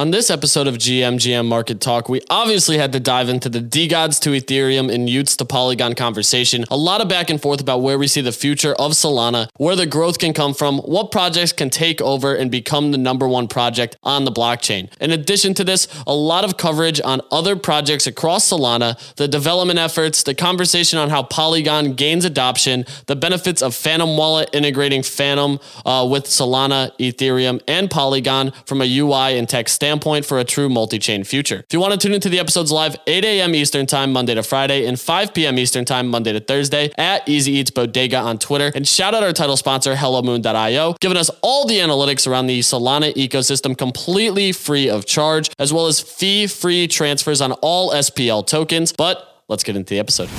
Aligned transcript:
On 0.00 0.12
this 0.12 0.30
episode 0.30 0.66
of 0.66 0.76
GMGM 0.76 1.46
Market 1.46 1.78
Talk, 1.78 2.08
we 2.08 2.22
obviously 2.30 2.78
had 2.78 2.90
to 2.92 3.00
dive 3.00 3.28
into 3.28 3.50
the 3.50 3.60
DeGods 3.60 4.18
to 4.20 4.30
Ethereum 4.30 4.90
and 4.90 5.06
y00ts 5.06 5.36
to 5.36 5.44
Polygon 5.44 5.94
conversation. 5.94 6.64
A 6.70 6.76
lot 6.78 7.02
of 7.02 7.08
back 7.10 7.28
and 7.28 7.38
forth 7.38 7.60
about 7.60 7.82
where 7.82 7.98
we 7.98 8.06
see 8.06 8.22
the 8.22 8.32
future 8.32 8.72
of 8.76 8.92
Solana, 8.92 9.50
where 9.58 9.76
the 9.76 9.84
growth 9.84 10.18
can 10.18 10.32
come 10.32 10.54
from, 10.54 10.78
what 10.78 11.12
projects 11.12 11.52
can 11.52 11.68
take 11.68 12.00
over 12.00 12.34
and 12.34 12.50
become 12.50 12.92
the 12.92 12.96
number 12.96 13.28
one 13.28 13.46
project 13.46 13.98
on 14.02 14.24
the 14.24 14.32
blockchain. 14.32 14.90
In 15.02 15.10
addition 15.10 15.52
to 15.52 15.64
this, 15.64 15.86
a 16.06 16.14
lot 16.14 16.44
of 16.44 16.56
coverage 16.56 17.02
on 17.04 17.20
other 17.30 17.54
projects 17.54 18.06
across 18.06 18.48
Solana, 18.48 18.96
the 19.16 19.28
development 19.28 19.78
efforts, 19.78 20.22
the 20.22 20.34
conversation 20.34 20.98
on 20.98 21.10
how 21.10 21.24
Polygon 21.24 21.92
gains 21.92 22.24
adoption, 22.24 22.86
the 23.04 23.16
benefits 23.16 23.60
of 23.60 23.74
Phantom 23.74 24.16
Wallet 24.16 24.48
integrating 24.54 25.02
Phantom 25.02 25.60
uh, 25.84 26.08
with 26.10 26.24
Solana, 26.24 26.90
Ethereum, 26.96 27.60
and 27.68 27.90
Polygon 27.90 28.52
from 28.64 28.80
a 28.80 28.98
UI 28.98 29.36
and 29.36 29.46
tech 29.46 29.68
standpoint 29.68 29.89
standpoint 29.90 30.24
for 30.24 30.38
a 30.38 30.44
true 30.44 30.68
multi-chain 30.68 31.24
future. 31.24 31.64
If 31.66 31.72
you 31.72 31.80
want 31.80 31.92
to 31.92 31.98
tune 31.98 32.14
into 32.14 32.28
the 32.28 32.38
episodes 32.38 32.70
live 32.70 32.94
8 33.08 33.24
a.m. 33.24 33.56
Eastern 33.56 33.86
Time, 33.86 34.12
Monday 34.12 34.36
to 34.36 34.42
Friday, 34.44 34.86
and 34.86 35.00
5 35.00 35.34
p.m. 35.34 35.58
Eastern 35.58 35.84
Time, 35.84 36.06
Monday 36.06 36.32
to 36.32 36.38
Thursday, 36.38 36.92
at 36.96 37.28
Easy 37.28 37.54
Eats 37.54 37.72
Bodega 37.72 38.18
on 38.18 38.38
Twitter, 38.38 38.70
and 38.76 38.86
shout 38.86 39.14
out 39.14 39.24
our 39.24 39.32
title 39.32 39.56
sponsor, 39.56 39.96
HelloMoon.io, 39.96 40.94
giving 41.00 41.16
us 41.16 41.28
all 41.42 41.66
the 41.66 41.78
analytics 41.78 42.28
around 42.28 42.46
the 42.46 42.60
Solana 42.60 43.12
ecosystem 43.14 43.76
completely 43.76 44.52
free 44.52 44.88
of 44.88 45.06
charge, 45.06 45.50
as 45.58 45.72
well 45.72 45.88
as 45.88 45.98
fee-free 45.98 46.86
transfers 46.86 47.40
on 47.40 47.50
all 47.54 47.90
SPL 47.90 48.46
tokens. 48.46 48.92
But 48.92 49.42
let's 49.48 49.64
get 49.64 49.74
into 49.74 49.92
the 49.92 49.98
episode. 49.98 50.30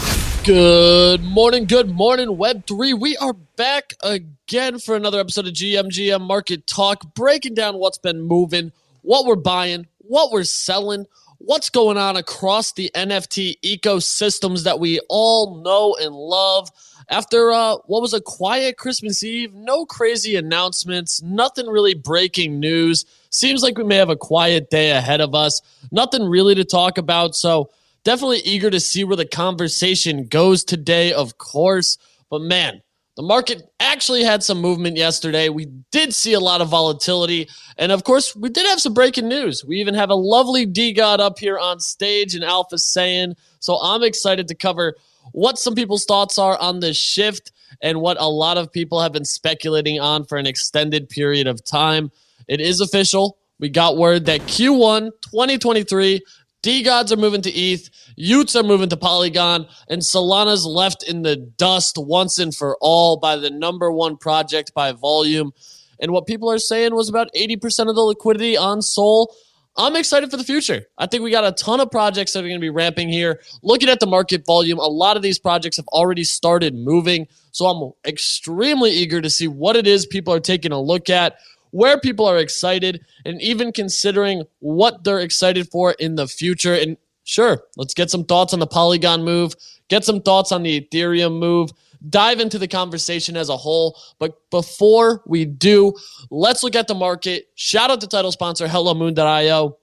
Good 0.46 1.24
morning, 1.26 1.66
good 1.66 1.90
morning, 1.90 2.30
Web3. 2.30 2.98
We 2.98 3.18
are 3.18 3.34
back 3.34 3.96
again 4.02 4.80
for 4.80 4.96
another 4.96 5.20
episode 5.20 5.46
of 5.46 5.54
GMGM 5.54 6.22
Market 6.22 6.66
Talk, 6.68 7.13
breaking 7.13 7.55
down 7.55 7.76
what's 7.76 7.98
been 7.98 8.22
moving 8.22 8.72
what 9.02 9.26
we're 9.26 9.36
buying, 9.36 9.88
what 10.00 10.32
we're 10.32 10.44
selling, 10.44 11.05
what's 11.38 11.70
going 11.70 11.98
on 11.98 12.18
across 12.18 12.73
the 12.73 12.91
NFT 12.96 13.60
ecosystems 13.62 14.63
that 14.63 14.80
we 14.80 14.99
all 15.10 15.62
know 15.63 15.96
and 15.99 16.13
love. 16.13 16.70
After 17.10 17.52
uh, 17.52 17.77
what 17.85 18.02
was 18.02 18.13
a 18.13 18.22
quiet 18.22 18.77
Christmas 18.77 19.24
Eve, 19.24 19.54
no 19.54 19.85
crazy 19.85 20.35
announcements, 20.35 21.22
nothing 21.22 21.68
really 21.68 21.94
breaking 21.94 22.60
news. 22.60 23.05
Seems 23.32 23.63
like 23.63 23.77
we 23.77 23.84
may 23.84 23.98
have 23.98 24.10
a 24.10 24.16
quiet 24.16 24.70
day 24.70 24.91
ahead 24.91 25.22
of 25.22 25.35
us. 25.35 25.62
Nothing 25.91 26.24
really 26.24 26.55
to 26.55 26.63
talk 26.63 26.98
about. 26.98 27.35
So, 27.35 27.70
definitely 28.04 28.40
eager 28.40 28.70
to 28.70 28.79
see 28.79 29.04
where 29.04 29.18
the 29.18 29.26
conversation 29.26 30.27
goes 30.27 30.63
today, 30.63 31.13
of 31.13 31.38
course. 31.38 31.98
But 32.29 32.41
man, 32.41 32.82
the 33.22 33.27
market 33.27 33.72
actually 33.80 34.24
had 34.24 34.41
some 34.41 34.60
movement 34.60 34.98
yesterday. 34.98 35.48
We 35.48 35.68
did 35.91 36.12
see 36.12 36.34
a 36.34 36.40
lot 36.40 36.60
of 36.60 36.70
volatility. 36.70 37.48
And 37.78 37.91
of 37.91 38.04
course, 38.04 38.36
we 38.36 38.50
did 38.50 38.66
have 38.66 38.82
some 38.82 38.96
breaking 38.96 39.28
news. 39.28 39.63
We 39.63 39.78
even 39.78 39.94
have 39.94 40.10
a 40.10 40.16
lovely 40.16 40.66
DeGod 40.66 41.20
up 41.20 41.38
here 41.38 41.60
on 41.60 41.80
stage 41.80 42.34
and 42.34 42.44
Alpha 42.44 42.80
Sam. 42.80 43.36
So 43.60 43.78
I'm 43.80 44.02
excited 44.02 44.48
to 44.48 44.55
cover 44.55 44.96
what 45.34 45.60
some 45.60 45.76
people's 45.76 46.04
thoughts 46.05 46.40
are 46.40 46.58
on 46.58 46.80
this 46.80 46.98
shift 46.98 47.52
and 47.80 48.02
what 48.02 48.20
a 48.20 48.28
lot 48.28 48.58
of 48.58 48.72
people 48.72 49.00
have 49.00 49.12
been 49.12 49.24
speculating 49.24 50.00
on 50.00 50.26
for 50.26 50.40
an 50.40 50.48
extended 50.48 51.08
period 51.08 51.46
of 51.46 51.63
time. 51.63 52.12
It 52.48 52.60
is 52.60 52.82
official. 52.82 53.38
We 53.60 53.70
got 53.70 53.98
word 53.98 54.26
that 54.26 54.41
Q1 54.41 55.12
2023 55.22 56.22
DeGods 56.63 57.12
are 57.12 57.17
moving 57.17 57.41
to 57.41 57.51
ETH, 57.51 57.90
y00ts 58.20 58.55
are 58.55 58.63
moving 58.63 58.90
to 58.90 58.98
Polygon, 58.98 59.67
and 59.90 60.01
Solana's 60.01 60.65
left 60.65 61.04
in 61.04 61.23
the 61.23 61.35
dust 61.35 61.98
once 61.98 62.37
and 62.37 62.55
for 62.55 62.77
all 62.81 63.17
by 63.17 63.35
the 63.35 63.49
number 63.49 63.91
one 63.91 64.16
project 64.17 64.73
by 64.73 64.91
volume. 64.91 65.53
And 66.00 66.12
what 66.12 66.28
people 66.28 66.51
are 66.51 66.59
saying 66.59 66.94
was 66.94 67.09
about 67.09 67.34
80% 67.34 67.89
of 67.89 67.95
the 67.95 68.01
liquidity 68.01 68.57
on 68.57 68.81
Sol. 68.81 69.35
I'm 69.78 69.95
excited 69.95 70.29
for 70.29 70.38
the 70.38 70.44
future. 70.44 70.84
I 70.97 71.07
think 71.07 71.23
we 71.23 71.31
got 71.31 71.45
a 71.45 71.51
ton 71.51 71.79
of 71.79 71.89
projects 71.89 72.34
that 72.34 72.39
are 72.39 72.47
going 72.47 72.59
to 72.59 72.59
be 72.59 72.69
ramping 72.69 73.09
here. 73.09 73.41
Looking 73.63 73.89
at 73.89 74.00
the 74.00 74.07
market 74.07 74.45
volume, 74.45 74.79
a 74.79 74.88
lot 74.88 75.16
of 75.16 75.23
these 75.23 75.39
projects 75.39 75.78
have 75.78 75.88
already 75.88 76.23
started 76.23 76.75
moving. 76.75 77.28
So 77.51 77.66
I'm 77.67 77.91
extremely 78.05 78.91
eager 78.91 79.21
to 79.21 79.29
see 79.29 79.47
what 79.47 79.75
it 79.75 79.88
is 79.88 80.05
people 80.05 80.33
are 80.33 80.39
taking 80.39 80.71
a 80.71 80.81
look 80.81 81.09
at 81.09 81.38
where 81.71 81.99
people 81.99 82.25
are 82.25 82.37
excited, 82.37 83.03
and 83.25 83.41
even 83.41 83.71
considering 83.71 84.43
what 84.59 85.03
they're 85.03 85.19
excited 85.19 85.69
for 85.69 85.91
in 85.93 86.15
the 86.15 86.27
future. 86.27 86.73
And 86.73 86.97
sure, 87.23 87.63
let's 87.77 87.93
get 87.93 88.09
some 88.09 88.23
thoughts 88.23 88.53
on 88.53 88.59
the 88.59 88.67
Polygon 88.67 89.23
move, 89.23 89.53
get 89.89 90.05
some 90.05 90.21
thoughts 90.21 90.51
on 90.51 90.63
the 90.63 90.81
Ethereum 90.81 91.39
move, 91.39 91.71
dive 92.09 92.39
into 92.39 92.57
the 92.57 92.67
conversation 92.67 93.35
as 93.35 93.49
a 93.49 93.57
whole. 93.57 93.99
But 94.19 94.37
before 94.49 95.21
we 95.25 95.45
do, 95.45 95.93
let's 96.29 96.63
look 96.63 96.75
at 96.75 96.87
the 96.87 96.95
market. 96.95 97.47
Shout 97.55 97.91
out 97.91 98.01
to 98.01 98.07
title 98.07 98.31
sponsor 98.31 98.67
HelloMoon.io 98.67 99.77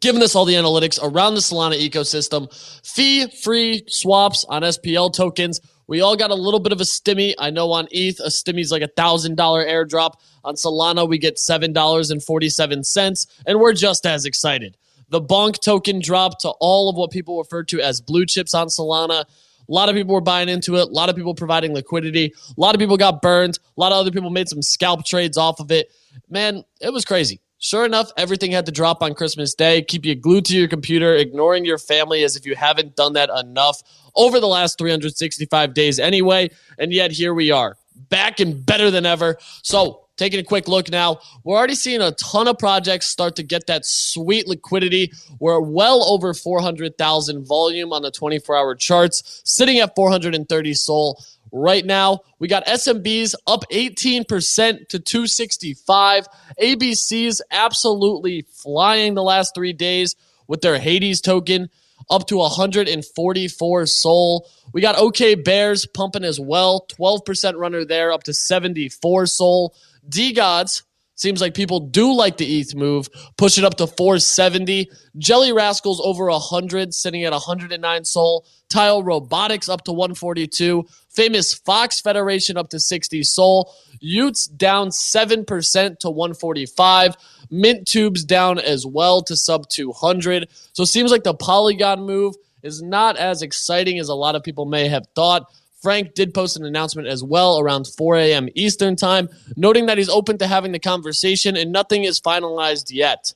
giving 0.00 0.22
us 0.22 0.34
all 0.34 0.44
the 0.44 0.54
analytics 0.54 0.98
around 1.02 1.34
the 1.34 1.40
Solana 1.40 1.76
ecosystem, 1.76 2.52
fee 2.86 3.26
free 3.42 3.82
swaps 3.88 4.44
on 4.48 4.62
SPL 4.62 5.12
tokens. 5.12 5.60
We 5.92 6.00
all 6.00 6.16
got 6.16 6.30
a 6.30 6.34
little 6.34 6.58
bit 6.58 6.72
of 6.72 6.80
a 6.80 6.84
stimmy. 6.84 7.34
I 7.38 7.50
know 7.50 7.70
on 7.72 7.86
ETH, 7.90 8.18
a 8.18 8.28
stimmy 8.28 8.60
is 8.60 8.72
like 8.72 8.80
a 8.80 8.88
$1,000 8.88 9.36
airdrop. 9.36 10.14
On 10.42 10.54
Solana, 10.54 11.06
we 11.06 11.18
get 11.18 11.36
$7.47, 11.36 13.26
and 13.44 13.60
we're 13.60 13.74
just 13.74 14.06
as 14.06 14.24
excited. 14.24 14.78
The 15.10 15.20
Bonk 15.20 15.60
token 15.60 16.00
dropped 16.00 16.40
to 16.40 16.48
all 16.60 16.88
of 16.88 16.96
what 16.96 17.10
people 17.10 17.36
refer 17.36 17.62
to 17.64 17.82
as 17.82 18.00
blue 18.00 18.24
chips 18.24 18.54
on 18.54 18.68
Solana. 18.68 19.26
A 19.26 19.26
lot 19.68 19.90
of 19.90 19.94
people 19.94 20.14
were 20.14 20.22
buying 20.22 20.48
into 20.48 20.76
it. 20.76 20.88
A 20.88 20.90
lot 20.90 21.10
of 21.10 21.14
people 21.14 21.34
providing 21.34 21.74
liquidity. 21.74 22.32
A 22.56 22.58
lot 22.58 22.74
of 22.74 22.78
people 22.78 22.96
got 22.96 23.20
burned. 23.20 23.58
A 23.76 23.78
lot 23.78 23.92
of 23.92 23.98
other 23.98 24.10
people 24.10 24.30
made 24.30 24.48
some 24.48 24.62
scalp 24.62 25.04
trades 25.04 25.36
off 25.36 25.60
of 25.60 25.70
it. 25.70 25.92
Man, 26.30 26.64
it 26.80 26.90
was 26.90 27.04
crazy. 27.04 27.42
Sure 27.64 27.86
enough, 27.86 28.10
everything 28.16 28.50
had 28.50 28.66
to 28.66 28.72
drop 28.72 29.04
on 29.04 29.14
Christmas 29.14 29.54
Day. 29.54 29.82
Keep 29.82 30.04
you 30.04 30.16
glued 30.16 30.44
to 30.46 30.56
your 30.56 30.66
computer, 30.66 31.14
ignoring 31.14 31.64
your 31.64 31.78
family 31.78 32.24
as 32.24 32.34
if 32.34 32.44
you 32.44 32.56
haven't 32.56 32.96
done 32.96 33.12
that 33.12 33.30
enough 33.30 33.84
over 34.16 34.40
the 34.40 34.48
last 34.48 34.78
365 34.78 35.72
days 35.72 36.00
anyway. 36.00 36.50
And 36.76 36.92
yet 36.92 37.12
here 37.12 37.32
we 37.32 37.52
are, 37.52 37.76
back 38.08 38.40
and 38.40 38.66
better 38.66 38.90
than 38.90 39.06
ever. 39.06 39.38
So, 39.62 40.00
taking 40.16 40.40
a 40.40 40.42
quick 40.42 40.66
look 40.66 40.90
now, 40.90 41.20
we're 41.44 41.56
already 41.56 41.76
seeing 41.76 42.00
a 42.00 42.10
ton 42.10 42.48
of 42.48 42.58
projects 42.58 43.06
start 43.06 43.36
to 43.36 43.44
get 43.44 43.68
that 43.68 43.86
sweet 43.86 44.48
liquidity. 44.48 45.12
We're 45.38 45.60
well 45.60 46.02
over 46.10 46.34
400,000 46.34 47.44
volume 47.46 47.92
on 47.92 48.02
the 48.02 48.10
24 48.10 48.56
hour 48.56 48.74
charts, 48.74 49.40
sitting 49.44 49.78
at 49.78 49.94
430 49.94 50.74
SOL 50.74 51.24
right 51.52 51.84
now. 51.84 52.20
We 52.38 52.48
got 52.48 52.66
SMBs 52.66 53.34
up 53.46 53.64
18% 53.70 54.88
to 54.88 54.98
265. 54.98 56.26
ABCs 56.60 57.40
absolutely 57.50 58.46
flying 58.50 59.14
the 59.14 59.22
last 59.22 59.54
three 59.54 59.72
days 59.72 60.16
with 60.48 60.62
their 60.62 60.78
Hades 60.78 61.20
token 61.20 61.68
up 62.10 62.26
to 62.26 62.38
144 62.38 63.86
SOL. 63.86 64.48
We 64.72 64.80
got 64.80 64.96
OK 64.96 65.36
Bears 65.36 65.86
pumping 65.86 66.24
as 66.24 66.40
well, 66.40 66.86
12% 66.98 67.56
runner 67.56 67.84
there 67.84 68.12
up 68.12 68.24
to 68.24 68.34
74 68.34 69.26
SOL. 69.26 69.74
D 70.08 70.32
Gods 70.32 70.82
Seems 71.14 71.40
like 71.40 71.54
people 71.54 71.78
do 71.78 72.12
like 72.14 72.36
the 72.36 72.58
ETH 72.58 72.74
move. 72.74 73.08
Push 73.36 73.56
it 73.56 73.64
up 73.64 73.76
to 73.76 73.86
470. 73.86 74.90
Jelly 75.18 75.52
Rascals 75.52 76.00
over 76.00 76.28
100, 76.28 76.92
sitting 76.92 77.22
at 77.22 77.30
109 77.30 78.04
SOL. 78.04 78.44
Taiyo 78.68 79.04
Robotics 79.04 79.68
up 79.68 79.84
to 79.84 79.92
142. 79.92 80.84
Famous 81.12 81.52
Fox 81.54 82.00
Federation 82.00 82.56
up 82.56 82.70
to 82.70 82.80
60 82.80 83.22
SOL. 83.22 83.74
y00ts 84.02 84.56
down 84.56 84.88
7% 84.88 85.98
to 85.98 86.10
145. 86.10 87.16
Mint 87.50 87.86
Tubes 87.86 88.24
down 88.24 88.58
as 88.58 88.86
well 88.86 89.22
to 89.22 89.36
sub 89.36 89.68
200. 89.68 90.48
So 90.72 90.84
it 90.84 90.86
seems 90.86 91.10
like 91.10 91.22
the 91.22 91.34
Polygon 91.34 92.02
move 92.02 92.34
is 92.62 92.82
not 92.82 93.16
as 93.16 93.42
exciting 93.42 93.98
as 93.98 94.08
a 94.08 94.14
lot 94.14 94.34
of 94.34 94.42
people 94.42 94.64
may 94.64 94.88
have 94.88 95.06
thought. 95.14 95.46
Frank 95.82 96.14
did 96.14 96.32
post 96.32 96.56
an 96.56 96.64
announcement 96.64 97.08
as 97.08 97.24
well 97.24 97.58
around 97.58 97.88
4 97.88 98.16
a.m. 98.16 98.48
Eastern 98.54 98.94
Time, 98.94 99.28
noting 99.56 99.86
that 99.86 99.98
he's 99.98 100.08
open 100.08 100.38
to 100.38 100.46
having 100.46 100.72
the 100.72 100.78
conversation 100.78 101.56
and 101.56 101.72
nothing 101.72 102.04
is 102.04 102.20
finalized 102.20 102.86
yet. 102.90 103.34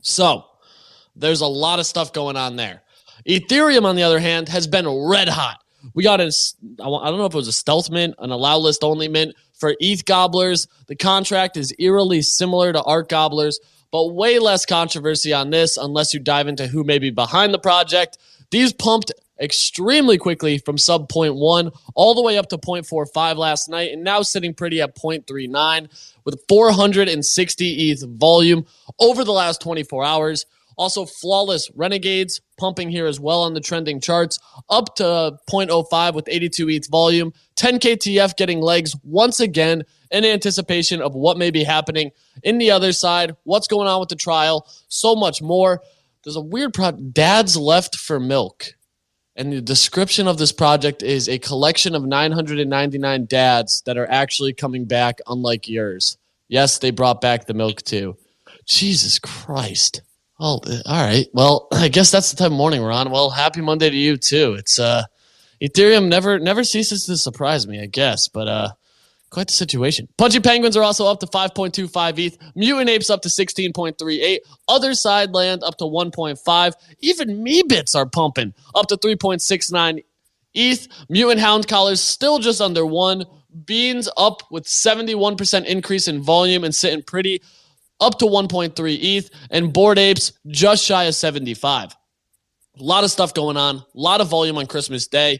So, 0.00 0.46
there's 1.14 1.42
a 1.42 1.46
lot 1.46 1.78
of 1.78 1.86
stuff 1.86 2.14
going 2.14 2.36
on 2.36 2.56
there. 2.56 2.82
Ethereum, 3.28 3.84
on 3.84 3.94
the 3.94 4.02
other 4.02 4.18
hand, 4.18 4.48
has 4.48 4.66
been 4.66 4.88
red 4.88 5.28
hot. 5.28 5.62
We 5.94 6.02
got 6.02 6.20
a, 6.20 6.32
I 6.82 6.84
don't 6.84 7.18
know 7.18 7.26
if 7.26 7.34
it 7.34 7.36
was 7.36 7.48
a 7.48 7.52
stealth 7.52 7.90
mint, 7.90 8.14
an 8.18 8.30
allow 8.30 8.58
list 8.58 8.82
only 8.82 9.08
mint 9.08 9.34
for 9.58 9.74
ETH 9.80 10.04
gobblers. 10.04 10.66
The 10.86 10.96
contract 10.96 11.56
is 11.56 11.74
eerily 11.78 12.22
similar 12.22 12.72
to 12.72 12.82
Art 12.82 13.08
gobblers, 13.08 13.60
but 13.90 14.14
way 14.14 14.38
less 14.38 14.66
controversy 14.66 15.32
on 15.32 15.50
this 15.50 15.76
unless 15.76 16.14
you 16.14 16.20
dive 16.20 16.48
into 16.48 16.66
who 16.66 16.84
may 16.84 16.98
be 16.98 17.10
behind 17.10 17.52
the 17.52 17.58
project. 17.58 18.18
These 18.50 18.72
pumped 18.72 19.12
extremely 19.40 20.18
quickly 20.18 20.58
from 20.58 20.76
sub 20.76 21.08
0.1 21.08 21.74
all 21.94 22.14
the 22.14 22.22
way 22.22 22.36
up 22.36 22.48
to 22.50 22.58
0.45 22.58 23.36
last 23.36 23.68
night 23.68 23.90
and 23.90 24.04
now 24.04 24.22
sitting 24.22 24.52
pretty 24.52 24.80
at 24.80 24.94
0.39 24.94 25.88
with 26.24 26.42
460 26.48 27.90
ETH 27.90 28.04
volume 28.18 28.66
over 28.98 29.24
the 29.24 29.32
last 29.32 29.60
24 29.62 30.04
hours. 30.04 30.46
Also, 30.80 31.04
flawless 31.04 31.70
renegades 31.74 32.40
pumping 32.56 32.88
here 32.88 33.04
as 33.04 33.20
well 33.20 33.42
on 33.42 33.52
the 33.52 33.60
trending 33.60 34.00
charts, 34.00 34.38
up 34.70 34.94
to 34.94 35.36
0.05 35.46 36.14
with 36.14 36.26
82 36.26 36.70
ETH 36.70 36.88
volume. 36.88 37.34
10 37.56 37.80
KTF 37.80 38.34
getting 38.34 38.62
legs 38.62 38.96
once 39.02 39.40
again 39.40 39.84
in 40.10 40.24
anticipation 40.24 41.02
of 41.02 41.14
what 41.14 41.36
may 41.36 41.50
be 41.50 41.64
happening 41.64 42.12
in 42.42 42.56
the 42.56 42.70
other 42.70 42.94
side, 42.94 43.36
what's 43.44 43.68
going 43.68 43.88
on 43.88 44.00
with 44.00 44.08
the 44.08 44.16
trial, 44.16 44.66
so 44.88 45.14
much 45.14 45.42
more. 45.42 45.82
There's 46.24 46.36
a 46.36 46.40
weird 46.40 46.72
project, 46.72 47.12
Dads 47.12 47.58
Left 47.58 47.94
for 47.94 48.18
Milk. 48.18 48.68
And 49.36 49.52
the 49.52 49.60
description 49.60 50.26
of 50.26 50.38
this 50.38 50.50
project 50.50 51.02
is 51.02 51.28
a 51.28 51.38
collection 51.38 51.94
of 51.94 52.06
999 52.06 53.26
dads 53.26 53.82
that 53.84 53.98
are 53.98 54.10
actually 54.10 54.54
coming 54.54 54.86
back, 54.86 55.20
unlike 55.26 55.68
yours. 55.68 56.16
Yes, 56.48 56.78
they 56.78 56.90
brought 56.90 57.20
back 57.20 57.44
the 57.44 57.52
milk 57.52 57.82
too. 57.82 58.16
Jesus 58.64 59.18
Christ. 59.18 60.00
Oh, 60.40 60.60
all 60.86 61.06
right. 61.06 61.28
Well, 61.34 61.68
I 61.72 61.88
guess 61.88 62.12
that's 62.12 62.32
the 62.32 62.38
type 62.38 62.48
of 62.48 62.58
morning 62.58 62.82
we're 62.82 62.92
on. 62.92 63.12
Well, 63.12 63.30
happy 63.30 63.62
Monday 63.62 63.90
to 63.90 63.96
you 63.96 64.18
too. 64.18 64.54
It's 64.58 64.80
uh 64.80 65.04
Ethereum 65.62 66.08
never 66.08 66.40
never 66.40 66.64
ceases 66.64 67.06
to 67.06 67.18
surprise 67.18 67.68
me, 67.68 67.82
I 67.82 67.86
guess, 67.86 68.28
but 68.28 68.48
uh 68.48 68.70
quite 69.30 69.48
the 69.48 69.54
situation. 69.54 70.08
Pudgy 70.18 70.40
Penguins 70.40 70.76
are 70.76 70.84
also 70.84 71.06
up 71.06 71.20
to 71.20 71.26
5.25 71.26 72.18
ETH. 72.18 72.38
Mutant 72.56 72.90
Apes 72.90 73.10
up 73.10 73.22
to 73.22 73.28
16.38. 73.30 74.38
Otherside 74.68 75.34
land 75.34 75.62
up 75.64 75.76
to 75.78 75.84
1.5. 75.84 76.74
Even 77.00 77.44
Meebits 77.44 77.96
are 77.96 78.06
pumping 78.06 78.54
up 78.74 78.88
to 78.88 78.96
3.69 78.96 80.04
ETH. 80.54 80.88
Mutant 81.08 81.40
Hound 81.40 81.68
Collars 81.68 82.00
still 82.00 82.40
just 82.40 82.60
under 82.60 82.86
one. 82.86 83.24
Beans 83.66 84.08
up 84.16 84.42
with 84.50 84.64
71% 84.64 85.66
increase 85.66 86.08
in 86.08 86.22
volume 86.22 86.64
and 86.64 86.74
sitting 86.74 87.02
pretty 87.02 87.42
up 88.00 88.18
to 88.18 88.24
1.3 88.24 88.98
ETH. 89.00 89.30
And 89.50 89.72
Bored 89.72 89.98
Apes 89.98 90.32
just 90.48 90.84
shy 90.84 91.04
of 91.04 91.14
75. 91.14 91.96
A 92.78 92.82
lot 92.82 93.04
of 93.04 93.10
stuff 93.10 93.34
going 93.34 93.56
on. 93.56 93.76
A 93.76 93.84
lot 93.94 94.20
of 94.20 94.28
volume 94.28 94.58
on 94.58 94.66
Christmas 94.66 95.06
Day. 95.06 95.38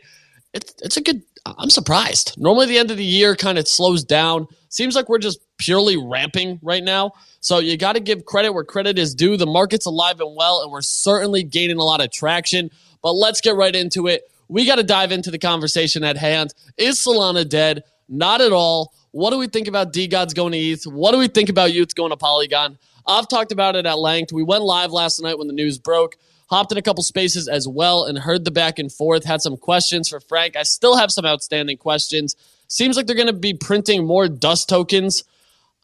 It's, 0.53 0.75
it's 0.83 0.97
a 0.97 1.01
good 1.01 1.23
I'm 1.47 1.71
surprised. 1.71 2.35
Normally, 2.39 2.67
the 2.67 2.79
end 2.79 2.91
of 2.91 2.97
the 2.97 3.05
year 3.05 3.35
kind 3.35 3.59
of 3.59 3.67
slows 3.67 4.05
down. 4.05 4.47
Seems 4.69 4.95
like 4.95 5.09
we're 5.09 5.19
just 5.19 5.41
purely 5.59 5.97
ramping 5.97 6.59
right 6.63 6.85
now. 6.85 7.13
So 7.41 7.59
you 7.59 7.77
got 7.77 7.95
to 7.95 8.01
give 8.01 8.25
credit 8.25 8.53
where 8.53 8.65
credit 8.65 8.99
is 8.99 9.15
due. 9.15 9.37
The 9.37 9.47
market's 9.47 9.87
alive 9.87 10.21
and 10.21 10.37
well, 10.37 10.63
and 10.63 10.71
we're 10.71 10.83
certainly 10.83 11.43
gaining 11.43 11.79
a 11.79 11.85
lot 11.85 12.01
of 12.01 12.13
traction. 12.13 12.71
But 13.03 13.15
let's 13.15 13.41
get 13.41 13.57
right 13.57 13.75
into 13.75 14.07
it. 14.07 14.23
We 14.49 14.67
got 14.67 14.77
to 14.77 14.83
dive 14.83 15.13
into 15.13 15.31
the 15.31 15.39
conversation 15.39 16.05
at 16.05 16.17
hand. 16.17 16.53
Is 16.77 17.03
Solana 17.03 17.49
dead? 17.49 17.85
Not 18.09 18.41
at 18.41 18.53
all. 18.53 18.93
What 19.13 19.31
do 19.31 19.39
we 19.39 19.49
think 19.49 19.69
about 19.69 19.93
DeGods 19.93 20.35
going 20.35 20.53
to 20.53 20.59
ETH? 20.59 20.85
What 20.85 21.13
do 21.13 21.19
we 21.19 21.29
think 21.29 21.49
about 21.49 21.71
y00ts 21.71 21.95
going 21.95 22.11
to 22.11 22.17
Polygon? 22.17 22.79
I've 23.07 23.29
talked 23.29 23.53
about 23.53 23.77
it 23.77 23.87
at 23.87 23.99
length. 23.99 24.33
We 24.33 24.43
went 24.43 24.63
live 24.63 24.93
last 24.93 25.21
night 25.21 25.39
when 25.39 25.49
the 25.49 25.55
news 25.55 25.79
broke 25.79 26.17
hopped 26.51 26.73
in 26.73 26.79
a 26.79 26.83
couple 26.83 27.03
spaces 27.03 27.49
as 27.49 27.67
well 27.67 28.05
and 28.05 28.19
heard 28.19 28.45
the 28.45 28.51
back 28.51 28.79
and 28.79 28.93
forth. 28.93 29.25
Had 29.25 29.41
some 29.41 29.57
questions 29.57 30.09
for 30.09 30.21
Frank. 30.21 30.57
I 30.57 30.65
still 30.65 30.97
have 30.97 31.13
some 31.13 31.25
outstanding 31.25 31.79
questions. 31.79 32.35
Seems 32.67 32.97
like 32.97 33.07
they're 33.07 33.17
going 33.17 33.29
to 33.29 33.33
be 33.33 33.55
printing 33.55 34.05
more 34.05 34.29
dust 34.29 34.69
tokens. 34.69 35.25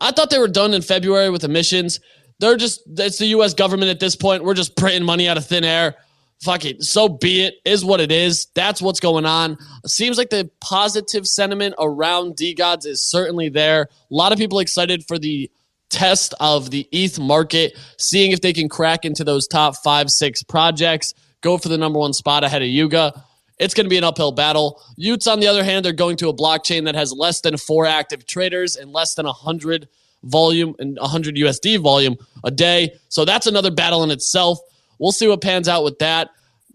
I 0.00 0.10
thought 0.10 0.30
they 0.30 0.38
were 0.38 0.48
done 0.48 0.74
in 0.74 0.82
February 0.82 1.30
with 1.30 1.44
emissions. 1.44 2.00
They're 2.38 2.56
just, 2.56 2.82
it's 2.98 3.18
the 3.18 3.26
US 3.26 3.54
government 3.54 3.90
at 3.90 4.00
this 4.00 4.16
point. 4.16 4.44
We're 4.44 4.54
just 4.54 4.76
printing 4.76 5.04
money 5.04 5.28
out 5.28 5.38
of 5.38 5.46
thin 5.46 5.64
air. 5.64 5.96
Fuck 6.42 6.64
it. 6.64 6.82
So 6.82 7.08
be 7.08 7.44
it. 7.44 7.54
Is 7.64 7.84
what 7.84 8.00
it 8.00 8.12
is. 8.12 8.46
That's 8.54 8.82
what's 8.82 9.00
going 9.00 9.24
on. 9.24 9.56
Seems 9.86 10.18
like 10.18 10.30
the 10.30 10.50
positive 10.60 11.26
sentiment 11.26 11.74
around 11.78 12.36
DeGods 12.36 12.86
is 12.86 13.02
certainly 13.02 13.48
there. 13.48 13.88
A 14.10 14.14
lot 14.14 14.32
of 14.32 14.38
people 14.38 14.58
excited 14.58 15.04
for 15.06 15.18
the 15.18 15.50
test 15.88 16.34
of 16.40 16.70
the 16.70 16.86
ETH 16.92 17.18
market, 17.18 17.76
seeing 17.98 18.32
if 18.32 18.40
they 18.40 18.52
can 18.52 18.68
crack 18.68 19.04
into 19.04 19.24
those 19.24 19.46
top 19.46 19.76
five, 19.76 20.10
six 20.10 20.42
projects, 20.42 21.14
go 21.40 21.58
for 21.58 21.68
the 21.68 21.78
number 21.78 21.98
one 21.98 22.12
spot 22.12 22.44
ahead 22.44 22.62
of 22.62 22.68
Yuga. 22.68 23.24
It's 23.58 23.72
going 23.72 23.86
to 23.86 23.90
be 23.90 23.96
an 23.96 24.04
uphill 24.04 24.32
battle. 24.32 24.82
y00ts, 24.98 25.30
on 25.30 25.40
the 25.40 25.46
other 25.46 25.64
hand, 25.64 25.86
are 25.86 25.92
going 25.92 26.16
to 26.18 26.28
a 26.28 26.34
blockchain 26.34 26.84
that 26.84 26.94
has 26.94 27.12
less 27.12 27.40
than 27.40 27.56
four 27.56 27.86
active 27.86 28.26
traders 28.26 28.76
and 28.76 28.92
less 28.92 29.14
than 29.14 29.24
100 29.24 29.88
volume 30.24 30.74
and 30.78 30.98
100 31.00 31.36
USD 31.36 31.80
volume 31.80 32.16
a 32.44 32.50
day. 32.50 32.90
So 33.08 33.24
that's 33.24 33.46
another 33.46 33.70
battle 33.70 34.02
in 34.02 34.10
itself. 34.10 34.58
We'll 34.98 35.12
see 35.12 35.28
what 35.28 35.40
pans 35.40 35.68
out 35.68 35.84
with 35.84 35.98
that. 35.98 36.30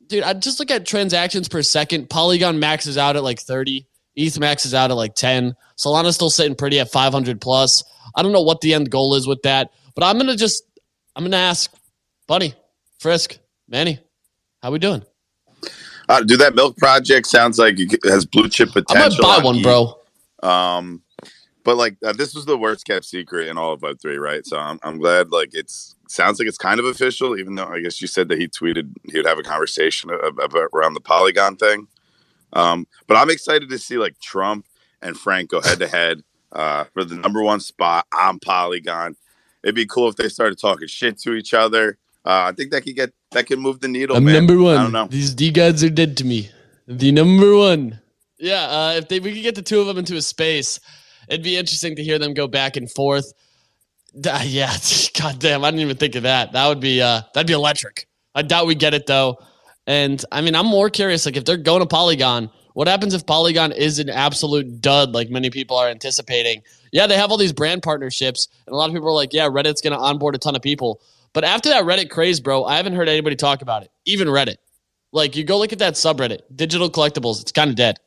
Dude, 0.07 0.23
I 0.23 0.33
just 0.33 0.59
look 0.59 0.71
at 0.71 0.85
transactions 0.85 1.47
per 1.47 1.62
second. 1.62 2.09
Polygon 2.09 2.59
maxes 2.59 2.97
out 2.97 3.15
at 3.15 3.23
like 3.23 3.39
30. 3.39 3.88
ETH 4.15 4.39
maxes 4.39 4.73
out 4.73 4.91
at 4.91 4.97
like 4.97 5.15
10. 5.15 5.56
Solana's 5.77 6.15
still 6.15 6.29
sitting 6.29 6.56
pretty 6.56 6.79
at 6.79 6.91
500 6.91 7.39
plus. 7.39 7.83
I 8.15 8.21
don't 8.21 8.31
know 8.31 8.41
what 8.41 8.62
the 8.62 8.73
end 8.73 8.89
goal 8.89 9.15
is 9.15 9.25
with 9.25 9.41
that, 9.44 9.71
but 9.95 10.03
I'm 10.03 10.18
gonna 10.18 10.35
just 10.35 10.63
I'm 11.15 11.23
gonna 11.23 11.38
ask 11.38 11.71
Bunny, 12.27 12.53
Frisk, 13.00 13.39
Manny, 13.68 14.00
how 14.62 14.71
we 14.71 14.79
doing? 14.79 15.03
Uh, 16.09 16.21
do 16.21 16.35
that 16.38 16.56
milk 16.56 16.75
project 16.77 17.27
sounds 17.27 17.57
like 17.57 17.75
it 17.79 18.00
has 18.03 18.25
blue 18.25 18.50
chip 18.50 18.71
potential. 18.71 19.25
I 19.25 19.38
might 19.38 19.39
buy 19.39 19.45
one, 19.45 19.62
bro. 19.62 19.97
Um, 20.44 21.01
but 21.63 21.77
like 21.77 21.95
uh, 22.06 22.13
this 22.13 22.35
was 22.35 22.45
the 22.45 22.57
worst 22.57 22.85
kept 22.85 23.06
secret 23.06 23.47
in 23.47 23.57
all 23.57 23.73
of 23.73 23.81
Web 23.81 23.97
three, 24.01 24.18
right? 24.18 24.45
So 24.45 24.57
I'm 24.57 24.79
I'm 24.83 24.97
glad 24.97 25.31
like 25.31 25.50
it's 25.53 25.95
sounds 26.11 26.39
like 26.39 26.47
it's 26.47 26.57
kind 26.57 26.79
of 26.79 26.85
official, 26.85 27.37
even 27.37 27.55
though 27.55 27.67
I 27.67 27.81
guess 27.81 28.01
you 28.01 28.07
said 28.07 28.29
that 28.29 28.39
he 28.39 28.47
tweeted 28.47 28.93
he 29.09 29.17
would 29.17 29.25
have 29.25 29.39
a 29.39 29.43
conversation 29.43 30.09
about, 30.09 30.69
around 30.73 30.93
the 30.93 31.01
Polygon 31.01 31.55
thing. 31.55 31.87
Um, 32.53 32.85
but 33.07 33.15
I'm 33.17 33.29
excited 33.29 33.69
to 33.69 33.79
see 33.79 33.97
like 33.97 34.19
Trump 34.19 34.65
and 35.01 35.17
Frank 35.17 35.49
go 35.49 35.61
head 35.61 35.79
to 35.79 35.87
head 35.87 36.23
uh, 36.51 36.85
for 36.93 37.03
the 37.03 37.15
number 37.15 37.41
one 37.41 37.59
spot 37.59 38.05
on 38.13 38.39
Polygon. 38.39 39.15
It'd 39.63 39.75
be 39.75 39.85
cool 39.85 40.09
if 40.09 40.15
they 40.15 40.27
started 40.27 40.59
talking 40.59 40.87
shit 40.87 41.17
to 41.19 41.33
each 41.33 41.53
other. 41.53 41.97
Uh, 42.25 42.49
I 42.49 42.51
think 42.51 42.71
that 42.71 42.81
could 42.81 42.95
get 42.95 43.13
that 43.31 43.47
could 43.47 43.59
move 43.59 43.79
the 43.79 43.87
needle. 43.87 44.15
I'm 44.15 44.25
man. 44.25 44.35
number 44.35 44.61
one. 44.61 44.77
I 44.77 44.83
don't 44.83 44.91
know. 44.91 45.07
These 45.07 45.33
DeGods 45.33 45.85
are 45.85 45.89
dead 45.89 46.17
to 46.17 46.25
me. 46.25 46.49
The 46.87 47.11
number 47.11 47.55
one. 47.55 47.99
Yeah, 48.37 48.63
uh, 48.63 48.93
if 48.97 49.07
they 49.07 49.19
we 49.19 49.33
could 49.33 49.43
get 49.43 49.55
the 49.55 49.61
two 49.61 49.79
of 49.79 49.87
them 49.87 49.97
into 49.97 50.15
a 50.15 50.21
space, 50.21 50.79
it'd 51.29 51.43
be 51.43 51.57
interesting 51.57 51.95
to 51.95 52.03
hear 52.03 52.19
them 52.19 52.33
go 52.33 52.47
back 52.47 52.75
and 52.75 52.91
forth. 52.91 53.31
Yeah, 54.43 54.75
god 55.19 55.39
damn, 55.39 55.63
I 55.63 55.71
didn't 55.71 55.81
even 55.81 55.97
think 55.97 56.15
of 56.15 56.23
that. 56.23 56.51
That 56.51 56.67
would 56.67 56.79
be 56.79 57.01
uh, 57.01 57.21
that'd 57.33 57.47
be 57.47 57.53
electric. 57.53 58.07
I 58.35 58.41
doubt 58.41 58.67
we 58.67 58.75
get 58.75 58.93
it 58.93 59.05
though. 59.05 59.37
And 59.87 60.23
I 60.31 60.41
mean, 60.41 60.55
I'm 60.55 60.67
more 60.67 60.89
curious. 60.89 61.25
Like, 61.25 61.37
if 61.37 61.45
they're 61.45 61.57
going 61.57 61.79
to 61.79 61.87
Polygon, 61.87 62.49
what 62.73 62.87
happens 62.87 63.13
if 63.13 63.25
Polygon 63.25 63.71
is 63.71 63.99
an 63.99 64.09
absolute 64.09 64.79
dud, 64.81 65.13
like 65.13 65.29
many 65.29 65.49
people 65.49 65.77
are 65.77 65.89
anticipating? 65.89 66.61
Yeah, 66.91 67.07
they 67.07 67.17
have 67.17 67.31
all 67.31 67.37
these 67.37 67.53
brand 67.53 67.83
partnerships, 67.83 68.47
and 68.67 68.73
a 68.73 68.77
lot 68.77 68.89
of 68.89 68.93
people 68.93 69.09
are 69.09 69.13
like, 69.13 69.33
yeah, 69.33 69.47
Reddit's 69.47 69.81
going 69.81 69.93
to 69.93 69.99
onboard 69.99 70.35
a 70.35 70.37
ton 70.37 70.55
of 70.55 70.61
people. 70.61 71.01
But 71.33 71.43
after 71.43 71.69
that 71.69 71.85
Reddit 71.85 72.09
craze, 72.09 72.39
bro, 72.39 72.65
I 72.65 72.77
haven't 72.77 72.93
heard 72.93 73.09
anybody 73.09 73.35
talk 73.35 73.61
about 73.61 73.83
it, 73.83 73.91
even 74.05 74.27
Reddit. 74.27 74.57
Like, 75.13 75.35
you 75.35 75.43
go 75.43 75.57
look 75.57 75.73
at 75.73 75.79
that 75.79 75.93
subreddit, 75.95 76.41
digital 76.55 76.89
collectibles, 76.89 77.41
it's 77.41 77.51
kind 77.51 77.69
of 77.69 77.75
dead. 77.75 77.97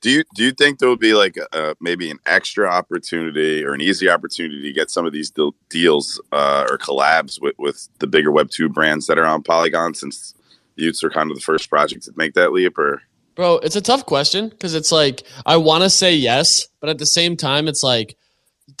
Do 0.00 0.10
you 0.10 0.24
do 0.34 0.44
you 0.44 0.52
think 0.52 0.78
there 0.78 0.88
will 0.88 0.96
be 0.96 1.14
like 1.14 1.36
a, 1.52 1.74
maybe 1.80 2.10
an 2.10 2.18
extra 2.24 2.68
opportunity 2.68 3.64
or 3.64 3.74
an 3.74 3.80
easy 3.80 4.08
opportunity 4.08 4.62
to 4.62 4.72
get 4.72 4.90
some 4.90 5.06
of 5.06 5.12
these 5.12 5.32
deals 5.68 6.20
uh, 6.30 6.66
or 6.70 6.78
collabs 6.78 7.40
with, 7.40 7.54
with 7.58 7.88
the 7.98 8.06
bigger 8.06 8.30
Web 8.30 8.50
two 8.50 8.68
brands 8.68 9.06
that 9.06 9.18
are 9.18 9.26
on 9.26 9.42
Polygon 9.42 9.94
since 9.94 10.34
y00ts 10.78 11.02
are 11.02 11.10
kind 11.10 11.30
of 11.30 11.36
the 11.36 11.42
first 11.42 11.68
project 11.68 12.04
to 12.04 12.12
make 12.16 12.34
that 12.34 12.52
leap? 12.52 12.78
Or 12.78 13.02
Bro, 13.34 13.58
it's 13.58 13.76
a 13.76 13.80
tough 13.80 14.06
question 14.06 14.48
because 14.48 14.74
it's 14.74 14.92
like 14.92 15.22
I 15.44 15.56
want 15.56 15.82
to 15.82 15.90
say 15.90 16.14
yes, 16.14 16.68
but 16.80 16.90
at 16.90 16.98
the 16.98 17.06
same 17.06 17.36
time, 17.36 17.68
it's 17.68 17.82
like, 17.82 18.16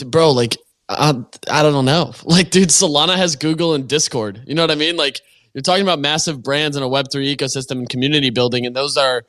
bro, 0.04 0.30
like 0.30 0.56
I, 0.88 1.14
I 1.50 1.62
don't 1.62 1.84
know. 1.84 2.12
Like, 2.24 2.50
dude, 2.50 2.68
Solana 2.68 3.16
has 3.16 3.36
Google 3.36 3.74
and 3.74 3.88
Discord. 3.88 4.42
You 4.46 4.54
know 4.54 4.62
what 4.62 4.70
I 4.70 4.74
mean? 4.74 4.96
Like, 4.96 5.20
you're 5.54 5.62
talking 5.62 5.82
about 5.82 5.98
massive 5.98 6.42
brands 6.42 6.76
in 6.76 6.82
a 6.82 6.88
Web 6.88 7.06
three 7.10 7.34
ecosystem 7.34 7.72
and 7.72 7.88
community 7.88 8.30
building, 8.30 8.66
and 8.66 8.76
those 8.76 8.96
are 8.96 9.24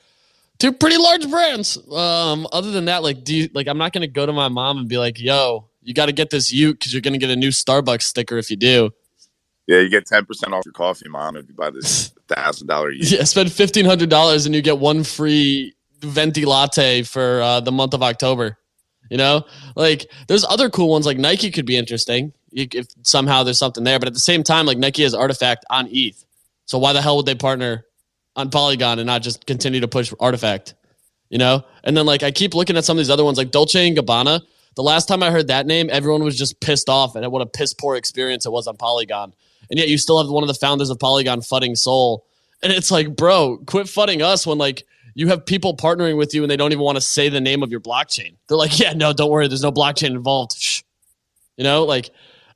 two 0.60 0.72
pretty 0.72 0.98
large 0.98 1.30
brands. 1.30 1.78
Um, 1.92 2.48
other 2.52 2.72
than 2.72 2.86
that, 2.86 3.02
like, 3.02 3.24
do 3.24 3.36
you, 3.36 3.50
like 3.54 3.68
I'm 3.68 3.78
not 3.78 3.94
gonna 3.94 4.08
go 4.08 4.26
to 4.26 4.34
my 4.34 4.50
mom 4.50 4.78
and 4.78 4.88
be 4.88 4.98
like, 4.98 5.20
"Yo, 5.20 5.70
you 5.82 5.94
got 5.94 6.06
to 6.08 6.12
get 6.12 6.30
this 6.30 6.54
y00t 6.54 6.74
because 6.74 6.94
you're 6.94 7.02
gonna 7.02 7.18
get 7.18 7.30
a 7.30 7.36
new 7.36 7.50
Starbucks 7.50 8.04
sticker 8.04 8.38
if 8.38 8.52
you 8.52 8.58
do." 8.58 8.92
Yeah, 9.68 9.80
you 9.80 9.90
get 9.90 10.06
ten 10.06 10.26
percent 10.26 10.54
off 10.54 10.66
your 10.66 10.74
coffee, 10.74 11.10
mom, 11.10 11.36
if 11.38 11.48
you 11.48 11.56
buy 11.56 11.72
this 11.72 12.10
thousand 12.28 12.68
dollar. 12.68 12.92
y00t. 12.92 13.18
Yeah, 13.18 13.24
spend 13.24 13.52
fifteen 13.52 13.86
hundred 13.86 14.10
dollars 14.10 14.46
and 14.46 14.54
you 14.54 14.62
get 14.62 14.78
one 14.78 15.04
free 15.04 15.74
venti 16.02 16.46
latte 16.46 17.04
for 17.04 17.42
uh, 17.42 17.60
the 17.60 17.72
month 17.72 17.94
of 17.94 18.04
October. 18.04 18.58
You 19.10 19.18
know, 19.18 19.46
like 19.76 20.06
there's 20.28 20.46
other 20.46 20.70
cool 20.70 20.90
ones 20.90 21.08
like 21.08 21.18
Nike 21.18 21.50
could 21.50 21.66
be 21.66 21.78
interesting 21.78 22.32
if 22.52 22.88
somehow 23.02 23.42
there's 23.42 23.58
something 23.58 23.84
there. 23.84 23.98
But 23.98 24.08
at 24.08 24.14
the 24.14 24.20
same 24.20 24.44
time, 24.44 24.68
like 24.68 24.78
Nike 24.78 25.02
has 25.02 25.16
Artifact 25.16 25.66
on 25.72 25.88
ETH, 25.92 26.24
so 26.66 26.78
why 26.78 26.94
the 26.94 27.02
hell 27.02 27.18
would 27.18 27.26
they 27.26 27.34
partner 27.34 27.86
on 28.40 28.50
Polygon 28.50 29.00
and 29.00 29.08
not 29.08 29.22
just 29.22 29.46
continue 29.46 29.80
to 29.82 29.88
push 29.88 30.14
Artifact? 30.20 30.74
You 31.30 31.38
know, 31.38 31.64
and 31.84 31.96
then 31.96 32.06
like 32.06 32.24
I 32.24 32.32
keep 32.32 32.56
looking 32.56 32.76
at 32.76 32.86
some 32.86 32.98
of 32.98 33.00
these 33.00 33.10
other 33.12 33.24
ones 33.24 33.38
like 33.38 33.52
Dolce 33.52 33.88
and 33.88 33.96
Gabbana. 33.96 34.42
The 34.76 34.84
last 34.84 35.08
time 35.08 35.22
I 35.22 35.30
heard 35.30 35.48
that 35.48 35.68
name, 35.68 35.90
everyone 35.92 36.24
was 36.24 36.38
just 36.38 36.60
pissed 36.60 36.90
off 36.90 37.16
and 37.16 37.30
what 37.32 37.42
a 37.42 37.46
piss 37.46 37.74
poor 37.74 37.96
experience 37.96 38.46
it 38.46 38.52
was 38.52 38.66
on 38.66 38.78
Polygon 38.78 39.34
and 39.70 39.78
yet 39.78 39.88
you 39.88 39.98
still 39.98 40.22
have 40.22 40.30
one 40.30 40.44
of 40.44 40.48
the 40.48 40.54
founders 40.54 40.90
of 40.90 41.00
Polygon 41.00 41.42
fudding 41.42 41.78
SOL. 41.78 42.26
And 42.62 42.74
it's 42.74 42.92
like, 42.92 43.16
bro, 43.16 43.58
quit 43.66 43.88
fudding 43.88 44.22
us 44.22 44.46
when 44.46 44.58
like 44.58 44.86
you 45.14 45.28
have 45.28 45.46
people 45.46 45.76
partnering 45.76 46.18
with 46.18 46.34
you 46.34 46.44
and 46.44 46.52
they 46.52 46.58
don't 46.58 46.72
even 46.72 46.84
want 46.84 46.98
to 46.98 47.02
say 47.02 47.30
the 47.30 47.42
name 47.42 47.64
of 47.64 47.72
your 47.72 47.80
blockchain. 47.80 48.36
They're 48.48 48.58
like, 48.58 48.80
yeah, 48.80 48.94
no, 48.94 49.14
don't 49.14 49.30
worry, 49.30 49.48
there's 49.48 49.64
no 49.64 49.72
blockchain 49.72 50.12
involved. 50.12 50.54
Shh. 50.58 50.82
You 51.58 51.64
know, 51.64 51.84
like 51.84 52.10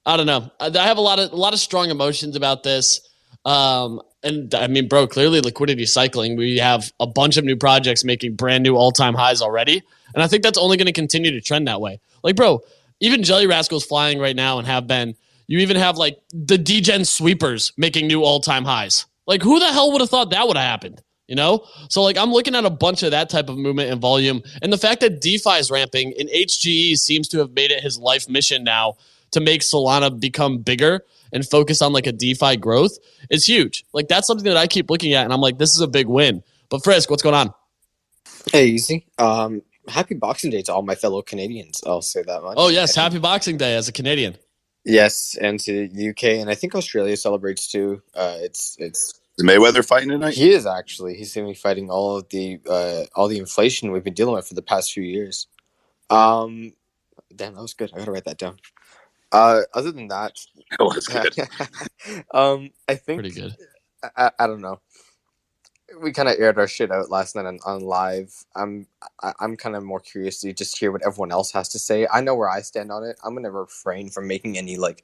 I 0.05 0.17
don't 0.17 0.25
know. 0.25 0.51
I 0.59 0.71
have 0.85 0.97
a 0.97 1.01
lot 1.01 1.19
of 1.19 1.31
a 1.31 1.35
lot 1.35 1.53
of 1.53 1.59
strong 1.59 1.89
emotions 1.89 2.35
about 2.35 2.63
this. 2.63 3.07
Um, 3.45 4.01
and 4.23 4.53
I 4.55 4.67
mean, 4.67 4.87
bro, 4.87 5.07
clearly 5.07 5.41
liquidity 5.41 5.85
cycling. 5.85 6.35
We 6.35 6.57
have 6.57 6.91
a 6.99 7.07
bunch 7.07 7.37
of 7.37 7.43
new 7.43 7.55
projects 7.55 8.03
making 8.03 8.35
brand 8.35 8.63
new 8.63 8.75
all 8.75 8.91
time 8.91 9.13
highs 9.13 9.41
already. 9.41 9.81
And 10.13 10.23
I 10.23 10.27
think 10.27 10.43
that's 10.43 10.57
only 10.57 10.77
going 10.77 10.87
to 10.87 10.93
continue 10.93 11.31
to 11.31 11.41
trend 11.41 11.67
that 11.67 11.81
way. 11.81 11.99
Like, 12.23 12.35
bro, 12.35 12.61
even 12.99 13.23
Jelly 13.23 13.47
Rascals 13.47 13.85
flying 13.85 14.19
right 14.19 14.35
now 14.35 14.59
and 14.59 14.67
have 14.67 14.87
been. 14.87 15.15
You 15.47 15.59
even 15.59 15.75
have 15.75 15.97
like 15.97 16.19
the 16.31 16.57
DGen 16.57 17.05
sweepers 17.05 17.73
making 17.77 18.07
new 18.07 18.23
all 18.23 18.39
time 18.39 18.63
highs. 18.63 19.05
Like, 19.27 19.41
who 19.41 19.59
the 19.59 19.71
hell 19.71 19.91
would 19.91 20.01
have 20.01 20.09
thought 20.09 20.31
that 20.31 20.47
would 20.47 20.57
have 20.57 20.65
happened? 20.65 21.01
You 21.27 21.35
know? 21.35 21.65
So, 21.89 22.01
like, 22.01 22.17
I'm 22.17 22.31
looking 22.31 22.55
at 22.55 22.65
a 22.65 22.69
bunch 22.69 23.03
of 23.03 23.11
that 23.11 23.29
type 23.29 23.49
of 23.49 23.57
movement 23.57 23.91
and 23.91 23.99
volume. 23.99 24.41
And 24.61 24.71
the 24.71 24.77
fact 24.77 25.01
that 25.01 25.21
DeFi 25.21 25.51
is 25.51 25.69
ramping 25.69 26.13
and 26.17 26.29
HGE 26.29 26.97
seems 26.97 27.27
to 27.29 27.39
have 27.39 27.51
made 27.51 27.71
it 27.71 27.83
his 27.83 27.97
life 27.97 28.29
mission 28.29 28.63
now 28.63 28.95
to 29.31 29.39
make 29.39 29.61
Solana 29.61 30.17
become 30.17 30.59
bigger 30.59 31.03
and 31.33 31.45
focus 31.45 31.81
on 31.81 31.91
like 31.91 32.07
a 32.07 32.11
DeFi 32.13 32.55
growth 32.57 32.97
is 33.29 33.45
huge. 33.45 33.83
Like, 33.93 34.07
that's 34.07 34.27
something 34.27 34.45
that 34.45 34.57
I 34.57 34.67
keep 34.67 34.89
looking 34.89 35.13
at. 35.13 35.25
And 35.25 35.33
I'm 35.33 35.41
like, 35.41 35.57
this 35.57 35.75
is 35.75 35.81
a 35.81 35.87
big 35.87 36.07
win. 36.07 36.43
But, 36.69 36.83
Frisk, 36.83 37.09
what's 37.09 37.23
going 37.23 37.35
on? 37.35 37.53
Hey, 38.51 38.67
easy. 38.67 39.07
Um, 39.17 39.61
happy 39.87 40.15
Boxing 40.15 40.51
Day 40.51 40.61
to 40.63 40.73
all 40.73 40.81
my 40.83 40.95
fellow 40.95 41.21
Canadians. 41.21 41.81
I'll 41.85 42.01
say 42.01 42.23
that 42.23 42.41
much. 42.43 42.55
Oh, 42.57 42.69
yes. 42.69 42.95
Happy 42.95 43.19
Boxing 43.19 43.57
Day 43.57 43.75
as 43.75 43.89
a 43.89 43.91
Canadian. 43.91 44.37
Yes, 44.85 45.37
and 45.39 45.59
to 45.61 45.87
the 45.87 46.09
UK, 46.09 46.41
and 46.41 46.49
I 46.49 46.55
think 46.55 46.75
Australia 46.75 47.15
celebrates 47.15 47.67
too. 47.71 48.01
Uh, 48.13 48.35
it's 48.39 48.75
it's 48.79 49.13
Is 49.37 49.45
Mayweather 49.45 49.85
fighting 49.85 50.09
tonight? 50.09 50.33
he 50.33 50.51
is 50.51 50.65
actually 50.65 51.15
he's 51.15 51.33
going 51.33 51.47
to 51.47 51.51
be 51.51 51.55
fighting 51.57 51.89
all 51.89 52.17
of 52.17 52.27
the 52.29 52.59
uh, 52.69 53.03
all 53.15 53.29
the 53.29 53.37
inflation 53.37 53.93
we've 53.93 54.03
been 54.03 54.13
dealing 54.13 54.35
with 54.35 54.45
for 54.45 54.55
the 54.55 54.61
past 54.61 54.91
few 54.91 55.03
years. 55.03 55.47
Um, 56.09 56.73
damn, 57.33 57.55
that 57.55 57.61
was 57.61 57.73
good. 57.73 57.91
I 57.93 57.99
gotta 57.99 58.11
write 58.11 58.25
that 58.25 58.37
down. 58.37 58.57
Uh, 59.33 59.61
other 59.73 59.91
than 59.91 60.09
that, 60.09 60.39
Oh, 60.79 60.91
that's 60.93 61.07
good. 61.07 61.35
um, 62.33 62.71
I 62.89 62.95
think 62.95 63.21
Pretty 63.21 63.31
good. 63.31 63.55
I, 64.17 64.31
I 64.39 64.47
don't 64.47 64.61
know. 64.61 64.81
We 66.01 66.11
kind 66.13 66.29
of 66.29 66.35
aired 66.39 66.57
our 66.57 66.67
shit 66.67 66.91
out 66.91 67.11
last 67.11 67.35
night 67.35 67.45
on, 67.45 67.59
on 67.65 67.81
live. 67.81 68.33
I'm 68.55 68.87
I, 69.21 69.33
I'm 69.39 69.57
kind 69.57 69.75
of 69.75 69.83
more 69.83 69.99
curious 69.99 70.41
to 70.41 70.53
just 70.53 70.77
hear 70.79 70.91
what 70.91 71.05
everyone 71.05 71.31
else 71.31 71.51
has 71.53 71.69
to 71.69 71.79
say. 71.79 72.07
I 72.11 72.21
know 72.21 72.35
where 72.35 72.49
I 72.49 72.61
stand 72.61 72.91
on 72.91 73.03
it. 73.03 73.19
I'm 73.23 73.35
gonna 73.35 73.51
refrain 73.51 74.09
from 74.09 74.27
making 74.27 74.57
any 74.57 74.77
like 74.77 75.03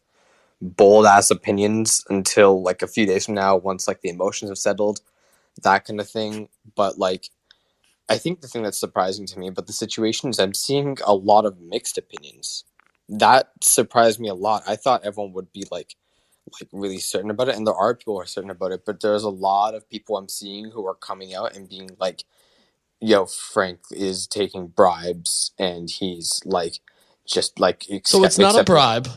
bold 0.61 1.05
ass 1.05 1.31
opinions 1.31 2.03
until 2.09 2.61
like 2.63 2.81
a 2.81 2.87
few 2.87 3.05
days 3.05 3.25
from 3.25 3.35
now, 3.35 3.57
once 3.57 3.87
like 3.87 4.01
the 4.01 4.09
emotions 4.09 4.49
have 4.51 4.57
settled, 4.57 5.01
that 5.63 5.85
kind 5.85 5.99
of 5.99 6.09
thing. 6.09 6.49
But 6.75 6.97
like, 6.97 7.29
I 8.09 8.17
think 8.17 8.41
the 8.41 8.47
thing 8.47 8.63
that's 8.63 8.79
surprising 8.79 9.25
to 9.27 9.39
me 9.39 9.47
about 9.47 9.67
the 9.67 9.73
situation 9.73 10.29
is 10.29 10.39
I'm 10.39 10.53
seeing 10.55 10.97
a 11.05 11.13
lot 11.15 11.45
of 11.45 11.59
mixed 11.61 11.97
opinions. 11.97 12.65
That 13.09 13.51
surprised 13.61 14.19
me 14.19 14.29
a 14.29 14.33
lot. 14.33 14.63
I 14.67 14.75
thought 14.75 15.03
everyone 15.03 15.33
would 15.33 15.51
be 15.51 15.65
like 15.71 15.95
like 16.59 16.69
really 16.71 16.97
certain 16.97 17.29
about 17.29 17.47
it 17.47 17.55
and 17.55 17.67
there 17.67 17.75
are 17.75 17.93
people 17.93 18.15
who 18.15 18.19
are 18.19 18.25
certain 18.25 18.49
about 18.49 18.71
it 18.71 18.81
but 18.83 18.99
there's 19.01 19.21
a 19.21 19.29
lot 19.29 19.75
of 19.75 19.87
people 19.87 20.17
i'm 20.17 20.27
seeing 20.27 20.71
who 20.71 20.83
are 20.87 20.95
coming 20.95 21.31
out 21.31 21.55
and 21.55 21.69
being 21.69 21.91
like 21.99 22.23
yo 22.99 23.27
frank 23.27 23.79
is 23.91 24.25
taking 24.25 24.65
bribes 24.65 25.51
and 25.59 25.91
he's 25.91 26.41
like 26.45 26.79
just 27.29 27.59
like 27.59 27.85
So 28.05 28.23
it's 28.23 28.37
not 28.37 28.59
a 28.59 28.63
bribe. 28.63 29.07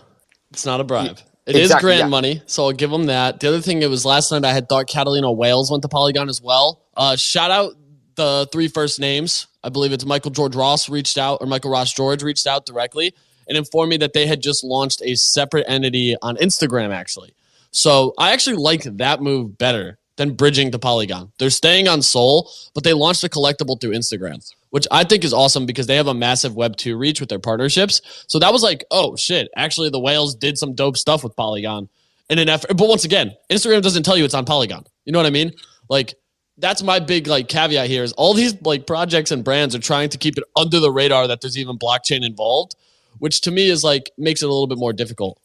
It's 0.51 0.67
not 0.67 0.81
a 0.81 0.85
bribe. 0.85 1.19
It 1.47 1.57
is 1.57 1.63
Exactly, 1.71 1.89
grant 1.89 2.01
yeah. 2.01 2.09
money, 2.09 2.43
so 2.47 2.67
I'll 2.67 2.73
give 2.73 2.91
them 2.91 3.07
that. 3.07 3.41
The 3.41 3.49
other 3.49 3.61
thing, 3.61 3.83
it 3.83 3.91
was 3.91 4.05
last 4.05 4.31
night 4.31 4.45
I 4.45 4.53
had 4.53 4.69
thought 4.69 4.87
Catalina 4.87 5.33
Whales 5.33 5.71
went 5.71 5.83
to 5.83 5.89
Polygon 5.89 6.29
as 6.29 6.41
well. 6.41 6.85
Uh, 6.97 7.17
shout 7.17 7.51
out 7.51 7.75
the 8.15 8.49
three 8.53 8.69
first 8.69 9.01
names. 9.01 9.49
I 9.65 9.71
believe 9.71 9.93
it's 9.93 10.05
Michael 10.05 10.31
George 10.31 10.55
Ross 10.55 10.89
reached 10.89 11.19
out, 11.19 11.39
or 11.41 11.49
Michael 11.49 11.73
Ross 11.73 11.93
George 11.93 12.23
reached 12.23 12.47
out 12.47 12.65
directly 12.65 13.15
and 13.49 13.57
informed 13.57 13.91
me 13.91 13.97
that 13.99 14.13
they 14.13 14.27
had 14.27 14.43
just 14.43 14.65
launched 14.65 15.03
a 15.03 15.15
separate 15.15 15.65
entity 15.69 16.17
on 16.23 16.37
Instagram, 16.37 16.95
actually. 16.95 17.35
So 17.71 18.15
I 18.19 18.33
actually 18.33 18.57
like 18.57 18.83
that 18.85 19.23
move 19.23 19.57
better 19.59 19.99
than 20.17 20.35
bridging 20.35 20.71
to 20.71 20.79
Polygon. 20.79 21.33
They're 21.39 21.51
staying 21.51 21.89
on 21.89 22.03
SOL, 22.03 22.51
but 22.75 22.85
they 22.85 22.93
launched 22.93 23.25
a 23.25 23.29
collectible 23.29 23.81
through 23.81 23.93
Instagram, 23.93 24.47
which 24.71 24.87
I 24.91 25.05
think 25.05 25.25
is 25.25 25.33
awesome 25.33 25.65
because 25.65 25.87
they 25.87 25.97
have 25.97 26.07
a 26.07 26.15
massive 26.15 26.55
Web 26.55 26.77
2 26.77 26.97
reach 26.97 27.19
with 27.19 27.29
their 27.29 27.39
partnerships. 27.39 28.25
So 28.29 28.39
that 28.39 28.53
was 28.53 28.63
like, 28.63 28.85
oh 28.91 29.17
shit, 29.17 29.49
actually 29.57 29.91
the 29.91 29.99
whales 29.99 30.35
did 30.35 30.59
some 30.59 30.75
dope 30.75 30.99
stuff 30.99 31.25
with 31.25 31.35
Polygon 31.35 31.89
in 32.29 32.39
an 32.39 32.49
effort. 32.49 32.77
But 32.77 32.89
once 32.89 33.05
again, 33.05 33.35
Instagram 33.51 33.83
doesn't 33.83 34.03
tell 34.03 34.17
you 34.17 34.25
it's 34.25 34.35
on 34.35 34.45
Polygon. 34.45 34.85
You 35.05 35.13
know 35.13 35.19
what 35.19 35.27
I 35.27 35.31
mean? 35.31 35.53
Like 35.89 36.15
that's 36.59 36.83
my 36.83 37.01
big 37.01 37.27
like 37.27 37.49
caveat 37.49 37.89
here 37.89 38.05
is 38.05 38.13
all 38.13 38.35
these 38.35 38.55
like 38.63 38.87
projects 38.87 39.31
and 39.31 39.43
brands 39.43 39.75
are 39.75 39.81
trying 39.81 40.11
to 40.11 40.19
keep 40.19 40.37
it 40.37 40.45
under 40.57 40.79
the 40.79 40.93
radar 40.93 41.27
that 41.29 41.41
there's 41.41 41.57
even 41.59 41.79
blockchain 41.79 42.25
involved, 42.25 42.77
which 43.23 43.41
to 43.43 43.53
me 43.53 43.71
is 43.71 43.85
like 43.85 44.11
makes 44.19 44.43
it 44.43 44.47
a 44.47 44.49
little 44.49 44.67
bit 44.67 44.79
more 44.79 44.93
difficult. 44.93 45.39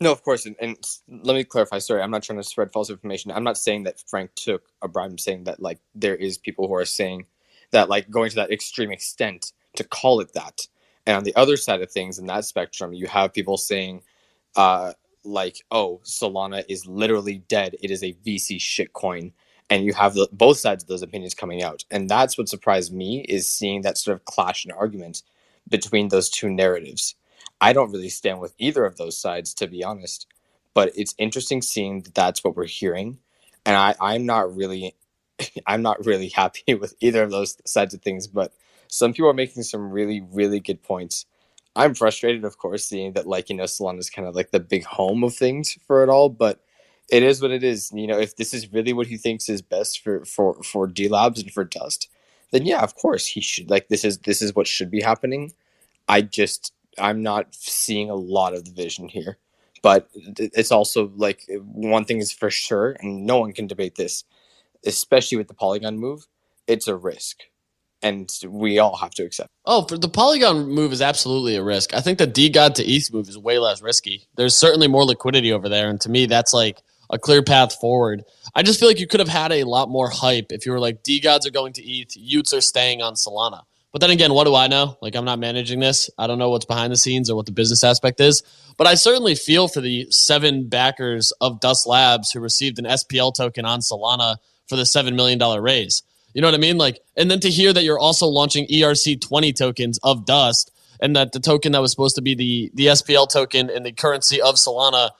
no 0.00 0.10
of 0.10 0.22
course 0.24 0.44
and, 0.44 0.56
and 0.60 0.76
let 1.08 1.34
me 1.34 1.44
clarify 1.44 1.78
sorry 1.78 2.02
i'm 2.02 2.10
not 2.10 2.24
trying 2.24 2.38
to 2.40 2.42
spread 2.42 2.72
false 2.72 2.90
information. 2.90 3.30
I'm 3.30 3.44
not 3.44 3.56
saying 3.58 3.84
that 3.84 4.02
frank 4.08 4.34
took 4.34 4.64
a 4.82 4.88
bribe. 4.88 5.12
I'm 5.12 5.18
saying 5.18 5.44
that 5.44 5.60
like 5.62 5.78
there 5.94 6.16
is 6.16 6.36
people 6.36 6.66
who 6.66 6.74
are 6.74 6.84
saying 6.84 7.26
that 7.70 7.88
like 7.88 8.10
going 8.10 8.30
to 8.30 8.36
that 8.36 8.50
extreme 8.50 8.90
extent 8.90 9.52
to 9.76 9.84
call 9.84 10.18
it 10.20 10.32
that. 10.34 10.66
And 11.06 11.16
on 11.16 11.22
the 11.22 11.36
other 11.36 11.56
side 11.56 11.80
of 11.80 11.92
things 11.92 12.18
in 12.18 12.26
that 12.26 12.44
spectrum 12.44 12.92
you 12.92 13.06
have 13.06 13.32
people 13.32 13.56
saying 13.56 14.02
uh 14.56 14.94
like 15.24 15.58
oh 15.70 16.00
solana 16.04 16.64
is 16.68 16.86
literally 16.86 17.38
dead. 17.48 17.76
It 17.80 17.92
is 17.92 18.02
a 18.02 18.14
vc 18.26 18.58
shitcoin 18.58 19.32
and 19.70 19.84
you 19.84 19.92
have 19.94 20.14
the, 20.14 20.28
both 20.32 20.58
sides 20.58 20.82
of 20.82 20.88
those 20.88 21.02
opinions 21.02 21.34
coming 21.34 21.62
out. 21.62 21.84
And 21.92 22.10
that's 22.10 22.36
what 22.36 22.48
surprised 22.48 22.92
me 22.92 23.20
is 23.28 23.48
seeing 23.48 23.82
that 23.82 23.96
sort 23.96 24.16
of 24.16 24.24
clash 24.24 24.64
in 24.64 24.72
argument 24.72 25.22
between 25.68 26.08
those 26.08 26.30
two 26.30 26.50
narratives. 26.50 27.14
I 27.60 27.72
don't 27.72 27.92
really 27.92 28.10
stand 28.10 28.40
with 28.40 28.54
either 28.58 28.84
of 28.84 28.96
those 28.96 29.18
sides 29.18 29.54
to 29.54 29.66
be 29.66 29.84
honest 29.84 30.26
but 30.74 30.92
it's 30.96 31.14
interesting 31.18 31.62
seeing 31.62 32.02
that 32.02 32.14
that's 32.14 32.44
what 32.44 32.56
we're 32.56 32.66
hearing 32.66 33.18
and 33.64 33.76
i 33.76 33.94
i'm 34.00 34.26
not 34.26 34.54
really 34.54 34.94
i'm 35.66 35.82
not 35.82 36.04
really 36.04 36.28
happy 36.28 36.74
with 36.80 36.94
either 37.00 37.22
of 37.22 37.30
those 37.30 37.56
sides 37.64 37.94
of 37.94 38.02
things 38.02 38.26
but 38.26 38.52
some 38.88 39.12
people 39.12 39.30
are 39.30 39.34
making 39.34 39.62
some 39.62 39.90
really 39.90 40.20
really 40.32 40.60
good 40.60 40.82
points. 40.82 41.26
I'm 41.76 41.94
frustrated 41.94 42.44
of 42.44 42.58
course 42.58 42.86
seeing 42.86 43.14
that 43.14 43.26
like 43.26 43.50
you 43.50 43.56
know 43.56 43.64
solana 43.64 43.98
is 43.98 44.10
kind 44.10 44.28
of 44.28 44.34
like 44.34 44.50
the 44.50 44.60
big 44.60 44.84
home 44.84 45.24
of 45.24 45.34
things 45.34 45.78
for 45.86 46.02
it 46.02 46.08
all 46.08 46.28
but 46.28 46.60
it 47.10 47.22
is 47.22 47.42
what 47.42 47.50
it 47.50 47.64
is. 47.64 47.90
You 47.94 48.06
know 48.06 48.18
if 48.18 48.36
this 48.36 48.54
is 48.54 48.72
really 48.72 48.92
what 48.92 49.08
he 49.08 49.16
thinks 49.16 49.48
is 49.48 49.62
best 49.62 50.00
for 50.02 50.24
for 50.24 50.62
for 50.62 50.86
d 50.86 51.08
labs 51.08 51.42
and 51.42 51.52
for 51.52 51.64
dust 51.64 52.08
then 52.54 52.66
yeah 52.66 52.80
of 52.80 52.94
course 52.94 53.26
he 53.26 53.40
should 53.40 53.68
like 53.70 53.88
this 53.88 54.04
is 54.04 54.18
this 54.18 54.40
is 54.40 54.54
what 54.54 54.66
should 54.66 54.90
be 54.90 55.02
happening 55.02 55.52
i 56.08 56.22
just 56.22 56.72
i'm 56.98 57.22
not 57.22 57.54
seeing 57.54 58.08
a 58.10 58.14
lot 58.14 58.54
of 58.54 58.64
the 58.64 58.70
vision 58.70 59.08
here 59.08 59.38
but 59.82 60.08
it's 60.38 60.72
also 60.72 61.12
like 61.16 61.44
one 61.64 62.04
thing 62.04 62.18
is 62.18 62.32
for 62.32 62.50
sure 62.50 62.96
and 63.00 63.26
no 63.26 63.38
one 63.38 63.52
can 63.52 63.66
debate 63.66 63.96
this 63.96 64.24
especially 64.86 65.36
with 65.36 65.48
the 65.48 65.54
polygon 65.54 65.98
move 65.98 66.26
it's 66.66 66.88
a 66.88 66.96
risk 66.96 67.42
and 68.02 68.30
we 68.46 68.78
all 68.78 68.96
have 68.96 69.12
to 69.12 69.24
accept 69.24 69.50
Oh, 69.66 69.84
for 69.86 69.96
the 69.96 70.10
Polygon 70.10 70.68
move 70.68 70.92
is 70.92 71.00
absolutely 71.00 71.56
a 71.56 71.62
risk. 71.62 71.94
I 71.94 72.02
think 72.02 72.18
the 72.18 72.26
DeGod 72.26 72.74
to 72.74 72.84
ETH 72.84 73.10
move 73.10 73.30
is 73.30 73.38
way 73.38 73.58
less 73.58 73.80
risky. 73.80 74.28
There's 74.36 74.54
certainly 74.54 74.88
more 74.88 75.06
liquidity 75.06 75.52
over 75.54 75.70
there, 75.70 75.88
and 75.88 75.98
to 76.02 76.10
me, 76.10 76.26
that's 76.26 76.52
like 76.52 76.82
a 77.10 77.18
clear 77.18 77.42
path 77.42 77.78
forward. 77.80 78.24
I 78.54 78.62
just 78.62 78.78
feel 78.80 78.88
like 78.88 79.00
you 79.00 79.06
could 79.06 79.20
have 79.20 79.28
had 79.28 79.52
a 79.52 79.64
lot 79.64 79.88
more 79.88 80.10
hype 80.10 80.50
if 80.50 80.66
you 80.66 80.72
were 80.72 80.80
like 80.80 81.02
DeGods 81.02 81.46
are 81.46 81.50
going 81.50 81.72
to 81.74 81.82
ETH, 81.82 82.16
y00ts 82.16 82.56
are 82.56 82.60
staying 82.60 83.02
on 83.02 83.14
Solana. 83.14 83.62
But 83.92 84.00
then 84.00 84.10
again, 84.10 84.34
what 84.34 84.44
do 84.44 84.56
I 84.56 84.66
know? 84.66 84.98
Like 85.00 85.14
I'm 85.14 85.24
not 85.24 85.38
managing 85.38 85.78
this. 85.78 86.10
I 86.18 86.26
don't 86.26 86.38
know 86.38 86.50
what's 86.50 86.64
behind 86.64 86.92
the 86.92 86.96
scenes 86.96 87.30
or 87.30 87.36
what 87.36 87.46
the 87.46 87.52
business 87.52 87.84
aspect 87.84 88.20
is. 88.20 88.42
But 88.76 88.88
I 88.88 88.94
certainly 88.94 89.36
feel 89.36 89.68
for 89.68 89.80
the 89.80 90.10
seven 90.10 90.68
backers 90.68 91.32
of 91.40 91.60
Dust 91.60 91.86
Labs 91.86 92.32
who 92.32 92.40
received 92.40 92.80
an 92.80 92.86
SPL 92.86 93.32
token 93.32 93.64
on 93.64 93.80
Solana 93.80 94.38
for 94.68 94.74
the 94.74 94.84
seven 94.84 95.14
million 95.14 95.38
dollar 95.38 95.62
raise. 95.62 96.02
You 96.32 96.40
know 96.40 96.48
what 96.48 96.54
I 96.54 96.58
mean? 96.58 96.76
Like, 96.76 96.98
and 97.16 97.30
then 97.30 97.38
to 97.40 97.50
hear 97.50 97.72
that 97.72 97.84
you're 97.84 97.98
also 97.98 98.26
launching 98.26 98.66
ERC 98.66 99.20
20 99.20 99.52
tokens 99.52 100.00
of 100.02 100.26
Dust, 100.26 100.72
and 101.00 101.14
that 101.14 101.30
the 101.30 101.38
token 101.38 101.70
that 101.72 101.80
was 101.80 101.92
supposed 101.92 102.16
to 102.16 102.22
be 102.22 102.34
the 102.34 102.72
the 102.74 102.86
SPL 102.86 103.28
token 103.28 103.70
and 103.70 103.86
the 103.86 103.92
currency 103.92 104.42
of 104.42 104.56
Solana 104.56 105.10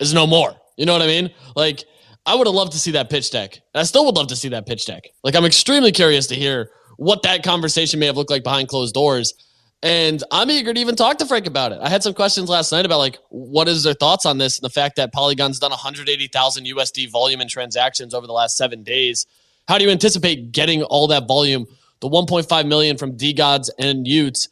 is 0.00 0.12
no 0.12 0.26
more. 0.26 0.56
You 0.76 0.86
know 0.86 0.92
what 0.92 1.02
I 1.02 1.06
mean? 1.06 1.30
Like, 1.54 1.84
I 2.26 2.34
would 2.34 2.46
have 2.46 2.54
loved 2.54 2.72
to 2.72 2.78
see 2.78 2.90
that 2.92 3.08
pitch 3.08 3.30
deck. 3.30 3.60
I 3.74 3.84
still 3.84 4.04
would 4.06 4.16
love 4.16 4.26
to 4.28 4.36
see 4.36 4.48
that 4.48 4.66
pitch 4.66 4.86
deck. 4.86 5.08
Like, 5.22 5.34
I'm 5.34 5.44
extremely 5.44 5.92
curious 5.92 6.26
to 6.28 6.34
hear 6.34 6.70
what 6.96 7.22
that 7.22 7.42
conversation 7.42 8.00
may 8.00 8.06
have 8.06 8.16
looked 8.16 8.30
like 8.30 8.42
behind 8.42 8.68
closed 8.68 8.94
doors. 8.94 9.34
And 9.82 10.22
I'm 10.32 10.50
eager 10.50 10.72
to 10.72 10.80
even 10.80 10.96
talk 10.96 11.18
to 11.18 11.26
Frank 11.26 11.46
about 11.46 11.72
it. 11.72 11.78
I 11.82 11.88
had 11.88 12.02
some 12.02 12.14
questions 12.14 12.48
last 12.48 12.72
night 12.72 12.86
about 12.86 12.98
like 12.98 13.18
what 13.28 13.68
is 13.68 13.82
their 13.82 13.94
thoughts 13.94 14.24
on 14.24 14.38
this 14.38 14.58
and 14.58 14.64
the 14.64 14.72
fact 14.72 14.96
that 14.96 15.12
Polygon's 15.12 15.58
done 15.58 15.70
180,000 15.70 16.64
USD 16.64 17.10
volume 17.10 17.40
in 17.40 17.48
transactions 17.48 18.14
over 18.14 18.26
the 18.26 18.32
last 18.32 18.56
seven 18.56 18.82
days. 18.82 19.26
How 19.68 19.78
do 19.78 19.84
you 19.84 19.90
anticipate 19.90 20.50
getting 20.50 20.82
all 20.84 21.06
that 21.08 21.28
volume, 21.28 21.66
the 22.00 22.08
1.5 22.08 22.66
million 22.66 22.96
from 22.96 23.16
DeGods 23.16 23.68
and 23.78 24.06
y00ts, 24.06 24.48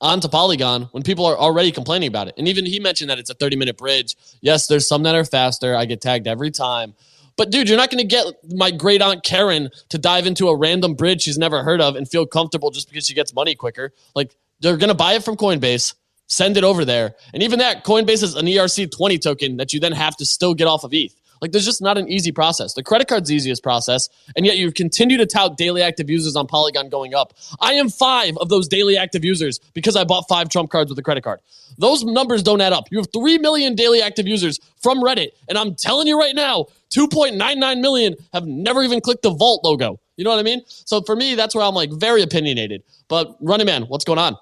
onto 0.00 0.28
Polygon 0.28 0.82
when 0.92 1.02
people 1.02 1.26
are 1.26 1.36
already 1.36 1.72
complaining 1.72 2.08
about 2.08 2.28
it? 2.28 2.34
And 2.36 2.48
even 2.48 2.66
he 2.66 2.80
mentioned 2.80 3.10
that 3.10 3.18
it's 3.18 3.30
a 3.30 3.34
30 3.34 3.56
minute 3.56 3.76
bridge. 3.76 4.16
Yes, 4.40 4.66
there's 4.66 4.86
some 4.86 5.02
that 5.04 5.14
are 5.14 5.24
faster. 5.24 5.74
I 5.76 5.84
get 5.84 6.00
tagged 6.00 6.26
every 6.26 6.50
time. 6.50 6.94
But 7.36 7.50
dude, 7.50 7.68
you're 7.68 7.76
not 7.76 7.90
going 7.90 8.02
to 8.02 8.06
get 8.06 8.26
my 8.54 8.70
great 8.70 9.02
aunt 9.02 9.22
Karen 9.22 9.70
to 9.90 9.98
dive 9.98 10.26
into 10.26 10.48
a 10.48 10.56
random 10.56 10.94
bridge 10.94 11.22
she's 11.22 11.38
never 11.38 11.62
heard 11.62 11.80
of 11.80 11.94
and 11.94 12.08
feel 12.08 12.26
comfortable 12.26 12.70
just 12.70 12.88
because 12.88 13.06
she 13.06 13.14
gets 13.14 13.34
money 13.34 13.54
quicker. 13.54 13.92
Like 14.14 14.34
they're 14.60 14.78
going 14.78 14.88
to 14.88 14.94
buy 14.94 15.14
it 15.14 15.24
from 15.24 15.36
Coinbase, 15.36 15.94
send 16.28 16.56
it 16.56 16.64
over 16.64 16.84
there. 16.84 17.14
And 17.34 17.42
even 17.42 17.58
that, 17.58 17.84
Coinbase 17.84 18.22
is 18.22 18.34
an 18.34 18.46
ERC 18.46 18.90
20 18.90 19.18
token 19.18 19.56
that 19.58 19.72
you 19.72 19.80
then 19.80 19.92
have 19.92 20.16
to 20.16 20.26
still 20.26 20.54
get 20.54 20.66
off 20.66 20.82
of 20.82 20.94
ETH. 20.94 21.14
Like 21.40 21.52
there's 21.52 21.64
just 21.64 21.82
not 21.82 21.98
an 21.98 22.08
easy 22.08 22.32
process. 22.32 22.74
The 22.74 22.82
credit 22.82 23.08
card's 23.08 23.28
the 23.28 23.34
easiest 23.34 23.62
process, 23.62 24.08
and 24.36 24.46
yet 24.46 24.56
you 24.56 24.72
continue 24.72 25.16
to 25.16 25.26
tout 25.26 25.56
daily 25.56 25.82
active 25.82 26.10
users 26.10 26.36
on 26.36 26.46
Polygon 26.46 26.88
going 26.88 27.14
up. 27.14 27.34
I 27.60 27.74
am 27.74 27.88
five 27.88 28.36
of 28.38 28.48
those 28.48 28.68
daily 28.68 28.96
active 28.96 29.24
users 29.24 29.58
because 29.74 29.96
I 29.96 30.04
bought 30.04 30.28
five 30.28 30.48
Trump 30.48 30.70
cards 30.70 30.90
with 30.90 30.98
a 30.98 31.02
credit 31.02 31.24
card. 31.24 31.40
Those 31.78 32.04
numbers 32.04 32.42
don't 32.42 32.60
add 32.60 32.72
up. 32.72 32.88
You 32.90 32.98
have 32.98 33.08
3 33.12 33.38
million 33.38 33.74
daily 33.74 34.00
active 34.02 34.26
users 34.26 34.60
from 34.82 35.02
Reddit, 35.02 35.28
and 35.48 35.58
I'm 35.58 35.74
telling 35.74 36.06
you 36.06 36.18
right 36.18 36.34
now, 36.34 36.66
2.99 36.90 37.80
million 37.80 38.14
have 38.32 38.46
never 38.46 38.82
even 38.82 39.00
clicked 39.00 39.22
the 39.22 39.30
Vault 39.30 39.64
logo. 39.64 40.00
You 40.16 40.24
know 40.24 40.30
what 40.30 40.38
I 40.38 40.42
mean? 40.42 40.62
So 40.66 41.02
for 41.02 41.14
me, 41.14 41.34
that's 41.34 41.54
where 41.54 41.64
I'm 41.64 41.74
like 41.74 41.90
very 41.92 42.22
opinionated. 42.22 42.82
But 43.08 43.36
Running 43.40 43.66
Man, 43.66 43.82
what's 43.82 44.04
going 44.04 44.18
on? 44.18 44.36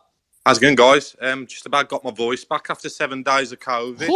How's 0.47 0.59
it 0.59 0.61
going, 0.61 0.75
guys? 0.75 1.17
Um, 1.21 1.47
just 1.47 1.67
about 1.67 1.89
got 1.89 2.05
my 2.05 2.11
voice 2.11 2.45
back 2.45 2.67
after 2.69 2.89
seven 2.89 3.23
days 3.23 3.51
of 3.51 3.61
COVID. 3.61 4.09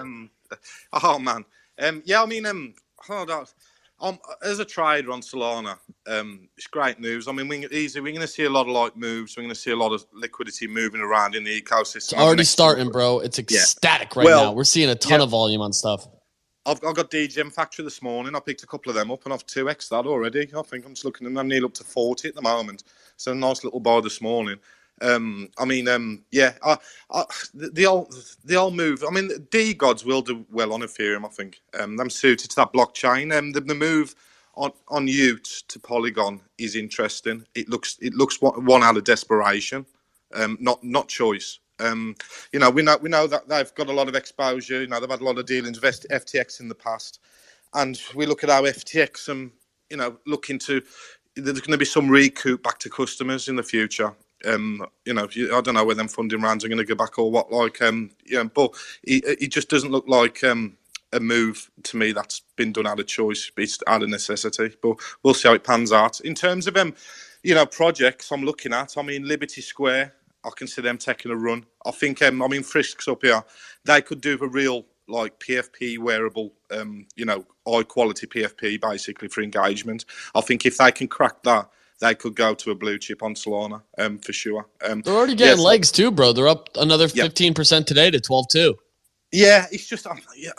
Um, 0.00 0.30
oh 0.92 1.18
man, 1.18 1.44
um, 1.82 2.02
yeah. 2.04 2.22
I 2.22 2.26
mean, 2.26 2.46
um, 2.46 2.74
hold 2.98 3.30
on. 3.30 3.46
Um, 4.00 4.18
as 4.42 4.58
a 4.58 4.64
trader 4.64 5.12
on 5.12 5.20
Solana, 5.20 5.78
um, 6.08 6.48
it's 6.56 6.66
great 6.66 6.98
news. 6.98 7.28
I 7.28 7.32
mean, 7.32 7.46
we 7.46 7.68
easy. 7.68 8.00
We're 8.00 8.12
going 8.12 8.20
to 8.22 8.26
see 8.26 8.44
a 8.44 8.50
lot 8.50 8.62
of 8.62 8.72
like 8.72 8.96
moves. 8.96 9.36
We're 9.36 9.44
going 9.44 9.54
to 9.54 9.60
see 9.60 9.70
a 9.70 9.76
lot 9.76 9.92
of 9.92 10.04
liquidity 10.12 10.66
moving 10.66 11.00
around 11.00 11.36
in 11.36 11.44
the 11.44 11.62
ecosystem. 11.62 11.96
It's 11.96 12.14
already 12.14 12.44
starting, 12.44 12.90
bro. 12.90 13.20
It's 13.20 13.38
ecstatic 13.38 14.14
yeah. 14.14 14.18
right 14.18 14.24
well, 14.24 14.44
now. 14.46 14.52
We're 14.52 14.64
seeing 14.64 14.90
a 14.90 14.96
ton 14.96 15.20
yeah. 15.20 15.24
of 15.24 15.30
volume 15.30 15.60
on 15.60 15.72
stuff. 15.72 16.08
I've, 16.66 16.80
I've 16.84 16.94
got 16.94 17.10
DGM 17.10 17.52
Factory 17.52 17.84
this 17.84 18.02
morning. 18.02 18.34
I 18.34 18.40
picked 18.40 18.62
a 18.62 18.66
couple 18.66 18.90
of 18.90 18.96
them 18.96 19.10
up 19.10 19.24
and 19.24 19.32
I've 19.32 19.46
2x 19.46 19.88
that 19.88 20.06
already. 20.06 20.48
I 20.56 20.62
think 20.62 20.84
I'm 20.84 20.94
just 20.94 21.04
looking 21.04 21.26
and 21.26 21.38
I'm 21.38 21.48
nearly 21.48 21.66
up 21.66 21.74
to 21.74 21.84
40 21.84 22.28
at 22.28 22.34
the 22.34 22.42
moment. 22.42 22.84
So 23.16 23.32
a 23.32 23.34
nice 23.34 23.64
little 23.64 23.80
buy 23.80 24.00
this 24.00 24.20
morning. 24.20 24.58
Um, 25.02 25.50
I 25.58 25.66
mean, 25.66 25.88
um, 25.88 26.24
yeah, 26.32 26.54
I, 26.64 26.78
I, 27.12 27.24
the 27.54 27.86
old 27.86 28.14
the 28.44 28.56
old 28.56 28.76
move. 28.76 29.04
I 29.08 29.12
mean, 29.12 29.30
DeGods 29.50 30.06
will 30.06 30.22
do 30.22 30.46
well 30.50 30.72
on 30.74 30.82
Ethereum. 30.82 31.26
I 31.26 31.30
think 31.30 31.60
um, 31.80 32.00
I'm 32.00 32.10
suited 32.10 32.50
to 32.50 32.56
that 32.56 32.72
blockchain. 32.72 33.36
Um, 33.36 33.52
the, 33.52 33.62
the 33.62 33.74
move 33.76 34.14
on 34.56 34.72
on 34.88 35.06
y00t 35.08 35.66
to 35.68 35.80
Polygon 35.80 36.40
is 36.58 36.76
interesting. 36.76 37.46
It 37.54 37.68
looks 37.68 37.98
it 38.02 38.14
looks 38.14 38.38
one 38.40 38.82
out 38.84 38.96
of 38.98 39.04
desperation, 39.04 39.86
um, 40.34 40.58
not 40.60 40.84
not 40.84 41.08
choice. 41.08 41.60
Um, 41.80 42.16
you 42.52 42.60
know, 42.60 42.70
we 42.70 42.82
know 42.82 42.98
we 43.02 43.10
know 43.10 43.26
that 43.26 43.48
they've 43.48 43.74
got 43.74 43.88
a 43.88 43.92
lot 43.92 44.08
of 44.08 44.16
exposure. 44.16 44.82
You 44.82 44.88
know, 44.88 45.00
they've 45.00 45.10
had 45.10 45.22
a 45.22 45.24
lot 45.24 45.38
of 45.38 45.46
dealings 45.46 45.82
with 45.82 46.06
FTX 46.10 46.60
in 46.60 46.68
the 46.68 46.76
past, 46.76 47.20
and 47.74 48.00
we 48.14 48.26
look 48.26 48.44
at 48.44 48.50
our 48.50 48.62
FTX 48.62 49.28
and 49.30 49.52
you 49.90 49.98
know, 49.98 50.16
looking 50.26 50.58
to 50.60 50.82
there's 51.36 51.60
going 51.60 51.72
to 51.72 51.78
be 51.78 51.84
some 51.84 52.08
recoup 52.10 52.62
back 52.62 52.78
to 52.80 52.90
customers 52.90 53.48
in 53.48 53.56
the 53.56 53.62
future. 53.62 54.14
Um, 54.46 54.86
you 55.04 55.14
know, 55.14 55.24
I 55.24 55.60
don't 55.60 55.74
know 55.74 55.84
where 55.84 55.94
them 55.94 56.08
funding 56.08 56.42
rounds 56.42 56.64
are 56.64 56.68
going 56.68 56.78
to 56.78 56.84
go 56.84 56.94
back 56.94 57.18
or 57.18 57.30
what. 57.30 57.52
Like, 57.52 57.80
um, 57.82 58.10
yeah, 58.26 58.44
but 58.44 58.74
it, 59.02 59.24
it 59.42 59.48
just 59.48 59.68
doesn't 59.68 59.90
look 59.90 60.06
like 60.08 60.42
um, 60.44 60.76
a 61.12 61.20
move 61.20 61.70
to 61.84 61.96
me 61.96 62.12
that's 62.12 62.42
been 62.56 62.72
done 62.72 62.86
out 62.86 63.00
of 63.00 63.06
choice. 63.06 63.50
It's 63.56 63.78
out 63.86 64.02
of 64.02 64.08
necessity. 64.08 64.74
But 64.82 64.96
we'll 65.22 65.34
see 65.34 65.48
how 65.48 65.54
it 65.54 65.64
pans 65.64 65.92
out. 65.92 66.20
In 66.20 66.34
terms 66.34 66.66
of 66.66 66.76
um, 66.76 66.94
you 67.42 67.54
know, 67.54 67.66
projects 67.66 68.30
I'm 68.30 68.44
looking 68.44 68.72
at. 68.72 68.96
I 68.96 69.02
mean, 69.02 69.26
Liberty 69.26 69.60
Square. 69.60 70.14
I 70.44 70.50
can 70.56 70.66
see 70.66 70.82
them 70.82 70.98
taking 70.98 71.30
a 71.30 71.36
run. 71.36 71.66
I 71.86 71.90
think. 71.90 72.22
Um, 72.22 72.42
I 72.42 72.48
mean, 72.48 72.62
Frisk's 72.62 73.08
up 73.08 73.22
here. 73.22 73.42
They 73.84 74.02
could 74.02 74.20
do 74.20 74.38
a 74.40 74.48
real 74.48 74.86
like 75.08 75.38
PFP 75.40 75.98
wearable, 75.98 76.52
um, 76.70 77.06
you 77.16 77.24
know, 77.24 77.44
high 77.66 77.82
quality 77.82 78.26
PFP 78.26 78.80
basically 78.80 79.28
for 79.28 79.42
engagement. 79.42 80.04
I 80.34 80.40
think 80.40 80.64
if 80.64 80.78
they 80.78 80.92
can 80.92 81.08
crack 81.08 81.42
that, 81.42 81.68
they 82.02 82.16
could 82.16 82.34
go 82.34 82.52
to 82.52 82.72
a 82.72 82.74
blue 82.74 82.98
chip 82.98 83.22
on 83.22 83.34
Solana 83.34 83.80
um, 83.96 84.18
for 84.18 84.32
sure. 84.32 84.66
Um, 84.84 85.02
They're 85.02 85.14
already 85.14 85.36
getting 85.36 85.62
legs 85.62 85.92
too, 85.92 86.10
bro. 86.10 86.32
They're 86.32 86.48
up 86.48 86.68
another 86.74 87.08
fifteen 87.08 87.54
percent 87.54 87.86
today 87.86 88.10
to 88.10 88.20
twelve 88.20 88.48
two. 88.48 88.76
Yeah, 89.34 89.64
it's 89.72 89.86
just, 89.86 90.06
I'm, 90.06 90.20
yeah, 90.36 90.50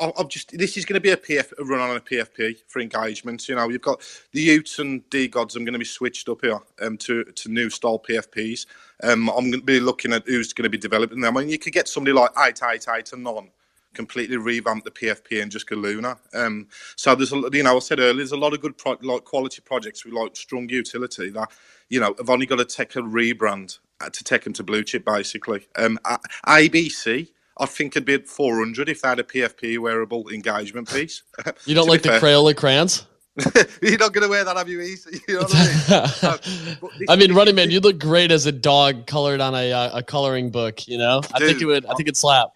I'm 0.00 0.28
just. 0.28 0.58
This 0.58 0.76
is 0.76 0.84
going 0.84 0.94
to 0.94 1.00
be 1.00 1.10
a 1.10 1.16
PF 1.16 1.52
a 1.56 1.64
run 1.64 1.78
on 1.78 1.96
a 1.96 2.00
PFP 2.00 2.56
for 2.66 2.80
engagement. 2.80 3.48
You 3.48 3.54
know, 3.54 3.68
you've 3.68 3.82
got 3.82 4.00
the 4.32 4.58
y00ts 4.58 5.30
Gods. 5.30 5.54
I'm 5.54 5.64
going 5.64 5.74
to 5.74 5.78
be 5.78 5.84
switched 5.84 6.28
up 6.28 6.40
here 6.40 6.58
um, 6.82 6.96
to 6.98 7.22
to 7.22 7.48
new 7.48 7.70
style 7.70 8.00
PFPs. 8.00 8.66
Um, 9.04 9.28
I'm 9.28 9.50
going 9.50 9.60
to 9.60 9.62
be 9.62 9.78
looking 9.78 10.12
at 10.14 10.26
who's 10.26 10.52
going 10.52 10.64
to 10.64 10.70
be 10.70 10.78
developing 10.78 11.20
them. 11.20 11.36
I 11.36 11.40
mean, 11.40 11.50
you 11.50 11.58
could 11.58 11.74
get 11.74 11.86
somebody 11.86 12.12
like 12.12 12.30
eight 12.38 12.60
eight 12.64 12.86
eight 12.88 13.12
and 13.12 13.22
non 13.22 13.50
completely 13.94 14.36
revamp 14.36 14.84
the 14.84 14.90
PFP 14.90 15.42
and 15.42 15.50
just 15.50 15.68
go 15.68 15.76
Luna. 15.76 16.18
Um, 16.34 16.68
so 16.96 17.14
there's 17.14 17.32
a, 17.32 17.42
you 17.52 17.62
know 17.62 17.76
I 17.76 17.78
said 17.80 17.98
earlier 17.98 18.14
there's 18.14 18.32
a 18.32 18.36
lot 18.36 18.54
of 18.54 18.60
good 18.60 18.76
pro- 18.78 18.98
like 19.02 19.24
quality 19.24 19.60
projects 19.60 20.04
with 20.04 20.14
like 20.14 20.36
strong 20.36 20.68
utility 20.68 21.30
that 21.30 21.50
you 21.88 22.00
know 22.00 22.14
have 22.18 22.30
only 22.30 22.46
got 22.46 22.56
to 22.56 22.64
take 22.64 22.96
a 22.96 23.00
rebrand 23.00 23.78
uh, 24.00 24.10
to 24.10 24.24
take 24.24 24.44
them 24.44 24.52
to 24.54 24.62
blue 24.62 24.84
chip 24.84 25.04
basically. 25.04 25.66
Um, 25.76 25.98
ABC. 26.46 27.28
I 27.60 27.66
think 27.66 27.96
it'd 27.96 28.04
be 28.04 28.14
at 28.14 28.28
400 28.28 28.88
if 28.88 29.02
they 29.02 29.08
had 29.08 29.18
a 29.18 29.24
PFP 29.24 29.80
wearable 29.80 30.28
engagement 30.28 30.88
piece. 30.88 31.24
You 31.66 31.74
don't 31.74 31.88
like 31.88 32.02
the 32.02 32.10
Crayola 32.10 32.56
crayons? 32.56 33.04
You're 33.82 33.98
not 33.98 34.12
going 34.12 34.22
to 34.22 34.28
wear 34.28 34.44
that, 34.44 34.56
have 34.56 34.68
you, 34.68 34.80
Easy? 34.80 35.20
You 35.28 35.40
know 35.40 35.46
I 35.48 36.38
mean? 36.98 37.06
I 37.08 37.16
mean, 37.16 37.34
Running 37.34 37.54
Man, 37.54 37.70
you 37.70 37.80
look 37.80 37.98
great 37.98 38.32
as 38.32 38.46
a 38.46 38.52
dog 38.52 39.06
colored 39.06 39.40
on 39.40 39.54
a, 39.54 39.72
uh, 39.72 39.98
a 39.98 40.02
coloring 40.02 40.50
book. 40.50 40.88
You 40.88 40.98
know, 40.98 41.20
Dude, 41.20 41.32
I 41.34 41.38
think 41.38 41.62
it 41.62 41.66
would. 41.66 41.86
I 41.86 41.94
think 41.94 42.08
it'd 42.08 42.16
slap. 42.16 42.50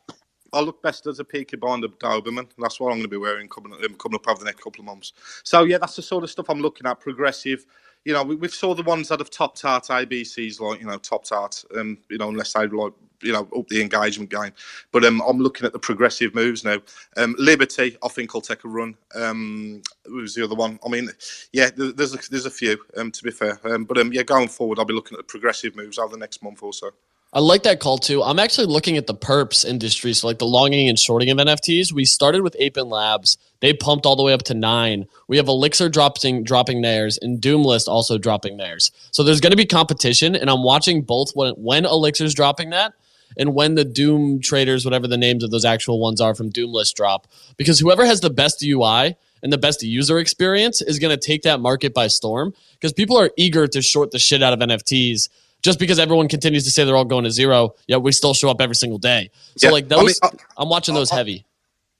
I 0.52 0.60
look 0.60 0.82
best 0.82 1.06
as 1.06 1.18
a 1.18 1.24
peaky 1.24 1.56
binder 1.56 1.88
Doberman. 1.88 2.48
That's 2.58 2.78
what 2.78 2.88
I'm 2.88 2.98
going 2.98 3.02
to 3.02 3.08
be 3.08 3.16
wearing 3.16 3.48
coming, 3.48 3.72
um, 3.72 3.94
coming 3.94 4.16
up 4.16 4.28
over 4.28 4.38
the 4.38 4.44
next 4.44 4.62
couple 4.62 4.80
of 4.80 4.86
months. 4.86 5.12
So 5.44 5.64
yeah, 5.64 5.78
that's 5.78 5.96
the 5.96 6.02
sort 6.02 6.24
of 6.24 6.30
stuff 6.30 6.46
I'm 6.48 6.60
looking 6.60 6.86
at. 6.86 7.00
Progressive. 7.00 7.64
You 8.04 8.12
know, 8.12 8.24
we, 8.24 8.36
have 8.42 8.54
saw 8.54 8.74
the 8.74 8.82
ones 8.82 9.08
that 9.08 9.20
have 9.20 9.30
topped 9.30 9.64
out 9.64 9.86
ABCs, 9.86 10.60
like 10.60 10.80
you 10.80 10.86
know, 10.86 10.98
topped 10.98 11.32
out. 11.32 11.62
Um, 11.76 11.98
you 12.10 12.18
know, 12.18 12.28
unless 12.28 12.52
they 12.52 12.66
like 12.66 12.92
you 13.22 13.32
know 13.32 13.48
up 13.56 13.68
the 13.68 13.80
engagement 13.80 14.30
game. 14.30 14.52
But 14.90 15.04
um, 15.04 15.22
I'm 15.26 15.38
looking 15.38 15.66
at 15.66 15.72
the 15.72 15.78
progressive 15.78 16.34
moves 16.34 16.64
now. 16.64 16.78
Um, 17.16 17.34
Liberty, 17.38 17.96
I 18.02 18.08
think, 18.08 18.34
I'll 18.34 18.40
take 18.40 18.64
a 18.64 18.68
run. 18.68 18.96
Um, 19.14 19.82
was 20.06 20.34
the 20.34 20.44
other 20.44 20.54
one? 20.54 20.78
I 20.84 20.88
mean, 20.88 21.08
yeah, 21.52 21.70
there's 21.74 22.14
a, 22.14 22.18
there's 22.30 22.46
a 22.46 22.50
few. 22.50 22.78
Um, 22.96 23.10
to 23.12 23.22
be 23.22 23.30
fair, 23.30 23.58
um, 23.64 23.84
but 23.84 23.98
um, 23.98 24.12
yeah, 24.12 24.22
going 24.22 24.48
forward, 24.48 24.78
I'll 24.78 24.84
be 24.84 24.94
looking 24.94 25.16
at 25.16 25.20
the 25.20 25.30
progressive 25.30 25.76
moves 25.76 25.98
over 25.98 26.12
the 26.12 26.18
next 26.18 26.42
month 26.42 26.62
or 26.62 26.72
so. 26.72 26.90
I 27.34 27.40
like 27.40 27.62
that 27.62 27.80
call 27.80 27.96
too. 27.96 28.22
I'm 28.22 28.38
actually 28.38 28.66
looking 28.66 28.98
at 28.98 29.06
the 29.06 29.14
perps 29.14 29.64
industry, 29.64 30.12
so 30.12 30.26
like 30.26 30.38
the 30.38 30.46
longing 30.46 30.90
and 30.90 30.98
shorting 30.98 31.30
of 31.30 31.38
NFTs. 31.38 31.90
We 31.90 32.04
started 32.04 32.42
with 32.42 32.54
Apen 32.58 32.90
Labs. 32.90 33.38
They 33.60 33.72
pumped 33.72 34.04
all 34.04 34.16
the 34.16 34.22
way 34.22 34.34
up 34.34 34.42
to 34.44 34.54
nine. 34.54 35.06
We 35.28 35.38
have 35.38 35.48
Elixir 35.48 35.88
dropping 35.88 36.44
dropping 36.44 36.82
theirs, 36.82 37.18
and 37.22 37.40
Doomlist 37.40 37.88
also 37.88 38.18
dropping 38.18 38.58
theirs. 38.58 38.90
So 39.12 39.22
there's 39.22 39.40
going 39.40 39.52
to 39.52 39.56
be 39.56 39.64
competition, 39.64 40.36
and 40.36 40.50
I'm 40.50 40.62
watching 40.62 41.02
both 41.02 41.32
when 41.34 41.54
when 41.54 41.86
Elixir's 41.86 42.34
dropping 42.34 42.70
that 42.70 42.92
and 43.38 43.54
when 43.54 43.76
the 43.76 43.84
Doom 43.84 44.40
traders, 44.40 44.84
whatever 44.84 45.08
the 45.08 45.16
names 45.16 45.42
of 45.42 45.50
those 45.50 45.64
actual 45.64 45.98
ones 45.98 46.20
are 46.20 46.34
from 46.34 46.50
Doomlist 46.50 46.94
drop, 46.94 47.26
because 47.56 47.78
whoever 47.78 48.04
has 48.04 48.20
the 48.20 48.28
best 48.28 48.62
UI 48.62 49.16
and 49.42 49.52
the 49.52 49.58
best 49.58 49.82
user 49.82 50.18
experience 50.18 50.82
is 50.82 50.98
going 50.98 51.18
to 51.18 51.26
take 51.26 51.42
that 51.42 51.60
market 51.60 51.94
by 51.94 52.06
storm. 52.06 52.54
Because 52.74 52.92
people 52.92 53.18
are 53.18 53.30
eager 53.36 53.66
to 53.66 53.82
short 53.82 54.10
the 54.10 54.18
shit 54.18 54.42
out 54.42 54.52
of 54.52 54.60
NFTs 54.60 55.28
just 55.62 55.78
because 55.78 55.98
everyone 55.98 56.28
continues 56.28 56.64
to 56.64 56.70
say 56.70 56.84
they're 56.84 56.96
all 56.96 57.04
going 57.04 57.24
to 57.24 57.30
zero, 57.30 57.74
yet 57.86 58.02
we 58.02 58.12
still 58.12 58.34
show 58.34 58.50
up 58.50 58.60
every 58.60 58.74
single 58.74 58.98
day. 58.98 59.30
So 59.56 59.68
yeah. 59.68 59.72
like 59.72 59.88
those, 59.88 60.18
I 60.22 60.62
am 60.62 60.68
watching 60.68 60.94
those 60.94 61.12
I, 61.12 61.16
heavy. 61.16 61.46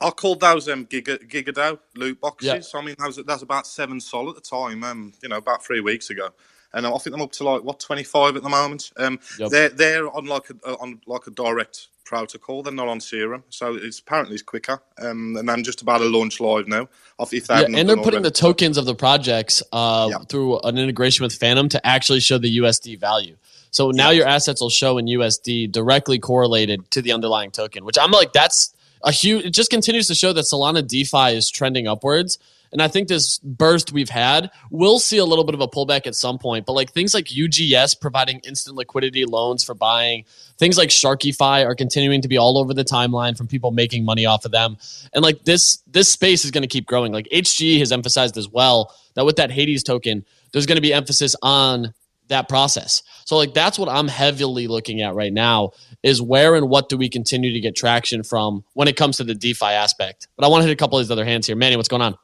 I 0.01 0.11
called 0.11 0.41
those 0.41 0.69
um 0.69 0.87
Giga 0.87 1.19
GigaDAO 1.29 1.79
loot 1.97 2.21
boxes. 2.21 2.71
Yeah. 2.75 2.81
I 2.81 2.85
mean, 2.85 2.97
that 2.99 3.07
was, 3.07 3.17
that 3.17 3.43
about 3.43 3.67
seven 3.67 4.01
sol 4.01 4.29
at 4.29 4.35
the 4.35 4.41
time. 4.41 4.83
Um, 4.85 5.13
you 5.23 5.29
know, 5.29 5.37
about 5.37 5.65
three 5.65 5.81
weeks 5.81 6.11
ago, 6.11 6.31
and 6.75 6.87
I 6.87 6.99
think 6.99 7.15
I'm 7.15 7.23
up 7.23 7.33
to 7.33 7.45
like 7.45 7.63
what 7.63 7.81
25 7.81 8.37
at 8.37 8.43
the 8.43 8.49
moment. 8.49 8.93
Um, 8.97 9.21
yep. 9.39 9.51
they're 9.51 9.69
they're 9.69 10.17
on 10.17 10.27
like 10.27 10.51
a 10.51 10.77
on 10.79 11.01
like 11.07 11.27
a 11.27 11.31
direct 11.31 11.89
protocol. 12.05 12.63
They're 12.63 12.73
not 12.73 12.89
on 12.89 13.01
Serum, 13.01 13.45
so 13.49 13.75
it's 13.75 14.01
apparently 14.01 14.35
it's 14.35 14.43
quicker. 14.43 14.83
Um, 14.99 15.37
and 15.37 15.51
I'm 15.51 15.63
just 15.63 15.83
about 15.83 15.99
to 15.99 16.05
launch 16.05 16.41
live 16.41 16.67
now. 16.67 16.89
If 17.21 17.31
they 17.31 17.39
yeah, 17.49 17.67
and 17.67 17.89
they're 17.89 17.97
putting 17.97 18.15
already. 18.15 18.23
the 18.25 18.31
tokens 18.33 18.77
of 18.77 18.87
the 18.87 18.95
projects 18.95 19.63
uh, 19.73 20.09
yeah. 20.11 20.19
through 20.29 20.59
an 20.61 20.79
integration 20.79 21.23
with 21.23 21.35
Phantom 21.35 21.69
to 21.69 21.87
actually 21.87 22.21
show 22.21 22.39
the 22.39 22.59
USD 22.59 22.99
value. 22.99 23.37
So 23.73 23.91
now 23.91 24.11
your 24.11 24.27
assets 24.27 24.61
will 24.61 24.71
show 24.71 24.99
in 24.99 25.07
USD 25.07 25.73
directly 25.73 26.19
correlated 26.19 26.89
to 26.93 27.03
the 27.03 27.13
underlying 27.13 27.51
token, 27.51 27.85
which 27.85 27.99
I'm 27.99 28.11
like, 28.11 28.33
that's 28.33 28.75
a 29.03 29.11
huge, 29.11 29.47
it 29.47 29.51
just 29.51 29.71
continues 29.71 30.07
to 30.09 30.15
show 30.15 30.33
that 30.35 30.43
Solana 30.43 30.87
DeFi 30.87 31.37
is 31.37 31.51
trending 31.51 31.89
upwards. 31.89 32.39
And 32.71 32.81
I 32.81 32.89
think 32.89 33.09
this 33.09 33.39
burst 33.39 33.93
we've 33.93 34.09
had 34.09 34.51
will 34.71 34.99
see 34.99 35.19
a 35.19 35.25
little 35.25 35.45
bit 35.45 35.55
of 35.55 35.61
a 35.61 35.69
pullback 35.69 36.07
at 36.07 36.15
some 36.15 36.39
point. 36.39 36.67
But 36.67 36.75
like 36.75 36.93
things 36.93 37.15
like 37.15 37.27
UGS 37.27 37.99
providing 37.99 38.41
instant 38.41 38.77
liquidity 38.77 39.25
loans 39.25 39.65
for 39.65 39.75
buying, 39.75 40.25
things 40.59 40.77
like 40.79 40.91
Sharky.fi 40.91 41.65
are 41.65 41.75
continuing 41.75 42.23
to 42.23 42.29
be 42.29 42.37
all 42.37 42.59
over 42.59 42.73
the 42.73 42.85
timeline 42.85 43.37
from 43.37 43.47
people 43.47 43.71
making 43.71 44.05
money 44.05 44.27
off 44.27 44.45
of 44.45 44.53
them. 44.53 44.77
And 45.15 45.23
like 45.23 45.45
this, 45.45 45.83
this 45.87 46.11
space 46.11 46.45
is 46.45 46.51
going 46.51 46.63
to 46.63 46.69
keep 46.69 46.87
growing. 46.87 47.13
Like 47.13 47.29
HG 47.33 47.79
has 47.79 47.93
emphasized 47.93 48.37
as 48.37 48.49
well 48.49 48.95
that 49.15 49.25
with 49.25 49.37
that 49.37 49.51
Hades 49.51 49.83
token, 49.83 50.25
there's 50.53 50.67
going 50.67 50.77
to 50.77 50.83
be 50.83 50.95
emphasis 50.95 51.37
on 51.43 51.93
that 52.33 52.49
process. 52.49 53.03
So 53.25 53.37
like 53.37 53.55
that's 53.55 53.79
what 53.79 53.89
I'm 53.89 54.09
heavily 54.09 54.67
looking 54.67 55.01
at 55.01 55.15
right 55.15 55.33
now 55.33 55.73
is 56.03 56.21
where 56.21 56.55
and 56.55 56.69
what 56.69 56.89
do 56.89 56.97
we 56.97 57.09
continue 57.09 57.53
to 57.53 57.61
get 57.61 57.77
traction 57.77 58.23
from 58.23 58.65
when 58.75 58.89
it 58.89 58.97
comes 58.97 59.17
to 59.19 59.25
the 59.25 59.35
DeFi 59.35 59.67
aspect. 59.67 60.29
But 60.37 60.45
I 60.45 60.49
want 60.49 60.63
to 60.63 60.69
hit 60.69 60.73
a 60.73 60.77
couple 60.77 60.99
of 60.99 61.05
these 61.05 61.11
other 61.11 61.25
hands 61.25 61.47
here. 61.47 61.57
Manny, 61.57 61.77
what's 61.77 61.89
going 61.89 62.03
on? 62.03 62.17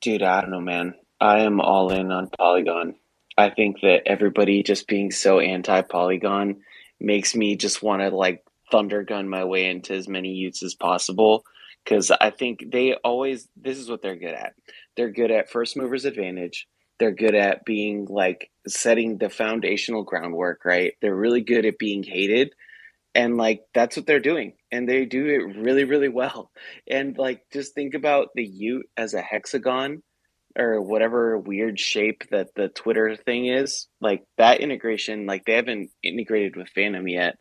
Dude, 0.00 0.22
I 0.22 0.40
don't 0.40 0.50
know, 0.50 0.60
man. 0.60 0.94
I 1.20 1.40
am 1.40 1.60
all 1.60 1.90
in 1.90 2.10
on 2.10 2.28
Polygon. 2.30 2.94
I 3.36 3.50
think 3.50 3.80
that 3.82 4.02
everybody 4.06 4.62
just 4.62 4.88
being 4.88 5.10
so 5.10 5.38
anti 5.38 5.82
Polygon 5.82 6.62
makes 6.98 7.34
me 7.34 7.56
just 7.56 7.82
want 7.82 8.02
to 8.02 8.14
like 8.14 8.44
thunder 8.70 9.02
gun 9.02 9.28
my 9.28 9.44
way 9.44 9.66
into 9.66 9.94
as 9.94 10.08
many 10.08 10.34
y00ts 10.44 10.62
as 10.62 10.74
possible 10.74 11.44
because 11.84 12.10
I 12.10 12.30
think 12.30 12.70
they 12.70 12.94
always 12.94 13.48
this 13.56 13.78
is 13.78 13.88
what 13.88 14.02
they're 14.02 14.16
good 14.16 14.34
at. 14.34 14.54
They're 14.96 15.10
good 15.10 15.30
at 15.30 15.50
first 15.50 15.76
movers 15.76 16.04
advantage. 16.04 16.68
They're 17.00 17.10
good 17.10 17.34
at 17.34 17.64
being 17.64 18.06
like 18.08 18.50
setting 18.68 19.18
the 19.18 19.30
foundational 19.30 20.04
groundwork, 20.04 20.64
right? 20.64 20.92
They're 21.02 21.16
really 21.16 21.40
good 21.40 21.66
at 21.66 21.78
being 21.78 22.04
hated. 22.04 22.52
And 23.14 23.36
like 23.36 23.62
that's 23.74 23.96
what 23.96 24.06
they're 24.06 24.20
doing. 24.20 24.52
And 24.70 24.88
they 24.88 25.04
do 25.06 25.26
it 25.26 25.58
really, 25.58 25.84
really 25.84 26.08
well. 26.08 26.52
And 26.88 27.18
like 27.18 27.42
just 27.52 27.74
think 27.74 27.94
about 27.94 28.28
the 28.34 28.46
y00t 28.46 28.82
as 28.96 29.14
a 29.14 29.22
hexagon 29.22 30.02
or 30.58 30.80
whatever 30.80 31.38
weird 31.38 31.80
shape 31.80 32.24
that 32.30 32.48
the 32.54 32.68
Twitter 32.68 33.16
thing 33.16 33.46
is. 33.46 33.88
Like 34.00 34.22
that 34.36 34.60
integration, 34.60 35.26
like 35.26 35.44
they 35.46 35.54
haven't 35.54 35.90
integrated 36.02 36.54
with 36.54 36.68
Phantom 36.68 37.08
yet. 37.08 37.36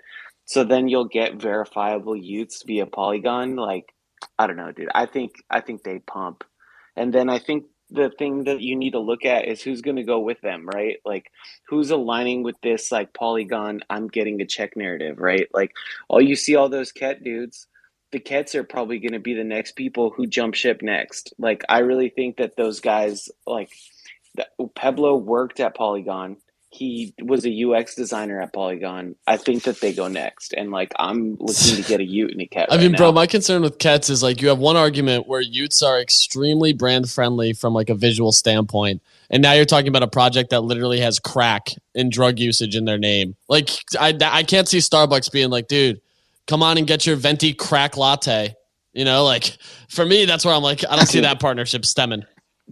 So 0.46 0.64
then 0.64 0.88
you'll 0.88 1.06
get 1.20 1.42
verifiable 1.42 2.14
y00ts 2.14 2.66
via 2.66 2.86
Polygon. 2.88 3.56
Like 3.56 3.86
I 4.38 4.48
don't 4.48 4.58
know, 4.58 4.72
dude. 4.72 4.90
I 4.96 5.06
think 5.06 5.34
I 5.50 5.62
think 5.62 5.84
they 5.84 6.00
pump. 6.00 6.44
And 6.96 7.14
then 7.14 7.30
I 7.30 7.40
think 7.40 7.66
the 7.92 8.10
thing 8.10 8.44
that 8.46 8.62
you 8.62 8.76
need 8.76 8.92
to 8.92 9.00
look 9.00 9.26
at 9.26 9.46
is 9.46 9.62
who's 9.62 9.82
going 9.82 9.98
to 9.98 10.04
go 10.04 10.20
with 10.20 10.42
them, 10.42 10.68
right? 10.68 10.98
Like 11.06 11.32
who's 11.68 11.92
aligning 11.92 12.44
with 12.44 12.56
this 12.62 12.92
like 12.92 13.14
Polygon 13.14 13.82
I'm 13.90 14.08
getting 14.08 14.42
a 14.42 14.46
check 14.46 14.76
narrative, 14.76 15.20
right? 15.20 15.48
Like 15.54 15.72
all 16.08 16.22
you 16.22 16.36
see 16.36 16.56
all 16.56 16.70
those 16.70 16.92
cat 16.92 17.24
dudes, 17.24 17.68
the 18.12 18.20
cats 18.20 18.56
are 18.56 18.64
probably 18.64 19.00
going 19.00 19.14
to 19.14 19.20
be 19.20 19.34
the 19.34 19.44
next 19.44 19.76
people 19.76 20.12
who 20.12 20.28
jump 20.28 20.56
ship 20.56 20.82
next. 20.82 21.34
Like 21.38 21.64
I 21.70 21.80
really 21.80 22.10
think 22.10 22.38
that 22.38 22.56
those 22.56 22.80
guys 22.80 23.30
like 23.46 23.72
Pablo 24.76 25.16
worked 25.18 25.60
at 25.60 25.76
Polygon 25.76 26.38
he 26.72 27.16
was 27.22 27.46
a 27.46 27.64
UX 27.64 27.96
designer 27.96 28.40
at 28.40 28.54
Polygon. 28.54 29.16
I 29.26 29.38
think 29.38 29.64
that 29.64 29.82
they 29.82 29.92
go 29.92 30.08
next, 30.08 30.54
and 30.54 30.70
like 30.70 30.94
I'm 31.00 31.32
looking 31.40 31.76
to 31.76 31.82
get 31.82 32.00
a 32.00 32.04
y00t 32.04 32.32
and 32.32 32.42
a 32.42 32.48
Cet. 32.54 32.68
I 32.72 32.76
right 32.76 32.82
mean, 32.82 32.96
bro, 32.96 33.12
my 33.12 33.26
concern 33.26 33.64
with 33.64 33.80
Cets 33.80 34.10
is 34.10 34.22
like 34.22 34.42
you 34.42 34.50
have 34.50 34.60
one 34.60 34.78
argument 34.78 35.28
where 35.28 35.42
y00ts 35.42 35.84
are 35.84 36.00
extremely 36.00 36.74
brand 36.74 37.10
friendly 37.10 37.54
from 37.54 37.74
like 37.74 37.90
a 37.90 37.96
visual 37.96 38.32
standpoint, 38.32 39.02
and 39.32 39.42
now 39.42 39.54
you're 39.54 39.66
talking 39.66 39.88
about 39.88 40.04
a 40.04 40.08
project 40.08 40.52
that 40.52 40.62
literally 40.62 41.00
has 41.00 41.20
crack 41.20 41.70
and 41.96 42.12
drug 42.12 42.40
usage 42.40 42.76
in 42.76 42.86
their 42.86 43.00
name. 43.00 43.36
Like 43.48 43.70
I, 44.00 44.16
I 44.22 44.44
can't 44.44 44.68
see 44.68 44.78
Starbucks 44.78 45.32
being 45.32 45.50
like, 45.50 45.68
dude, 45.68 46.02
come 46.46 46.62
on 46.62 46.78
and 46.78 46.86
get 46.86 47.06
your 47.06 47.16
venti 47.16 47.54
crack 47.54 47.98
latte. 47.98 48.56
You 48.94 49.06
know, 49.06 49.24
like 49.24 49.58
for 49.90 50.06
me, 50.06 50.26
that's 50.26 50.46
where 50.46 50.54
I'm 50.54 50.64
like, 50.64 50.84
I 50.88 50.96
don't 50.96 51.08
see 51.08 51.20
that 51.22 51.40
partnership 51.40 51.84
stemming. 51.86 52.26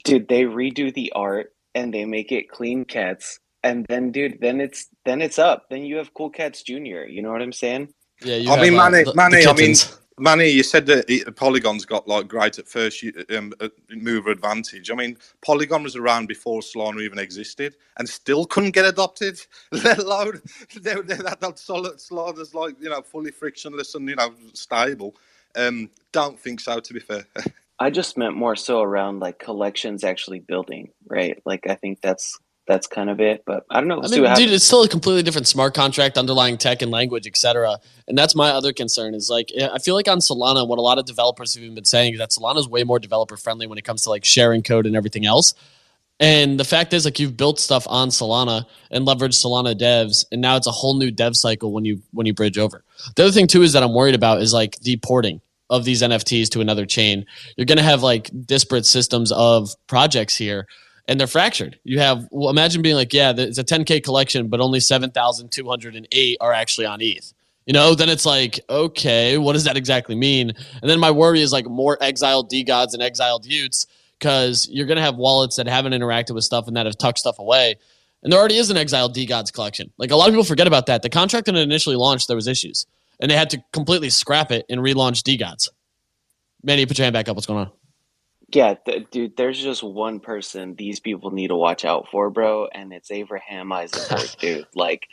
dude, 0.03 0.27
they 0.27 0.43
redo 0.43 0.93
the 0.93 1.12
art 1.15 1.53
and 1.73 1.93
they 1.93 2.05
make 2.05 2.31
it 2.31 2.49
clean 2.49 2.86
cats, 2.86 3.39
and 3.63 3.85
then 3.89 4.11
dude, 4.11 4.39
then 4.41 4.61
it's 4.61 4.87
then 5.05 5.21
it's 5.21 5.39
up. 5.39 5.69
Then 5.69 5.83
you 5.83 5.97
have 5.97 6.13
Cool 6.13 6.29
Cats 6.29 6.63
Junior. 6.63 7.05
You 7.05 7.21
know 7.21 7.31
what 7.31 7.41
I'm 7.41 7.53
saying? 7.53 7.93
Yeah, 8.23 8.35
you 8.37 8.51
I 8.51 8.55
have, 8.57 8.63
mean, 8.65 8.73
uh, 8.79 8.89
Manny, 8.89 9.03
the- 9.03 9.11
the 9.11 9.15
Manny, 9.15 9.37
I 9.45 9.47
mean, 9.47 9.55
kittens. 9.55 9.99
Manny, 10.19 10.47
you 10.49 10.63
said 10.63 10.87
that 10.87 11.05
it, 11.07 11.35
Polygon's 11.35 11.85
got 11.85 12.07
like 12.07 12.27
great 12.27 12.57
at 12.57 12.67
first 12.67 13.03
um, 13.29 13.53
uh, 13.59 13.69
mover 13.91 14.31
advantage. 14.31 14.89
I 14.89 14.95
mean, 14.95 15.15
Polygon 15.45 15.83
was 15.83 15.95
around 15.95 16.27
before 16.27 16.61
Solana 16.61 17.01
even 17.01 17.19
existed 17.19 17.75
and 17.99 18.09
still 18.09 18.45
couldn't 18.47 18.71
get 18.71 18.85
adopted, 18.85 19.39
let 19.71 19.99
alone 19.99 20.41
they, 20.81 20.95
they, 20.95 21.17
that, 21.17 21.39
that 21.39 21.59
solid 21.59 21.97
Solana's 21.97 22.55
like, 22.55 22.75
you 22.81 22.89
know, 22.89 23.03
fully 23.03 23.29
frictionless 23.29 23.93
and, 23.93 24.09
you 24.09 24.15
know, 24.15 24.33
stable. 24.53 25.15
Um, 25.55 25.91
don't 26.13 26.39
think 26.39 26.61
so, 26.61 26.79
to 26.79 26.93
be 26.93 26.99
fair. 26.99 27.27
I 27.79 27.91
just 27.91 28.17
meant 28.17 28.35
more 28.35 28.55
so 28.55 28.81
around 28.81 29.19
like 29.19 29.37
collections 29.37 30.03
actually 30.03 30.39
building, 30.39 30.89
right? 31.07 31.39
Like 31.45 31.67
I 31.67 31.75
think 31.75 32.01
that's 32.01 32.39
that's 32.67 32.86
kind 32.86 33.10
of 33.10 33.19
it. 33.19 33.43
But 33.45 33.65
I 33.69 33.80
don't 33.80 33.88
know. 33.88 34.01
I 34.03 34.10
mean, 34.10 34.36
dude, 34.36 34.51
it's 34.51 34.65
still 34.65 34.84
a 34.84 34.89
completely 34.89 35.23
different 35.23 35.47
smart 35.47 35.73
contract, 35.73 36.17
underlying 36.17 36.58
tech 36.58 36.82
and 36.82 36.91
language, 36.91 37.25
etc. 37.25 37.80
And 38.08 38.17
that's 38.17 38.36
my 38.36 38.49
other 38.49 38.73
concern 38.73 39.15
is 39.15 39.30
like 39.30 39.51
I 39.58 39.80
feel 39.80 39.95
like 39.95 40.08
on 40.08 40.19
Solana, 40.19 40.67
what 40.67 40.77
a 40.77 40.82
lot 40.82 40.99
of 40.99 41.06
developers 41.06 41.56
have 41.56 41.63
even 41.63 41.75
been 41.75 41.86
saying 41.86 42.13
is 42.13 42.19
that 42.19 42.32
Solana 42.32 42.60
is 42.60 42.67
way 42.67 42.84
more 42.84 42.99
developer 42.99 43.38
friendly 43.38 43.67
when 43.67 43.77
it 43.77 43.84
comes 43.84 44.03
to 44.03 44.10
like 44.10 44.25
sharing 44.25 44.62
code 44.62 44.86
and 44.86 44.95
everything 44.95 45.25
else. 45.25 45.53
And 46.19 46.60
the 46.60 46.65
fact 46.65 46.93
is, 46.93 47.06
like 47.06 47.19
you've 47.19 47.38
built 47.38 47.60
stuff 47.60 47.86
on 47.88 48.10
Solana 48.10 48.65
and 48.89 49.08
leveraged 49.08 49.43
Solana 49.43 49.80
devs, 49.80 50.25
and 50.32 50.41
now 50.41 50.56
it's 50.56 50.67
a 50.67 50.71
whole 50.71 50.97
new 50.97 51.12
dev 51.12 51.36
cycle 51.36 51.71
when 51.71 51.86
you 51.86 52.01
when 52.12 52.25
you 52.25 52.34
bridge 52.34 52.58
over. 52.58 52.84
The 53.15 53.23
other 53.23 53.32
thing 53.32 53.47
too 53.47 53.62
is 53.62 53.73
that 53.73 53.84
I'm 53.84 53.93
worried 53.93 54.15
about 54.15 54.41
is 54.41 54.53
like 54.53 54.80
deporting 54.80 55.41
of 55.69 55.86
these 55.86 56.01
NFTs 56.01 56.49
to 56.49 56.62
another 56.62 56.86
chain. 56.86 57.25
You're 57.56 57.65
going 57.65 57.77
to 57.77 57.84
have 57.84 58.01
like 58.01 58.32
disparate 58.45 58.86
systems 58.86 59.32
of 59.32 59.69
projects 59.88 60.36
here, 60.36 60.67
and 61.07 61.19
they're 61.19 61.27
fractured. 61.27 61.79
You 61.83 61.99
have 61.99 62.27
well, 62.31 62.49
imagine 62.49 62.81
being 62.81 62.95
like, 62.95 63.13
yeah, 63.13 63.33
it's 63.35 63.57
a 63.57 63.63
10k 63.63 64.03
collection, 64.03 64.47
but 64.47 64.59
only 64.59 64.79
7,208 64.79 66.37
are 66.41 66.53
actually 66.53 66.85
on 66.85 67.01
ETH. 67.01 67.33
You 67.65 67.73
know, 67.73 67.95
then 67.95 68.07
it's 68.07 68.25
like, 68.25 68.61
okay, 68.69 69.37
what 69.37 69.53
does 69.53 69.65
that 69.65 69.75
exactly 69.75 70.15
mean? 70.15 70.53
And 70.81 70.89
then 70.89 70.99
my 70.99 71.11
worry 71.11 71.41
is 71.41 71.51
like 71.51 71.65
more 71.65 71.97
exiled 72.01 72.49
DeGods 72.49 72.93
and 72.93 73.03
exiled 73.03 73.43
y00ts 73.43 73.87
because 74.19 74.69
you're 74.71 74.87
to 74.87 75.01
have 75.01 75.15
wallets 75.15 75.57
that 75.57 75.67
haven't 75.67 75.93
interacted 75.93 76.33
with 76.33 76.43
stuff 76.43 76.67
and 76.67 76.77
that 76.77 76.85
have 76.85 76.97
tucked 76.97 77.19
stuff 77.19 77.39
away. 77.39 77.75
And 78.23 78.31
there 78.31 78.39
already 78.39 78.57
is 78.57 78.69
an 78.69 78.77
exiled 78.77 79.15
DeGods 79.15 79.53
collection. 79.53 79.91
Like 79.97 80.11
a 80.11 80.15
lot 80.15 80.27
of 80.27 80.33
people 80.33 80.45
forget 80.45 80.65
about 80.65 80.87
that. 80.87 81.01
The 81.01 81.09
contract 81.09 81.47
when 81.47 81.55
it 81.55 81.61
initially 81.61 81.95
launched, 81.95 82.27
there 82.27 82.35
was 82.35 82.47
issues, 82.47 82.85
and 83.19 83.29
they 83.29 83.35
had 83.35 83.49
to 83.51 83.61
completely 83.73 84.09
scrap 84.09 84.51
it 84.51 84.65
and 84.69 84.81
relaunch 84.81 85.21
DeGods. 85.23 85.69
Manny, 86.63 86.85
put 86.85 86.97
your 86.97 87.05
hand 87.05 87.13
back 87.13 87.29
up. 87.29 87.35
What's 87.35 87.45
going 87.45 87.59
on? 87.59 87.71
Yeah, 88.53 88.75
th- 88.86 89.07
dude. 89.12 89.36
There's 89.36 89.62
just 89.62 89.83
one 89.83 90.19
person 90.19 90.75
these 90.75 90.99
people 90.99 91.31
need 91.31 91.49
to 91.49 91.55
watch 91.55 91.83
out 91.83 92.07
for, 92.10 92.29
bro, 92.29 92.67
and 92.67 92.93
it's 92.93 93.10
Avraham 93.12 93.73
Eisenberg, 93.73 94.29
dude. 94.39 94.65
Like, 94.75 95.07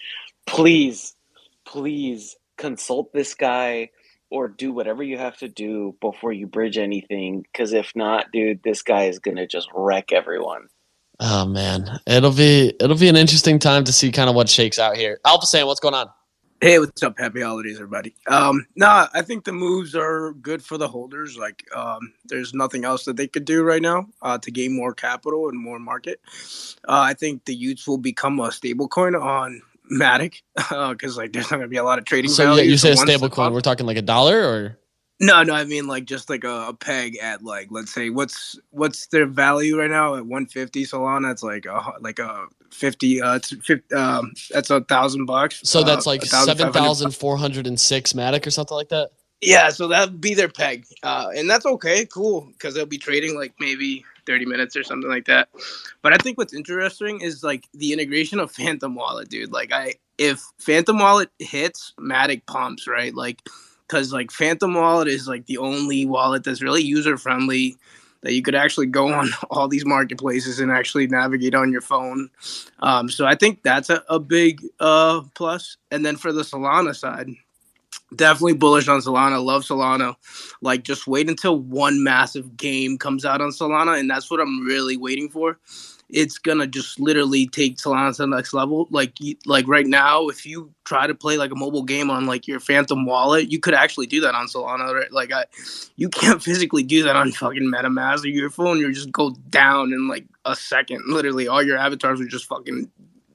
please, 0.47 1.17
please 1.65 2.37
consult 2.57 3.13
this 3.13 3.35
guy 3.35 3.91
or 4.31 4.49
do 4.49 4.73
whatever 4.73 5.03
you 5.03 5.19
have 5.19 5.37
to 5.39 5.49
do 5.49 5.97
before 6.01 6.33
you 6.33 6.47
bridge 6.47 6.79
anything. 6.79 7.43
Because 7.43 7.73
if 7.73 7.93
not, 7.95 8.31
dude, 8.33 8.63
this 8.63 8.83
guy 8.83 9.05
is 9.05 9.19
gonna 9.19 9.47
just 9.47 9.69
wreck 9.75 10.13
everyone. 10.13 10.69
Oh 11.21 11.47
man, 11.47 11.99
it'll 12.07 12.33
be 12.33 12.73
it'll 12.81 12.97
be 12.97 13.09
an 13.09 13.17
interesting 13.17 13.59
time 13.59 13.85
to 13.85 13.93
see 13.93 14.13
kind 14.13 14.29
of 14.29 14.37
what 14.37 14.49
shakes 14.49 14.79
out 14.79 14.97
here. 14.97 15.21
Alpha 15.25 15.47
Sam, 15.47 15.67
what's 15.67 15.81
going 15.81 15.95
on? 15.95 16.09
Hey, 16.65 16.79
what's 16.79 17.03
up? 17.03 17.19
Happy 17.19 17.43
holidays, 17.43 17.75
everybody. 17.75 18.15
Um, 18.27 18.67
nah, 18.75 19.09
I 19.13 19.21
think 19.21 19.45
the 19.45 19.53
moves 19.53 19.95
are 19.95 20.33
good 20.33 20.65
for 20.65 20.79
the 20.79 20.89
holders. 20.89 21.37
Like, 21.37 21.63
um, 21.77 22.15
there's 22.25 22.55
nothing 22.55 22.87
else 22.87 23.05
that 23.05 23.19
they 23.19 23.29
could 23.29 23.45
do 23.45 23.63
right 23.63 23.83
now 23.83 24.07
uh, 24.23 24.39
to 24.39 24.51
gain 24.51 24.75
more 24.75 24.95
capital 24.95 25.51
and 25.51 25.61
more 25.61 25.79
market. 25.79 26.23
Uh, 26.89 27.05
I 27.05 27.13
think 27.13 27.45
the 27.45 27.55
y00ts 27.55 27.87
will 27.87 27.99
become 27.99 28.41
a 28.41 28.51
stable 28.51 28.89
coin 28.89 29.15
on 29.15 29.61
Matic 29.93 30.41
because 30.91 31.19
like 31.19 31.35
there's 31.35 31.51
not 31.51 31.59
gonna 31.59 31.69
be 31.69 31.77
a 31.77 31.85
lot 31.85 31.99
of 31.99 32.07
trading. 32.07 32.31
So 32.31 32.47
value 32.47 32.79
say 32.79 32.93
a 32.93 32.97
stable 32.97 33.29
coin. 33.29 33.53
We're 33.53 33.61
talking 33.61 33.85
like 33.85 33.99
a 33.99 34.03
dollar 34.03 34.43
or 34.43 34.79
No, 35.21 35.43
no, 35.43 35.55
I 35.55 35.65
mean 35.65 35.87
like 35.87 36.07
just 36.07 36.29
like 36.29 36.45
a, 36.45 36.69
a 36.69 36.75
peg 36.75 37.17
at 37.23 37.43
like 37.43 37.69
let's 37.71 37.95
say 37.95 38.11
what's 38.11 38.59
what's 38.71 39.07
their 39.07 39.27
value 39.27 39.79
right 39.79 39.91
now 39.91 40.17
at 40.17 40.27
150 40.27 40.85
Solana? 40.85 41.31
It's 41.31 41.43
like 41.43 41.67
a 41.67 41.93
like 42.01 42.19
a 42.19 42.47
50. 42.71 43.23
Uh, 43.23 43.37
it's 43.37 43.55
50, 43.55 43.95
um, 43.95 44.33
that's 44.51 44.71
a 44.71 44.81
thousand 44.83 45.27
bucks. 45.27 45.61
so 45.63 45.81
uh, 45.81 45.85
that's 45.85 46.07
like 46.07 46.23
1,500 46.23 46.59
seven 46.59 46.73
thousand 46.73 47.15
four 47.15 47.37
hundred 47.37 47.67
and 47.67 47.79
six 47.79 48.13
Matic 48.13 48.47
or 48.47 48.51
something 48.51 48.77
like 48.77 48.89
that. 48.89 49.11
Yeah, 49.41 49.71
so 49.71 49.89
that'd 49.89 50.21
be 50.21 50.35
their 50.35 50.49
peg, 50.49 50.87
uh, 51.03 51.29
and 51.37 51.51
that's 51.51 51.67
okay, 51.67 52.07
cool, 52.07 52.49
because 52.53 52.75
they'll 52.75 52.87
be 52.87 52.97
trading 52.97 53.37
like 53.37 53.53
maybe 53.61 54.03
30 54.27 54.47
minutes 54.47 54.77
or 54.77 54.83
something 54.83 55.11
like 55.11 55.27
that. 55.27 55.49
But 56.03 56.13
I 56.13 56.17
think 56.17 56.39
what's 56.39 56.55
interesting 56.55 57.21
is 57.21 57.45
like 57.45 57.69
the 57.75 57.93
integration 57.93 58.39
of 58.39 58.51
Phantom 58.51 58.95
Wallet, 58.95 59.29
dude. 59.29 59.53
Like, 59.53 59.73
I 59.73 59.95
if 60.19 60.43
Phantom 60.59 60.99
Wallet 60.99 61.31
hits, 61.39 61.93
Matic 61.99 62.47
pumps, 62.47 62.87
right? 62.87 63.15
Like, 63.15 63.43
because 63.87 64.13
like 64.13 64.31
Phantom 64.31 64.73
Wallet 64.75 65.09
is 65.09 65.29
like 65.29 65.47
the 65.47 65.59
only 65.59 66.07
wallet 66.07 66.45
that's 66.45 66.63
really 66.63 66.83
user 66.83 67.17
friendly 67.17 67.77
that 68.23 68.33
you 68.33 68.43
could 68.43 68.55
actually 68.55 68.87
go 68.87 69.13
on 69.13 69.29
all 69.51 69.69
these 69.69 69.85
marketplaces 69.85 70.59
and 70.59 70.71
actually 70.71 71.07
navigate 71.07 71.55
on 71.55 71.71
your 71.71 71.83
phone. 71.83 72.31
Um, 72.81 73.11
so 73.11 73.27
I 73.27 73.35
think 73.35 73.63
that's 73.63 73.91
a, 73.91 74.03
a 74.09 74.19
big 74.19 74.63
uh, 74.81 75.23
plus. 75.35 75.77
And 75.91 76.05
then 76.05 76.17
for 76.17 76.33
the 76.33 76.43
Solana 76.43 76.97
side 76.97 77.29
definitely 78.15 78.55
bullish 78.55 78.89
on 78.89 79.01
Solana. 79.01 79.45
Love 79.45 79.63
Solana. 79.63 80.15
Like, 80.61 80.83
just 80.83 81.07
wait 81.07 81.29
until 81.29 81.59
one 81.59 82.03
massive 82.03 82.57
game 82.57 82.99
comes 82.99 83.25
out 83.25 83.41
on 83.41 83.51
Solana, 83.51 83.99
and 83.99 84.09
that's 84.09 84.31
what 84.31 84.41
I'm 84.41 84.65
really 84.65 84.97
waiting 84.97 85.29
for. 85.29 85.59
It's 86.09 86.39
gonna 86.39 86.67
just 86.67 87.01
literally 87.01 87.47
take 87.47 87.79
Solana 87.79 88.15
to 88.17 88.23
the 88.23 88.27
next 88.27 88.53
level. 88.53 88.87
Like, 88.91 89.17
like 89.47 89.67
right 89.67 89.87
now, 89.87 90.29
if 90.29 90.45
you 90.45 90.73
try 90.85 91.07
to 91.07 91.15
play 91.15 91.37
like 91.37 91.51
a 91.51 91.57
mobile 91.57 91.83
game 91.83 92.11
on 92.11 92.27
like 92.27 92.47
your 92.47 92.61
Phantom 92.61 93.07
wallet, 93.07 93.51
you 93.51 93.59
could 93.59 93.75
actually 93.75 94.07
do 94.07 94.21
that 94.21 94.35
on 94.35 94.47
Solana. 94.47 94.93
Right? 94.93 95.13
Like, 95.13 95.33
I, 95.33 95.45
you 95.97 96.09
can't 96.09 96.43
physically 96.43 96.83
do 96.83 97.03
that 97.05 97.17
on 97.17 97.33
fucking 97.33 97.71
MetaMask 97.71 98.25
or 98.25 98.29
your 98.29 98.51
phone. 98.51 98.79
You 98.79 98.93
just 98.93 99.13
go 99.13 99.31
down 99.51 99.93
in 99.93 100.09
like 100.09 100.27
a 100.45 100.55
second. 100.55 101.03
Literally, 101.07 101.49
all 101.49 101.63
your 101.63 101.79
avatars 101.79 102.19
would 102.19 102.31
just 102.31 102.47
fucking 102.47 102.91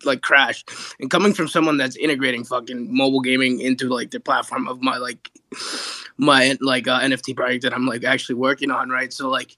like 0.05 0.21
crash 0.21 0.63
and 0.99 1.10
coming 1.10 1.34
from 1.34 1.47
someone 1.47 1.77
that's 1.77 1.95
integrating 1.97 2.43
fucking 2.43 2.95
mobile 2.95 3.21
gaming 3.21 3.60
into 3.60 3.89
like 3.89 4.12
the 4.12 4.19
platform 4.19 4.67
of 4.67 4.82
my 4.82 4.97
like 4.97 5.29
my 6.17 6.58
like 6.62 6.88
uh, 6.88 6.99
NFT 6.99 7.36
project 7.36 7.63
that 7.63 7.73
I'm 7.73 7.86
like 7.86 8.03
actually 8.03 8.36
working 8.36 8.71
on, 8.71 8.89
right? 8.89 9.12
So 9.12 9.29
like 9.29 9.58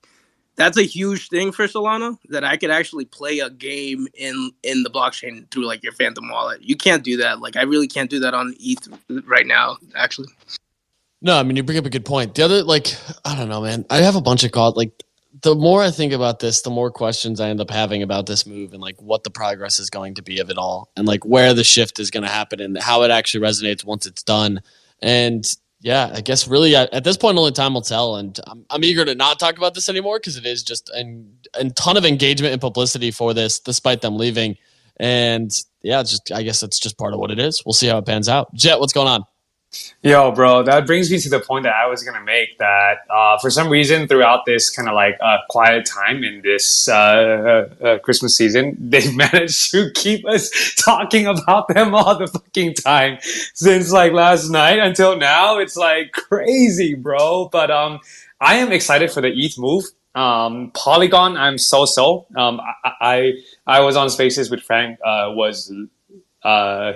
that's 0.62 0.78
a 0.78 0.84
huge 0.84 1.30
thing 1.30 1.52
for 1.52 1.66
Solana 1.66 2.18
that 2.30 2.44
I 2.44 2.56
could 2.56 2.70
actually 2.70 3.06
play 3.06 3.40
a 3.40 3.50
game 3.50 4.08
in 4.14 4.52
in 4.62 4.84
the 4.84 4.90
blockchain 4.90 5.50
through 5.50 5.66
like 5.66 5.82
your 5.84 5.94
Phantom 5.94 6.30
wallet. 6.30 6.62
You 6.62 6.76
can't 6.76 7.04
do 7.04 7.18
that. 7.18 7.40
Like 7.40 7.58
I 7.58 7.64
really 7.64 7.88
can't 7.88 8.10
do 8.10 8.20
that 8.20 8.36
on 8.36 8.54
ETH 8.60 8.88
right 9.26 9.48
now, 9.48 9.78
actually. 9.96 10.28
No, 11.22 11.36
I 11.36 11.44
mean 11.44 11.56
you 11.56 11.64
bring 11.64 11.80
up 11.80 11.86
a 11.86 11.90
good 11.90 12.06
point. 12.06 12.36
The 12.36 12.44
other, 12.44 12.64
like, 12.64 12.96
I 13.26 13.36
don't 13.36 13.50
know, 13.50 13.62
man. 13.62 13.86
I 13.90 13.98
have 13.98 14.16
a 14.16 14.22
bunch 14.22 14.44
of 14.44 14.52
calls. 14.52 14.76
Like, 14.76 15.04
the 15.42 15.56
more 15.56 15.82
I 15.82 15.92
think 15.92 16.14
about 16.14 16.40
this, 16.40 16.62
the 16.62 16.70
more 16.70 16.92
questions 16.92 17.40
I 17.40 17.50
end 17.50 17.62
up 17.62 17.70
having 17.70 18.04
about 18.04 18.26
this 18.26 18.46
move 18.46 18.74
and 18.74 18.82
like 18.82 19.02
what 19.02 19.24
the 19.24 19.30
progress 19.30 19.80
is 19.80 19.90
going 19.90 20.16
to 20.16 20.22
be 20.22 20.40
of 20.40 20.50
it 20.50 20.58
all, 20.58 20.92
and 20.96 21.08
like 21.08 21.26
where 21.26 21.54
the 21.54 21.64
shift 21.64 22.00
is 22.00 22.12
going 22.12 22.24
to 22.24 22.30
happen 22.30 22.60
and 22.60 22.78
how 22.78 23.04
it 23.04 23.12
actually 23.12 23.46
resonates 23.46 23.84
once 23.84 24.06
it's 24.06 24.24
done. 24.24 24.62
And 25.02 25.44
yeah, 25.82 26.12
I 26.14 26.22
guess 26.22 26.48
really 26.48 26.76
at, 26.76 27.04
this 27.04 27.18
point, 27.18 27.38
only 27.38 27.52
time 27.52 27.74
will 27.74 27.82
tell. 27.82 28.16
And 28.18 28.40
I'm, 28.48 28.66
I'm 28.70 28.84
eager 28.84 29.04
to 29.04 29.16
not 29.16 29.40
talk 29.40 29.58
about 29.58 29.74
this 29.74 29.90
anymore 29.90 30.20
because 30.20 30.38
it 30.38 30.46
is 30.46 30.64
just 30.64 30.90
an, 30.92 31.28
a 31.56 31.70
ton 31.72 31.98
of 31.98 32.06
engagement 32.06 32.54
and 32.54 32.62
publicity 32.62 33.10
for 33.10 33.34
this, 33.34 33.60
despite 33.60 34.02
them 34.02 34.16
leaving. 34.16 34.58
And 34.98 35.52
yeah, 35.82 36.04
just 36.04 36.32
I 36.32 36.44
guess 36.44 36.62
it's 36.62 36.80
just 36.80 36.98
part 36.98 37.14
of 37.14 37.20
what 37.20 37.32
it 37.32 37.40
is. 37.40 37.64
We'll 37.66 37.74
see 37.74 37.88
how 37.88 37.98
it 37.98 38.06
pans 38.06 38.30
out. 38.30 38.54
Jet, 38.54 38.80
what's 38.80 38.94
going 38.94 39.08
on? 39.08 39.24
Yo, 40.04 40.32
bro, 40.32 40.64
that 40.64 40.86
brings 40.86 41.10
me 41.10 41.18
to 41.20 41.30
the 41.30 41.40
point 41.40 41.64
that 41.64 41.74
I 41.74 41.88
was 41.88 42.04
gonna 42.04 42.24
make. 42.24 42.58
That 42.58 43.00
uh, 43.10 43.38
for 43.38 43.50
some 43.50 43.70
reason, 43.70 44.08
throughout 44.08 44.46
this 44.46 44.70
kind 44.70 44.90
of 44.90 44.96
like 44.96 45.18
uh, 45.22 45.38
quiet 45.50 45.86
time 45.86 46.24
in 46.26 46.42
this 46.42 46.90
uh, 46.90 47.70
uh, 47.82 47.86
uh 47.86 48.00
Christmas 48.00 48.36
season, 48.36 48.76
they've 48.90 49.16
managed 49.16 49.72
to 49.72 49.90
keep 49.92 50.28
us 50.28 50.76
talking 50.76 51.26
about 51.26 51.70
them 51.70 51.96
all 51.96 52.18
the 52.18 52.28
fucking 52.28 52.74
time 52.74 53.18
since 53.54 53.92
like 53.92 54.12
last 54.12 54.50
night 54.50 54.80
until 54.80 55.16
now. 55.18 55.58
It's 55.58 55.78
like 55.78 56.12
crazy, 56.12 56.94
bro. 56.94 57.48
But 57.50 57.72
um, 57.72 58.00
I 58.42 58.56
am 58.56 58.74
excited 58.74 59.10
for 59.12 59.22
the 59.22 59.30
ETH 59.30 59.58
move. 59.58 59.86
Um, 60.16 60.72
Polygon, 60.74 61.38
I'm 61.38 61.58
so 61.58 61.86
so. 61.86 62.26
Um, 62.36 62.60
I, 62.60 62.92
I, 63.00 63.34
I 63.68 63.80
was 63.80 63.96
on 63.96 64.10
Spaces 64.10 64.52
with 64.52 64.64
Frank. 64.64 65.00
Uh, 65.06 65.32
was 65.32 65.72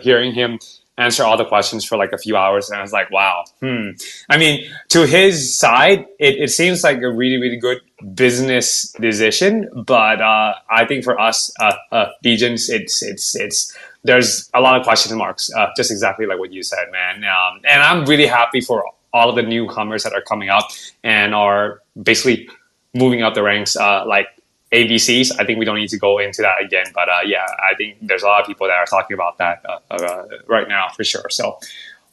hearing 0.01 0.33
him 0.33 0.59
answer 0.97 1.23
all 1.23 1.37
the 1.37 1.45
questions 1.45 1.83
for 1.83 1.97
like 1.97 2.11
a 2.13 2.17
few 2.17 2.35
hours 2.37 2.69
and 2.69 2.79
i 2.79 2.81
was 2.81 2.93
like 2.93 3.09
wow 3.11 3.43
hmm. 3.61 3.89
I 4.29 4.37
mean 4.37 4.69
to 4.89 5.05
his 5.05 5.57
side 5.57 6.05
it, 6.19 6.37
it 6.37 6.51
seems 6.51 6.83
like 6.83 7.01
a 7.01 7.11
really 7.11 7.37
really 7.37 7.57
good 7.57 7.81
business 8.13 8.93
decision 8.99 9.69
but 9.85 10.21
uh, 10.21 10.55
i 10.69 10.85
think 10.85 11.03
for 11.03 11.19
us 11.19 11.51
uh, 11.59 11.73
uh 11.91 12.07
it's 12.23 13.01
it's 13.01 13.35
it's 13.35 13.77
there's 14.03 14.49
a 14.53 14.61
lot 14.61 14.79
of 14.79 14.85
question 14.85 15.17
marks 15.17 15.51
uh, 15.53 15.67
just 15.75 15.91
exactly 15.91 16.25
like 16.25 16.39
what 16.39 16.53
you 16.53 16.63
said 16.63 16.91
man. 16.91 17.23
Um, 17.23 17.61
and 17.65 17.81
i'm 17.81 18.05
really 18.05 18.27
happy 18.27 18.61
for 18.61 18.85
all 19.13 19.29
of 19.29 19.35
the 19.35 19.43
newcomers 19.43 20.03
that 20.03 20.13
are 20.13 20.21
coming 20.21 20.49
up 20.49 20.69
and 21.03 21.33
are 21.33 21.81
basically 22.01 22.49
moving 22.93 23.21
up 23.21 23.33
the 23.33 23.43
ranks 23.43 23.75
uh, 23.75 24.05
like 24.05 24.27
ABCs. 24.75 25.31
I 25.39 25.45
think 25.45 25.59
we 25.59 25.65
don't 25.65 25.77
need 25.77 25.89
to 25.89 25.99
go 25.99 26.19
into 26.19 26.41
that 26.41 26.61
again, 26.61 26.85
but 26.93 27.07
uh, 27.09 27.19
yeah, 27.25 27.45
I 27.71 27.75
think 27.75 27.97
there's 28.01 28.23
a 28.23 28.27
lot 28.27 28.41
of 28.41 28.47
people 28.47 28.67
that 28.67 28.75
are 28.75 28.85
talking 28.85 29.13
about 29.13 29.37
that 29.37 29.65
uh, 29.67 29.79
uh, 29.89 30.23
right 30.47 30.67
now 30.67 30.89
for 30.89 31.03
sure. 31.03 31.29
So 31.29 31.57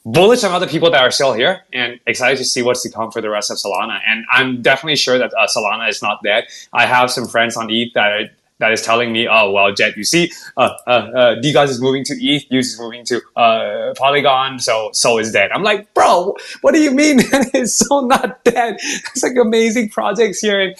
bullish 0.05 0.43
on 0.43 0.51
other 0.51 0.67
people 0.67 0.91
that 0.91 1.01
are 1.01 1.11
still 1.11 1.33
here 1.33 1.61
and 1.71 1.99
excited 2.07 2.37
to 2.37 2.45
see 2.45 2.61
what's 2.61 2.83
to 2.83 2.89
come 2.91 3.11
for 3.11 3.21
the 3.21 3.29
rest 3.29 3.51
of 3.51 3.57
Solana. 3.57 3.99
And 4.07 4.25
I'm 4.29 4.61
definitely 4.61 4.97
sure 4.97 5.17
that 5.17 5.33
uh, 5.33 5.47
Solana 5.47 5.89
is 5.89 6.01
not 6.01 6.21
dead. 6.23 6.45
I 6.73 6.85
have 6.85 7.09
some 7.09 7.27
friends 7.27 7.55
on 7.55 7.69
ETH 7.69 7.93
that 7.93 8.11
are, 8.11 8.29
that 8.59 8.71
is 8.71 8.81
telling 8.81 9.11
me, 9.11 9.27
oh 9.27 9.51
well, 9.51 9.73
Jet, 9.73 9.97
you 9.97 10.03
see, 10.03 10.31
uh, 10.57 10.69
uh, 10.87 10.89
uh, 10.89 11.35
DeGods 11.41 11.69
is 11.69 11.81
moving 11.81 12.03
to 12.05 12.13
ETH, 12.13 12.47
y00ts 12.49 12.59
is 12.59 12.79
moving 12.79 13.05
to 13.05 13.21
uh, 13.35 13.93
Polygon, 13.97 14.59
so 14.59 14.89
so 14.93 15.17
is 15.17 15.31
dead. 15.31 15.51
I'm 15.51 15.63
like, 15.63 15.93
bro, 15.93 16.35
what 16.61 16.73
do 16.73 16.79
you 16.79 16.91
mean? 16.91 17.19
it's 17.53 17.75
so 17.75 18.01
not 18.01 18.43
dead. 18.43 18.77
It's 18.79 19.23
like 19.23 19.35
amazing 19.35 19.89
projects 19.89 20.39
here, 20.39 20.61
and 20.61 20.75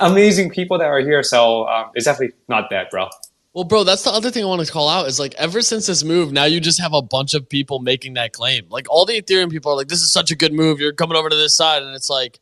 amazing 0.00 0.50
people 0.50 0.78
that 0.78 0.86
are 0.86 1.00
here. 1.00 1.22
So 1.22 1.66
um, 1.68 1.90
it's 1.94 2.04
definitely 2.04 2.36
not 2.48 2.70
bad, 2.70 2.88
bro. 2.90 3.08
Well, 3.54 3.64
bro, 3.64 3.82
that's 3.82 4.04
the 4.04 4.10
other 4.10 4.30
thing 4.30 4.44
I 4.44 4.46
want 4.46 4.64
to 4.64 4.70
call 4.72 4.88
out 4.88 5.08
is 5.08 5.18
like 5.18 5.34
ever 5.34 5.62
since 5.62 5.86
this 5.86 6.04
move, 6.04 6.32
now 6.32 6.44
you 6.44 6.60
just 6.60 6.80
have 6.80 6.92
a 6.92 7.02
bunch 7.02 7.34
of 7.34 7.48
people 7.48 7.80
making 7.80 8.14
that 8.14 8.32
claim. 8.32 8.66
Like 8.68 8.86
all 8.90 9.04
the 9.04 9.20
Ethereum 9.20 9.50
people 9.50 9.72
are 9.72 9.76
like, 9.76 9.88
"This 9.88 10.02
is 10.02 10.12
such 10.12 10.30
a 10.30 10.36
good 10.36 10.52
move. 10.52 10.78
You're 10.78 10.92
coming 10.92 11.16
over 11.16 11.28
to 11.28 11.36
this 11.36 11.56
side," 11.56 11.82
and 11.82 11.94
it's 11.94 12.10
like, 12.10 12.38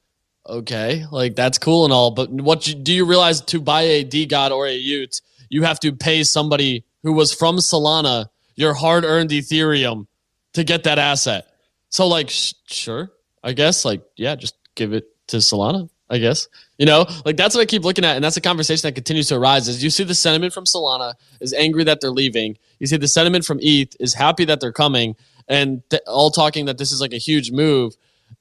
okay, 0.48 1.06
like 1.10 1.34
that's 1.34 1.58
cool 1.58 1.84
and 1.84 1.92
all, 1.92 2.10
but 2.10 2.30
what 2.30 2.66
you, 2.66 2.74
do 2.74 2.92
you 2.92 3.04
realize 3.06 3.40
to 3.42 3.60
buy 3.60 3.82
a 3.82 4.04
DeGod 4.04 4.50
or 4.50 4.66
a 4.66 4.78
y00t, 4.78 5.20
you 5.48 5.62
have 5.62 5.80
to 5.80 5.92
pay 5.92 6.22
somebody 6.22 6.84
who 7.02 7.12
was 7.12 7.32
from 7.32 7.56
Solana 7.58 8.28
your 8.54 8.74
hard-earned 8.74 9.30
Ethereum 9.30 10.06
to 10.54 10.64
get 10.64 10.84
that 10.84 10.98
asset. 10.98 11.46
So 11.90 12.08
like, 12.08 12.30
sh- 12.30 12.54
sure, 12.66 13.12
I 13.42 13.52
guess 13.52 13.84
like 13.84 14.02
yeah, 14.16 14.34
just 14.34 14.56
give 14.74 14.92
it 14.92 15.06
to 15.28 15.38
Solana. 15.38 15.88
I 16.08 16.18
guess. 16.18 16.48
You 16.78 16.84
know, 16.84 17.06
like 17.24 17.36
that's 17.36 17.54
what 17.54 17.62
I 17.62 17.64
keep 17.64 17.84
looking 17.84 18.04
at, 18.04 18.16
and 18.16 18.24
that's 18.24 18.36
a 18.36 18.40
conversation 18.40 18.86
that 18.86 18.94
continues 18.94 19.28
to 19.28 19.36
arise. 19.36 19.66
Is 19.66 19.82
you 19.82 19.88
see 19.88 20.04
the 20.04 20.14
sentiment 20.14 20.52
from 20.52 20.64
Solana 20.64 21.14
is 21.40 21.54
angry 21.54 21.84
that 21.84 22.00
they're 22.00 22.10
leaving. 22.10 22.58
You 22.78 22.86
see 22.86 22.98
the 22.98 23.08
sentiment 23.08 23.46
from 23.46 23.58
ETH 23.62 23.96
is 23.98 24.12
happy 24.12 24.44
that 24.44 24.60
they're 24.60 24.72
coming, 24.72 25.16
and 25.48 25.82
th- 25.88 26.02
all 26.06 26.30
talking 26.30 26.66
that 26.66 26.76
this 26.76 26.92
is 26.92 27.00
like 27.00 27.14
a 27.14 27.18
huge 27.18 27.50
move. 27.50 27.94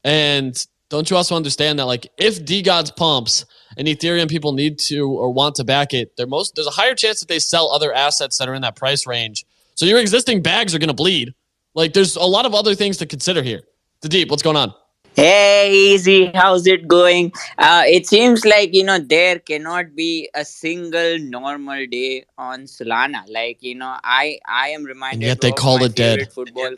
And 0.03 0.53
don't 0.89 1.09
you 1.09 1.15
also 1.15 1.35
understand 1.35 1.79
that 1.79 1.85
like 1.85 2.07
if 2.17 2.63
God's 2.63 2.91
pumps 2.91 3.45
and 3.77 3.87
Ethereum 3.87 4.29
people 4.29 4.53
need 4.53 4.79
to 4.79 5.09
or 5.09 5.31
want 5.31 5.55
to 5.55 5.63
back 5.63 5.93
it, 5.93 6.15
they're 6.17 6.27
most 6.27 6.55
there's 6.55 6.67
a 6.67 6.71
higher 6.71 6.95
chance 6.95 7.21
that 7.21 7.29
they 7.29 7.39
sell 7.39 7.71
other 7.71 7.93
assets 7.93 8.37
that 8.37 8.49
are 8.49 8.53
in 8.53 8.61
that 8.61 8.75
price 8.75 9.07
range. 9.07 9.45
So 9.75 9.85
your 9.85 9.99
existing 9.99 10.41
bags 10.41 10.75
are 10.75 10.79
going 10.79 10.89
to 10.89 10.93
bleed. 10.93 11.33
Like 11.73 11.93
there's 11.93 12.15
a 12.15 12.23
lot 12.23 12.45
of 12.45 12.53
other 12.53 12.75
things 12.75 12.97
to 12.97 13.05
consider 13.05 13.43
here. 13.43 13.61
The 14.01 14.09
deep, 14.09 14.29
what's 14.29 14.43
going 14.43 14.57
on? 14.57 14.73
Hey, 15.15 15.71
easy. 15.73 16.25
How's 16.33 16.67
it 16.67 16.87
going? 16.87 17.31
Uh, 17.57 17.83
it 17.85 18.05
seems 18.07 18.45
like 18.45 18.73
you 18.73 18.83
know 18.83 18.99
there 18.99 19.39
cannot 19.39 19.95
be 19.95 20.29
a 20.33 20.43
single 20.45 21.17
normal 21.19 21.85
day 21.87 22.25
on 22.37 22.63
Solana. 22.65 23.21
Like 23.29 23.61
you 23.61 23.75
know, 23.75 23.95
I 24.03 24.39
I 24.47 24.69
am 24.69 24.83
reminded. 24.83 25.21
And 25.21 25.23
yet 25.27 25.41
they 25.41 25.51
call 25.51 25.83
it 25.83 25.95
dead. 25.95 26.27
Football. 26.31 26.75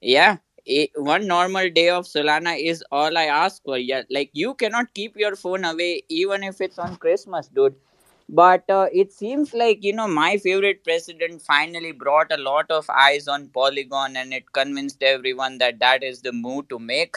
Yeah, 0.00 0.38
it, 0.66 0.90
one 0.96 1.26
normal 1.26 1.70
day 1.70 1.88
of 1.90 2.06
Solana 2.06 2.54
is 2.72 2.84
all 2.90 3.16
I 3.16 3.24
ask 3.24 3.62
for. 3.62 3.78
Yeah, 3.78 4.02
like 4.10 4.30
you 4.32 4.54
cannot 4.54 4.94
keep 4.94 5.16
your 5.16 5.36
phone 5.36 5.64
away 5.64 6.02
even 6.08 6.42
if 6.44 6.60
it's 6.60 6.78
on 6.78 6.96
Christmas, 6.96 7.48
dude. 7.48 7.76
But 8.28 8.68
uh, 8.68 8.88
it 8.92 9.12
seems 9.12 9.54
like 9.54 9.82
you 9.84 9.92
know 9.92 10.08
my 10.08 10.36
favorite 10.38 10.84
president 10.84 11.42
finally 11.42 11.92
brought 11.92 12.32
a 12.32 12.36
lot 12.38 12.70
of 12.70 12.88
eyes 12.90 13.28
on 13.28 13.48
Polygon, 13.48 14.16
and 14.16 14.32
it 14.34 14.52
convinced 14.52 15.02
everyone 15.02 15.58
that 15.58 15.78
that 15.80 16.02
is 16.02 16.22
the 16.22 16.32
move 16.32 16.68
to 16.68 16.78
make 16.78 17.16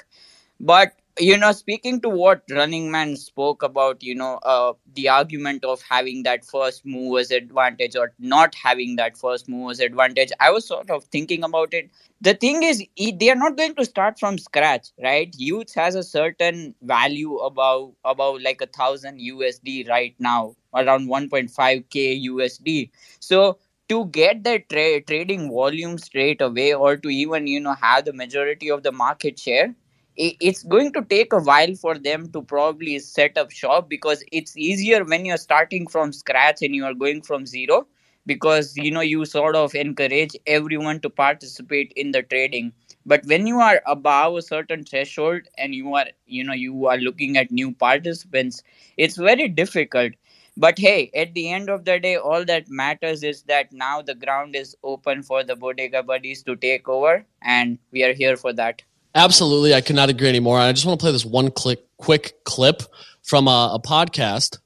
but 0.61 0.93
you 1.19 1.37
know 1.37 1.51
speaking 1.51 1.99
to 2.01 2.09
what 2.09 2.41
running 2.51 2.89
man 2.91 3.15
spoke 3.17 3.63
about 3.63 4.01
you 4.03 4.15
know 4.15 4.39
uh, 4.43 4.73
the 4.95 5.09
argument 5.09 5.65
of 5.65 5.81
having 5.89 6.23
that 6.23 6.45
first 6.45 6.85
movers 6.85 7.31
advantage 7.31 7.95
or 7.95 8.13
not 8.19 8.55
having 8.55 8.95
that 8.95 9.17
first 9.17 9.49
movers 9.49 9.79
advantage 9.79 10.31
i 10.39 10.49
was 10.51 10.65
sort 10.67 10.89
of 10.89 11.03
thinking 11.05 11.43
about 11.43 11.73
it. 11.73 11.89
The 12.21 12.35
thing 12.35 12.63
is 12.63 12.83
they 13.19 13.29
are 13.31 13.35
not 13.35 13.57
going 13.57 13.75
to 13.75 13.85
start 13.85 14.19
from 14.19 14.37
scratch 14.37 14.89
right? 15.03 15.35
Y00ts 15.39 15.73
has 15.75 15.95
a 15.95 16.03
certain 16.03 16.75
value 16.83 17.35
about 17.37 17.93
about 18.05 18.41
like 18.41 18.61
a 18.61 18.67
thousand 18.67 19.19
usd 19.19 19.89
right 19.89 20.15
now 20.19 20.55
around 20.75 21.07
1.5k 21.07 22.21
usd 22.29 22.89
so 23.19 23.57
to 23.89 24.05
get 24.05 24.43
the 24.43 24.59
tra- 24.69 25.01
trading 25.01 25.49
volume 25.51 25.97
straight 25.97 26.41
away 26.41 26.73
or 26.73 26.95
to 26.95 27.09
even 27.09 27.47
you 27.47 27.59
know 27.59 27.73
have 27.73 28.05
the 28.05 28.13
majority 28.13 28.69
of 28.71 28.83
the 28.83 28.91
market 28.91 29.39
share 29.39 29.75
it's 30.21 30.63
going 30.63 30.93
to 30.93 31.01
take 31.03 31.33
a 31.33 31.39
while 31.39 31.73
for 31.75 31.97
them 31.97 32.31
to 32.31 32.41
probably 32.43 32.99
set 32.99 33.37
up 33.37 33.51
shop 33.51 33.89
because 33.89 34.23
it's 34.31 34.55
easier 34.55 35.03
when 35.03 35.25
you're 35.25 35.37
starting 35.37 35.87
from 35.87 36.13
scratch 36.13 36.61
and 36.61 36.75
you 36.75 36.85
are 36.85 36.93
going 36.93 37.21
from 37.21 37.45
zero 37.45 37.87
because 38.27 38.77
you 38.77 38.91
know 38.91 39.01
you 39.01 39.25
sort 39.25 39.55
of 39.55 39.73
encourage 39.73 40.35
everyone 40.45 40.99
to 41.01 41.09
participate 41.09 41.91
in 41.95 42.11
the 42.11 42.21
trading. 42.23 42.71
But 43.05 43.25
when 43.25 43.47
you 43.47 43.59
are 43.59 43.81
above 43.87 44.35
a 44.35 44.41
certain 44.43 44.83
threshold 44.83 45.41
and 45.57 45.73
you 45.73 45.95
are 45.95 46.05
you 46.27 46.43
know 46.43 46.53
you 46.53 46.85
are 46.85 46.97
looking 46.97 47.37
at 47.37 47.51
new 47.51 47.71
participants 47.73 48.61
it's 48.97 49.17
very 49.17 49.47
difficult. 49.47 50.13
But 50.57 50.77
hey 50.77 51.09
at 51.15 51.33
the 51.33 51.49
end 51.51 51.69
of 51.69 51.85
the 51.85 51.99
day 51.99 52.15
all 52.17 52.45
that 52.45 52.69
matters 52.69 53.23
is 53.23 53.41
that 53.43 53.73
now 53.73 54.01
the 54.03 54.15
ground 54.15 54.55
is 54.55 54.75
open 54.83 55.23
for 55.23 55.43
the 55.43 55.55
bodega 55.55 56.03
buddies 56.03 56.43
to 56.43 56.55
take 56.55 56.87
over 56.87 57.25
and 57.41 57.79
we 57.91 58.03
are 58.03 58.13
here 58.13 58.37
for 58.37 58.53
that 58.53 58.83
Absolutely. 59.13 59.73
I 59.73 59.81
could 59.81 59.95
not 59.95 60.09
agree 60.09 60.29
anymore. 60.29 60.59
I 60.59 60.71
just 60.71 60.85
want 60.85 60.99
to 60.99 61.03
play 61.03 61.11
this 61.11 61.25
one 61.25 61.51
click, 61.51 61.79
quick 61.97 62.43
clip 62.43 62.83
from 63.23 63.47
a, 63.47 63.71
a 63.73 63.79
podcast, 63.79 64.57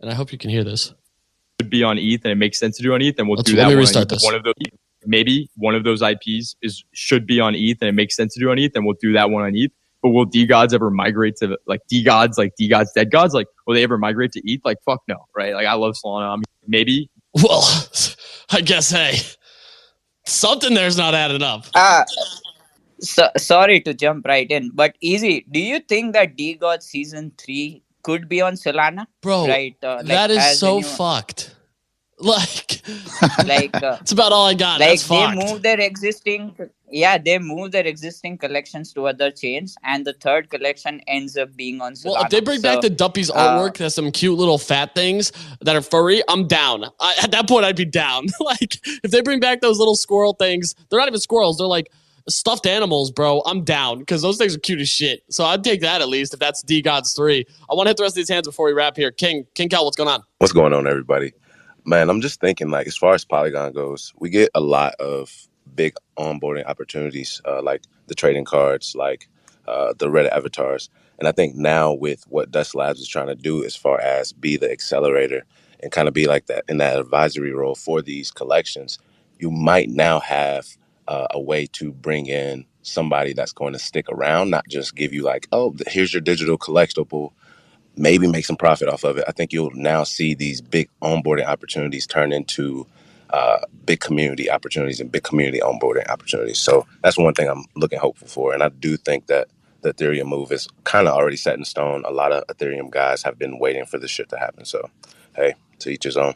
and 0.00 0.10
I 0.10 0.14
hope 0.14 0.32
you 0.32 0.38
can 0.38 0.50
hear 0.50 0.64
this. 0.64 0.92
Would 1.60 1.70
be 1.70 1.84
on 1.84 1.98
ETH, 1.98 2.20
and 2.24 2.32
it 2.32 2.36
makes 2.36 2.58
sense 2.58 2.76
to 2.78 2.82
do 2.82 2.94
on 2.94 3.02
ETH, 3.02 3.18
and 3.18 3.28
we'll 3.28 3.36
Let's, 3.36 3.50
do 3.50 3.56
that. 3.56 3.68
Let 3.68 3.74
me 3.74 3.80
restart 3.80 4.08
this. 4.08 4.24
One 4.24 4.34
of 4.34 4.42
those, 4.42 4.54
maybe 5.06 5.48
one 5.56 5.74
of 5.74 5.84
those 5.84 6.02
IPs 6.02 6.56
is 6.62 6.84
should 6.92 7.26
be 7.26 7.40
on 7.40 7.54
ETH, 7.54 7.78
and 7.80 7.88
it 7.88 7.92
makes 7.92 8.16
sense 8.16 8.34
to 8.34 8.40
do 8.40 8.50
on 8.50 8.58
ETH, 8.58 8.74
and 8.74 8.84
we'll 8.84 8.96
do 9.00 9.12
that 9.12 9.30
one 9.30 9.44
on 9.44 9.54
ETH. 9.54 9.70
But 10.02 10.10
will 10.10 10.26
DeGods 10.26 10.74
ever 10.74 10.90
migrate 10.90 11.36
to 11.36 11.56
like 11.66 11.80
DeGods, 11.92 12.36
like 12.36 12.54
DeGods, 12.60 12.88
dead 12.94 13.12
gods? 13.12 13.34
Like, 13.34 13.46
will 13.66 13.74
they 13.74 13.84
ever 13.84 13.98
migrate 13.98 14.32
to 14.32 14.42
ETH? 14.44 14.64
Like, 14.64 14.78
fuck 14.84 15.00
no, 15.06 15.26
right? 15.36 15.54
Like, 15.54 15.66
I 15.66 15.74
love 15.74 15.94
Solana. 16.04 16.32
I 16.32 16.36
mean, 16.36 16.44
maybe. 16.66 17.08
Well, 17.34 17.62
I 18.50 18.60
guess 18.62 18.90
hey, 18.90 19.18
something 20.26 20.74
there's 20.74 20.96
not 20.96 21.14
adding 21.14 21.42
up. 21.42 21.66
Uh 21.74 22.04
so, 23.02 23.28
sorry 23.36 23.80
to 23.82 23.94
jump 23.94 24.26
right 24.26 24.50
in, 24.50 24.70
but 24.74 24.96
easy. 25.00 25.46
Do 25.50 25.60
you 25.60 25.80
think 25.80 26.14
that 26.14 26.36
DeGod 26.36 26.82
season 26.82 27.32
three 27.38 27.82
could 28.02 28.28
be 28.28 28.40
on 28.40 28.54
Solana? 28.54 29.06
Bro, 29.20 29.48
right? 29.48 29.76
Uh, 29.82 29.96
like, 29.96 30.06
that 30.06 30.30
is 30.30 30.58
so 30.58 30.82
fucked. 30.82 31.56
Like, 32.22 32.80
like 33.44 33.74
uh, 33.82 33.98
it's 34.02 34.12
about 34.12 34.30
all 34.32 34.46
I 34.46 34.54
got. 34.54 34.78
like 34.78 34.90
That's 34.90 35.08
they 35.08 35.16
fucked. 35.16 35.36
move 35.38 35.62
their 35.62 35.80
existing 35.80 36.54
yeah 36.88 37.18
they 37.18 37.38
move 37.40 37.72
their 37.72 37.84
existing 37.86 38.38
collections 38.38 38.92
to 38.92 39.08
other 39.08 39.32
chains 39.32 39.76
and 39.82 40.06
the 40.06 40.12
third 40.12 40.48
collection 40.48 41.00
ends 41.08 41.36
up 41.36 41.56
being 41.56 41.80
on 41.80 41.94
Solana. 41.94 42.12
Well, 42.12 42.22
if 42.24 42.30
they 42.30 42.40
bring 42.40 42.60
back 42.60 42.76
So, 42.76 42.80
the 42.82 42.90
Duppy's 42.90 43.30
uh, 43.30 43.34
artwork, 43.34 43.78
that's 43.78 43.96
some 43.96 44.12
cute 44.12 44.38
little 44.38 44.58
fat 44.58 44.94
things 44.94 45.32
that 45.62 45.74
are 45.74 45.82
furry. 45.82 46.22
I'm 46.28 46.46
down. 46.46 46.84
I, 47.00 47.14
at 47.24 47.32
that 47.32 47.48
point, 47.48 47.64
I'd 47.64 47.76
be 47.76 47.86
down. 47.86 48.26
like 48.40 48.78
if 49.02 49.10
they 49.10 49.20
bring 49.22 49.40
back 49.40 49.60
those 49.60 49.78
little 49.78 49.96
squirrel 49.96 50.34
things, 50.34 50.76
they're 50.90 51.00
not 51.00 51.08
even 51.08 51.20
squirrels. 51.20 51.58
They're 51.58 51.66
like 51.66 51.90
stuffed 52.28 52.66
animals, 52.66 53.10
bro. 53.10 53.42
I'm 53.46 53.64
down 53.64 53.98
because 53.98 54.22
those 54.22 54.38
things 54.38 54.54
are 54.54 54.60
cute 54.60 54.80
as 54.80 54.88
shit. 54.88 55.22
So 55.30 55.44
I'd 55.44 55.64
take 55.64 55.80
that 55.80 56.00
at 56.00 56.08
least 56.08 56.34
if 56.34 56.40
that's 56.40 56.62
DeGods 56.64 57.14
three. 57.16 57.44
I 57.70 57.74
want 57.74 57.86
to 57.86 57.90
hit 57.90 57.96
the 57.96 58.02
rest 58.04 58.12
of 58.12 58.16
these 58.16 58.28
hands 58.28 58.46
before 58.46 58.66
we 58.66 58.72
wrap 58.72 58.96
here. 58.96 59.10
King 59.10 59.46
King 59.54 59.68
Cal, 59.68 59.84
what's 59.84 59.96
going 59.96 60.08
on? 60.08 60.22
What's 60.38 60.52
going 60.52 60.72
on, 60.72 60.86
everybody? 60.86 61.32
Man, 61.84 62.08
I'm 62.08 62.20
just 62.20 62.40
thinking, 62.40 62.70
like, 62.70 62.86
as 62.86 62.96
far 62.96 63.14
as 63.14 63.24
Polygon 63.24 63.72
goes, 63.72 64.12
we 64.20 64.30
get 64.30 64.50
a 64.54 64.60
lot 64.60 64.94
of 65.00 65.48
big 65.74 65.94
onboarding 66.16 66.64
opportunities, 66.66 67.40
uh, 67.44 67.60
like 67.60 67.82
the 68.06 68.14
trading 68.14 68.44
cards, 68.44 68.94
like 68.94 69.28
uh, 69.66 69.92
the 69.98 70.06
Reddit 70.06 70.30
avatars. 70.30 70.90
And 71.18 71.26
I 71.28 71.32
think 71.32 71.54
now 71.56 71.92
with 71.92 72.24
what 72.28 72.50
Dust 72.50 72.74
Labs 72.74 73.00
is 73.00 73.08
trying 73.08 73.28
to 73.28 73.34
do, 73.34 73.64
as 73.64 73.74
far 73.74 74.00
as 74.00 74.32
be 74.32 74.56
the 74.56 74.70
accelerator 74.70 75.44
and 75.82 75.90
kind 75.90 76.08
of 76.08 76.14
be 76.14 76.26
like 76.26 76.46
that 76.46 76.64
in 76.68 76.78
that 76.78 76.98
advisory 76.98 77.52
role 77.52 77.74
for 77.74 78.00
these 78.00 78.30
collections, 78.30 78.98
you 79.38 79.50
might 79.50 79.88
now 79.88 80.20
have 80.20 80.66
uh, 81.12 81.26
a 81.32 81.40
way 81.40 81.66
to 81.66 81.92
bring 81.92 82.26
in 82.26 82.64
somebody 82.82 83.32
that's 83.32 83.52
going 83.52 83.72
to 83.74 83.78
stick 83.78 84.08
around, 84.08 84.50
not 84.50 84.66
just 84.68 84.96
give 84.96 85.12
you 85.12 85.22
like, 85.22 85.48
oh, 85.52 85.74
here's 85.88 86.14
your 86.14 86.20
digital 86.20 86.58
collectible 86.58 87.32
maybe 87.96 88.26
make 88.26 88.44
some 88.44 88.56
profit 88.56 88.88
off 88.88 89.04
of 89.04 89.18
it. 89.18 89.24
I 89.28 89.32
think 89.32 89.52
you'll 89.52 89.70
now 89.74 90.04
see 90.04 90.34
these 90.34 90.60
big 90.60 90.88
onboarding 91.02 91.46
opportunities 91.46 92.06
turn 92.06 92.32
into 92.32 92.86
uh, 93.30 93.60
big 93.86 94.00
community 94.00 94.50
opportunities 94.50 95.00
and 95.00 95.10
big 95.10 95.22
community 95.22 95.60
onboarding 95.60 96.08
opportunities. 96.08 96.58
So 96.58 96.86
that's 97.02 97.18
one 97.18 97.34
thing 97.34 97.48
I'm 97.48 97.64
looking 97.76 97.98
hopeful 97.98 98.28
for. 98.28 98.54
And 98.54 98.62
I 98.62 98.68
do 98.70 98.96
think 98.96 99.26
that 99.26 99.48
the 99.82 99.92
Ethereum 99.92 100.26
move 100.26 100.52
is 100.52 100.68
kind 100.84 101.08
of 101.08 101.14
already 101.14 101.36
set 101.36 101.58
in 101.58 101.64
stone. 101.64 102.04
A 102.06 102.12
lot 102.12 102.32
of 102.32 102.46
Ethereum 102.48 102.90
guys 102.90 103.22
have 103.22 103.38
been 103.38 103.58
waiting 103.58 103.84
for 103.86 103.98
this 103.98 104.10
shit 104.10 104.28
to 104.30 104.38
happen. 104.38 104.64
So, 104.64 104.90
hey, 105.34 105.54
to 105.80 105.90
each 105.90 106.04
his 106.04 106.16
own. 106.16 106.34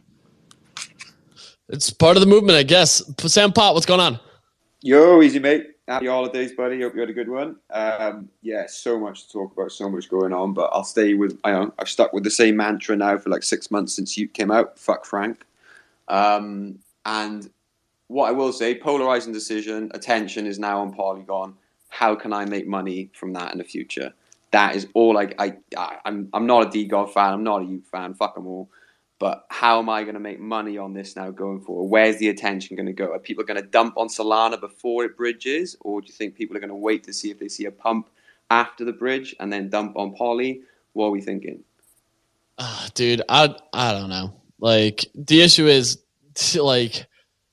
It's 1.69 1.91
part 1.91 2.17
of 2.17 2.21
the 2.21 2.29
movement, 2.29 2.59
I 2.59 2.63
guess. 2.63 3.03
Sam 3.21 3.53
Pot, 3.53 3.75
what's 3.75 3.87
going 3.87 4.01
on? 4.01 4.21
Yo, 4.87 5.21
easy 5.21 5.41
mate. 5.41 5.73
Happy 5.89 6.07
holidays, 6.07 6.53
buddy. 6.53 6.81
Hope 6.81 6.95
you 6.95 7.01
had 7.01 7.11
a 7.11 7.13
good 7.13 7.29
one. 7.29 7.57
Um, 7.71 8.29
yeah, 8.43 8.67
so 8.69 9.01
much 9.01 9.27
to 9.27 9.33
talk 9.33 9.53
about, 9.53 9.73
so 9.73 9.91
much 9.91 10.09
going 10.09 10.33
on. 10.33 10.55
But 10.55 10.71
I'll 10.73 10.85
stay 10.85 11.15
with. 11.15 11.41
I 11.43 11.51
know 11.51 11.75
I've 11.81 11.89
stuck 11.89 12.13
with 12.13 12.23
the 12.23 12.31
same 12.31 12.57
mantra 12.57 12.95
now 12.95 13.19
for 13.19 13.29
like 13.29 13.43
six 13.43 13.73
months 13.73 13.95
since 13.95 14.17
you 14.17 14.29
came 14.29 14.53
out. 14.53 14.79
Fuck 14.79 15.05
Frank. 15.05 15.45
Um, 16.07 16.79
and 17.05 17.51
what 18.07 18.29
I 18.29 18.31
will 18.31 18.53
say, 18.53 18.79
polarizing 18.79 19.33
decision. 19.33 19.91
Attention 19.93 20.47
is 20.47 20.61
now 20.61 20.81
on 20.81 20.93
Polygon. 20.93 21.57
How 21.89 22.15
can 22.15 22.33
I 22.33 22.45
make 22.45 22.69
money 22.69 23.11
from 23.13 23.33
that 23.33 23.51
in 23.51 23.59
the 23.59 23.65
future? 23.65 24.15
That 24.53 24.77
is 24.77 24.87
all. 24.95 25.19
I, 25.19 25.35
I, 25.41 25.57
I 25.77 25.97
I'm, 26.05 26.29
I'm 26.33 26.47
not 26.47 26.63
a 26.63 26.71
DeGod 26.71 27.13
fan. 27.13 27.33
I'm 27.33 27.43
not 27.43 27.63
a 27.63 27.65
U 27.65 27.83
fan. 27.91 28.15
Fuck 28.15 28.37
them 28.37 28.47
all. 28.47 28.71
But 29.19 29.47
how 29.49 29.79
am 29.79 29.89
I 29.89 30.03
going 30.03 30.15
to 30.15 30.21
make 30.21 30.41
money 30.41 30.77
on 30.77 30.93
this 30.93 31.17
now 31.17 31.31
going 31.31 31.61
forward? 31.63 31.89
Where's 31.91 32.19
the 32.19 32.29
attention 32.29 32.77
going 32.77 32.87
to 32.87 32.93
go? 32.93 33.13
Are 33.13 33.19
people 33.19 33.45
going 33.45 33.61
to 33.61 33.67
dump 33.67 33.95
on 33.97 34.09
Solana 34.09 34.61
before 34.61 35.05
it 35.05 35.17
bridges, 35.17 35.75
or 35.81 36.03
do 36.03 36.09
you 36.09 36.13
think 36.13 36.35
people 36.35 36.57
are 36.57 36.61
going 36.61 36.69
to 36.69 36.75
wait 36.75 37.05
to 37.05 37.15
see 37.15 37.31
if 37.31 37.39
they 37.39 37.49
see 37.49 37.65
a 37.65 37.71
pump 37.71 38.11
after 38.51 38.85
the 38.85 38.93
bridge 38.93 39.35
and 39.41 39.51
then 39.53 39.71
dump 39.71 39.97
on 39.97 40.15
Poly? 40.15 40.61
What 40.93 41.07
are 41.07 41.11
we 41.11 41.23
thinking? 41.23 41.65
Ah, 42.59 42.89
dude, 42.95 43.23
I 43.29 43.55
I 43.73 43.93
don't 43.93 44.11
know. 44.11 44.35
Like 44.61 45.07
the 45.15 45.43
issue 45.43 45.67
is 45.67 45.99
like 46.55 47.07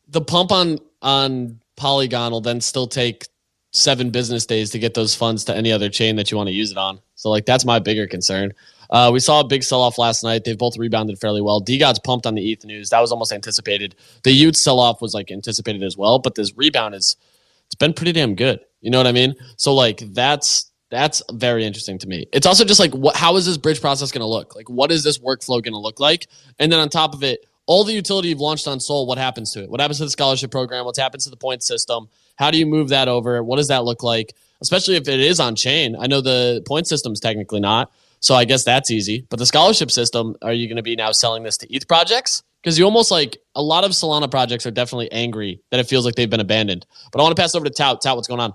the 0.09 0.21
pump 0.21 0.51
on 0.51 0.79
on 1.01 1.59
Polygon 1.75 2.31
will 2.31 2.41
then 2.41 2.61
still 2.61 2.87
take 2.87 3.27
seven 3.71 4.11
business 4.11 4.45
days 4.45 4.69
to 4.69 4.79
get 4.79 4.93
those 4.93 5.15
funds 5.15 5.45
to 5.45 5.55
any 5.55 5.71
other 5.71 5.89
chain 5.89 6.15
that 6.17 6.29
you 6.29 6.37
want 6.37 6.47
to 6.47 6.53
use 6.53 6.71
it 6.71 6.77
on. 6.77 6.99
So 7.15 7.29
like 7.29 7.45
that's 7.45 7.65
my 7.65 7.79
bigger 7.79 8.07
concern. 8.07 8.53
Uh, 8.93 9.09
we 9.11 9.19
saw 9.19 9.39
a 9.39 9.43
big 9.43 9.63
sell 9.63 9.81
off 9.81 9.97
last 9.97 10.23
night. 10.23 10.43
They've 10.43 10.57
both 10.57 10.77
rebounded 10.77 11.17
fairly 11.19 11.41
well. 11.41 11.59
DeGod's 11.59 11.99
pumped 11.99 12.27
on 12.27 12.35
the 12.35 12.51
ETH 12.51 12.63
news. 12.63 12.91
That 12.91 13.01
was 13.01 13.11
almost 13.11 13.33
anticipated. 13.33 13.95
The 14.23 14.39
y00t 14.39 14.55
sell 14.55 14.79
off 14.79 15.01
was 15.01 15.15
like 15.15 15.31
anticipated 15.31 15.81
as 15.81 15.97
well, 15.97 16.19
but 16.19 16.35
this 16.35 16.55
rebound 16.55 16.93
is 16.93 17.17
it's 17.65 17.75
been 17.75 17.93
pretty 17.93 18.11
damn 18.11 18.35
good. 18.35 18.59
You 18.81 18.91
know 18.91 18.99
what 18.99 19.07
I 19.07 19.11
mean? 19.11 19.33
So 19.57 19.73
like 19.73 19.97
that's 20.13 20.71
that's 20.91 21.23
very 21.31 21.65
interesting 21.65 21.97
to 21.97 22.07
me. 22.07 22.27
It's 22.31 22.45
also 22.45 22.63
just 22.63 22.79
like 22.79 22.93
what 22.93 23.15
how 23.15 23.35
is 23.35 23.47
this 23.47 23.57
bridge 23.57 23.81
process 23.81 24.11
going 24.11 24.21
to 24.21 24.27
look? 24.27 24.55
Like 24.55 24.69
what 24.69 24.91
is 24.91 25.03
this 25.03 25.17
workflow 25.17 25.63
going 25.63 25.73
to 25.73 25.79
look 25.79 25.99
like? 25.99 26.27
And 26.59 26.71
then 26.71 26.79
on 26.79 26.89
top 26.89 27.15
of 27.15 27.23
it, 27.23 27.47
all 27.65 27.83
the 27.83 27.93
utility 27.93 28.27
you've 28.27 28.41
launched 28.41 28.67
on 28.67 28.79
SOL, 28.79 29.07
what 29.07 29.17
happens 29.17 29.53
to 29.53 29.63
it? 29.63 29.71
What 29.71 29.79
happens 29.79 29.97
to 29.97 30.03
the 30.03 30.11
scholarship 30.11 30.51
program? 30.51 30.85
What 30.85 30.97
happens 30.97 31.23
to 31.23 31.31
the 31.31 31.37
point 31.37 31.63
system? 31.63 32.09
How 32.35 32.51
do 32.51 32.59
you 32.59 32.67
move 32.67 32.89
that 32.89 33.07
over? 33.07 33.41
What 33.43 33.57
does 33.57 33.69
that 33.69 33.85
look 33.85 34.03
like? 34.03 34.35
Especially 34.61 34.97
if 34.97 35.07
it 35.07 35.19
is 35.19 35.39
on 35.39 35.55
chain. 35.55 35.95
I 35.99 36.05
know 36.05 36.21
the 36.21 36.61
point 36.67 36.87
system's 36.87 37.19
technically 37.19 37.59
not. 37.59 37.91
So 38.23 38.35
I 38.35 38.45
guess 38.45 38.63
that's 38.63 38.89
easy. 38.89 39.27
But 39.29 39.37
the 39.37 39.45
scholarship 39.45 39.91
system, 39.91 40.37
are 40.41 40.53
you 40.53 40.67
going 40.67 40.77
to 40.77 40.81
be 40.83 40.95
now 40.95 41.11
selling 41.11 41.43
this 41.43 41.57
to 41.57 41.73
ETH 41.73 41.89
projects? 41.89 42.41
Because 42.61 42.79
you 42.79 42.85
almost 42.85 43.11
like 43.11 43.37
a 43.53 43.61
lot 43.61 43.83
of 43.83 43.91
Solana 43.91 44.31
projects 44.31 44.65
are 44.65 44.71
definitely 44.71 45.11
angry 45.11 45.59
that 45.71 45.81
it 45.81 45.87
feels 45.87 46.05
like 46.05 46.15
they've 46.15 46.29
been 46.29 46.39
abandoned. 46.39 46.85
But 47.11 47.19
I 47.19 47.23
want 47.23 47.35
to 47.35 47.41
pass 47.41 47.53
over 47.53 47.65
to 47.65 47.69
Tout. 47.69 48.01
Tout, 48.01 48.15
what's 48.15 48.29
going 48.29 48.39
on? 48.39 48.53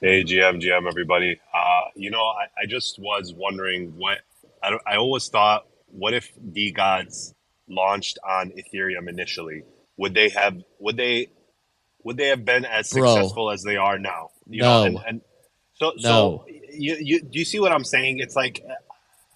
Hey, 0.00 0.24
GM, 0.24 0.62
GM, 0.62 0.88
everybody. 0.88 1.38
Uh, 1.54 1.82
you 1.94 2.10
know, 2.10 2.22
I, 2.22 2.62
I 2.62 2.66
just 2.66 2.98
was 2.98 3.34
wondering 3.36 3.92
what 3.98 4.20
I, 4.62 4.78
I 4.86 4.96
always 4.96 5.28
thought, 5.28 5.66
what 5.88 6.14
if 6.14 6.32
DeGods 6.40 7.34
launched 7.68 8.18
on 8.26 8.50
Ethereum 8.52 9.10
initially? 9.10 9.62
Would 9.98 10.14
they 10.14 10.30
have? 10.30 10.56
Would 10.80 10.96
they? 10.96 11.28
Would 12.04 12.16
they 12.16 12.28
have 12.28 12.46
been 12.46 12.64
as 12.64 12.90
Bro. 12.90 13.14
successful 13.14 13.50
as 13.50 13.62
they 13.62 13.76
are 13.76 13.98
now? 13.98 14.30
You 14.48 14.62
No. 14.62 14.68
know, 14.68 14.84
and, 14.86 14.98
and 15.06 15.20
so 15.74 15.92
No. 15.98 16.00
so 16.00 16.44
you, 16.72 16.96
you 16.98 17.20
do 17.20 17.38
you 17.38 17.44
see 17.44 17.60
what 17.60 17.72
I'm 17.72 17.84
saying? 17.84 18.20
It's 18.20 18.34
like 18.34 18.64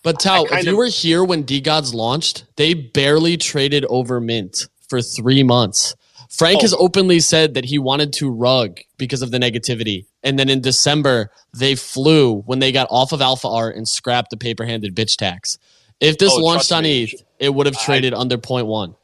But 0.07 0.21
Tao, 0.21 0.45
if 0.45 0.65
you 0.65 0.71
of- 0.71 0.77
were 0.77 0.87
here 0.87 1.25
when 1.25 1.43
DeGods 1.43 1.93
launched, 1.93 2.45
they 2.55 2.75
barely 2.75 3.37
traded 3.37 3.85
over 3.87 4.21
Mint 4.21 4.69
for 4.89 5.03
three 5.03 5.43
months. 5.43 5.97
Frank 6.31 6.59
Oh. 6.59 6.61
has 6.61 6.75
openly 6.75 7.19
said 7.19 7.55
that 7.55 7.65
he 7.65 7.77
wanted 7.81 8.13
to 8.13 8.31
rug 8.31 8.79
because 8.99 9.21
of 9.21 9.33
the 9.33 9.39
negativity. 9.39 10.05
And 10.23 10.39
then 10.39 10.49
in 10.49 10.61
December, 10.61 11.33
they 11.59 11.75
flew 11.75 12.43
when 12.47 12.61
they 12.61 12.71
got 12.71 12.87
off 12.89 13.11
of 13.11 13.21
Alpha 13.21 13.49
Art 13.49 13.75
and 13.75 13.89
scrapped 13.89 14.31
the 14.31 14.37
paper 14.37 14.65
handed 14.65 14.95
bitch 14.95 15.17
tax. 15.17 15.59
If 15.99 16.19
this 16.19 16.33
Oh, 16.33 16.37
launched 16.39 16.71
on 16.71 16.85
me. 16.85 17.03
ETH, 17.03 17.23
it 17.41 17.53
would 17.53 17.67
have 17.67 17.77
I- 17.77 17.85
traded 17.85 18.15
under 18.15 18.39
point 18.39 18.69
one. 18.69 18.95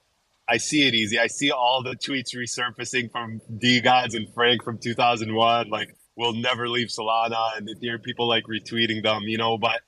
I 0.49 0.59
see 0.59 0.87
it 0.87 0.95
easy. 0.95 1.19
I 1.19 1.27
see 1.27 1.51
all 1.51 1.83
the 1.83 1.97
tweets 1.97 2.33
resurfacing 2.33 3.11
from 3.11 3.41
DeGods 3.59 4.15
and 4.15 4.33
Frank 4.35 4.63
from 4.63 4.79
2001. 4.79 5.69
Like, 5.69 5.97
we'll 6.15 6.35
never 6.35 6.69
leave 6.69 6.91
Solana, 6.91 7.57
and 7.57 7.69
there 7.81 7.97
are 7.97 7.99
people 7.99 8.29
like 8.29 8.45
retweeting 8.45 9.03
them, 9.03 9.23
you 9.27 9.37
know. 9.39 9.59
But 9.59 9.81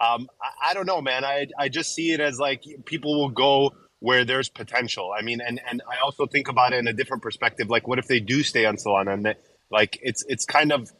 um, 0.00 0.28
I, 0.42 0.70
I 0.70 0.74
don't 0.74 0.86
know, 0.86 1.00
man. 1.00 1.24
I 1.24 1.46
I 1.58 1.68
just 1.68 1.94
see 1.94 2.12
it 2.12 2.20
as 2.20 2.38
like 2.38 2.64
people 2.86 3.18
will 3.18 3.30
go 3.30 3.72
where 4.00 4.24
there's 4.24 4.48
potential. 4.48 5.12
I 5.16 5.22
mean, 5.22 5.40
and 5.40 5.60
and 5.68 5.82
I 5.88 6.02
also 6.02 6.26
think 6.26 6.48
about 6.48 6.72
it 6.72 6.78
in 6.78 6.88
a 6.88 6.92
different 6.92 7.22
perspective. 7.22 7.68
Like, 7.68 7.86
what 7.86 7.98
if 7.98 8.06
they 8.06 8.20
do 8.20 8.42
stay 8.42 8.64
on 8.64 8.76
Solana? 8.76 9.14
And 9.14 9.26
they, 9.26 9.34
like, 9.70 9.98
it's 10.02 10.24
it's 10.28 10.44
kind 10.44 10.72
of 10.72 10.90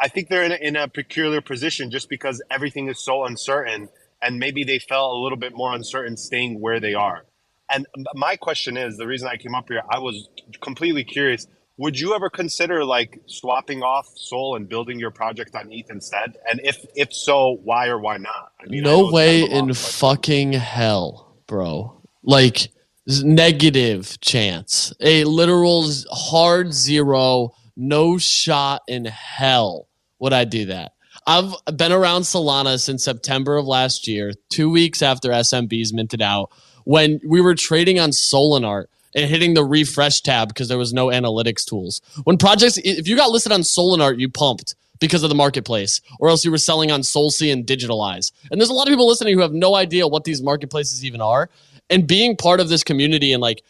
I 0.00 0.08
think 0.08 0.28
they're 0.28 0.42
in 0.42 0.52
a, 0.52 0.56
in 0.56 0.76
a 0.76 0.88
peculiar 0.88 1.40
position 1.40 1.90
just 1.90 2.08
because 2.08 2.42
everything 2.50 2.88
is 2.88 2.98
so 2.98 3.24
uncertain, 3.24 3.88
and 4.20 4.38
maybe 4.38 4.64
they 4.64 4.78
felt 4.78 5.16
a 5.16 5.18
little 5.18 5.38
bit 5.38 5.54
more 5.54 5.74
uncertain 5.74 6.16
staying 6.16 6.60
where 6.60 6.80
they 6.80 6.94
are. 6.94 7.24
And 7.70 7.86
my 8.14 8.36
question 8.36 8.76
is 8.76 8.96
the 8.96 9.06
reason 9.06 9.28
I 9.28 9.36
came 9.36 9.54
up 9.54 9.66
here, 9.68 9.82
I 9.88 9.98
was 9.98 10.28
completely 10.60 11.04
curious. 11.04 11.46
Would 11.78 12.00
you 12.00 12.14
ever 12.14 12.30
consider 12.30 12.84
like 12.84 13.20
swapping 13.26 13.82
off 13.82 14.08
Sol 14.16 14.56
and 14.56 14.68
building 14.68 14.98
your 14.98 15.10
project 15.10 15.54
on 15.54 15.70
ETH 15.70 15.90
instead? 15.90 16.38
And 16.48 16.60
if 16.64 16.84
if 16.94 17.12
so, 17.12 17.58
why 17.62 17.88
or 17.88 17.98
why 17.98 18.16
not? 18.16 18.52
I 18.60 18.66
mean, 18.66 18.82
no 18.82 19.10
way 19.10 19.40
kind 19.40 19.44
of 19.44 19.52
a 19.52 19.60
long 19.60 19.68
in 19.68 19.74
fucking 19.74 20.52
hell, 20.54 21.36
bro. 21.46 22.00
Like 22.22 22.68
negative 23.06 24.18
chance, 24.20 24.92
a 25.00 25.24
literal 25.24 25.86
hard 26.10 26.72
zero, 26.72 27.54
no 27.76 28.16
shot 28.18 28.82
in 28.88 29.04
hell 29.04 29.88
would 30.18 30.32
I 30.32 30.44
do 30.44 30.66
that. 30.66 30.92
I've 31.26 31.54
been 31.76 31.92
around 31.92 32.22
Solana 32.22 32.80
since 32.80 33.04
September 33.04 33.56
of 33.56 33.66
last 33.66 34.06
year, 34.06 34.32
two 34.48 34.70
weeks 34.70 35.02
after 35.02 35.30
SMBs 35.30 35.92
minted 35.92 36.22
out, 36.22 36.50
when 36.84 37.20
we 37.26 37.40
were 37.40 37.54
trading 37.54 37.98
on 37.98 38.10
Solanart 38.10 38.86
and 39.16 39.28
hitting 39.28 39.54
the 39.54 39.64
refresh 39.64 40.20
tab 40.20 40.48
because 40.48 40.68
there 40.68 40.78
was 40.78 40.92
no 40.92 41.06
analytics 41.06 41.64
tools. 41.64 42.02
When 42.24 42.36
projects, 42.36 42.78
if 42.84 43.08
you 43.08 43.16
got 43.16 43.30
listed 43.30 43.50
on 43.50 43.62
Solanart, 43.62 44.20
you 44.20 44.28
pumped 44.28 44.76
because 45.00 45.22
of 45.22 45.30
the 45.30 45.34
marketplace, 45.34 46.00
or 46.20 46.28
else 46.28 46.44
you 46.44 46.50
were 46.50 46.58
selling 46.58 46.92
on 46.92 47.00
Solsea 47.00 47.52
and 47.52 47.66
DigitalEyes. 47.66 48.30
And 48.50 48.60
there's 48.60 48.70
a 48.70 48.74
lot 48.74 48.86
of 48.86 48.92
people 48.92 49.08
listening 49.08 49.34
who 49.34 49.40
have 49.40 49.52
no 49.52 49.74
idea 49.74 50.06
what 50.06 50.24
these 50.24 50.42
marketplaces 50.42 51.04
even 51.04 51.20
are. 51.20 51.50
And 51.88 52.06
being 52.06 52.36
part 52.36 52.60
of 52.60 52.68
this 52.68 52.84
community 52.84 53.32
and 53.32 53.40
like 53.40 53.62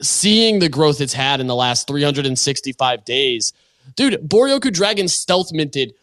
seeing 0.00 0.60
the 0.60 0.68
growth 0.68 1.00
it's 1.00 1.12
had 1.12 1.40
in 1.40 1.48
the 1.48 1.54
last 1.54 1.86
365 1.86 3.04
days, 3.04 3.52
dude, 3.96 4.14
Boryoku 4.28 4.72
Dragon 4.72 5.08
stealth 5.08 5.52
minted. 5.52 5.94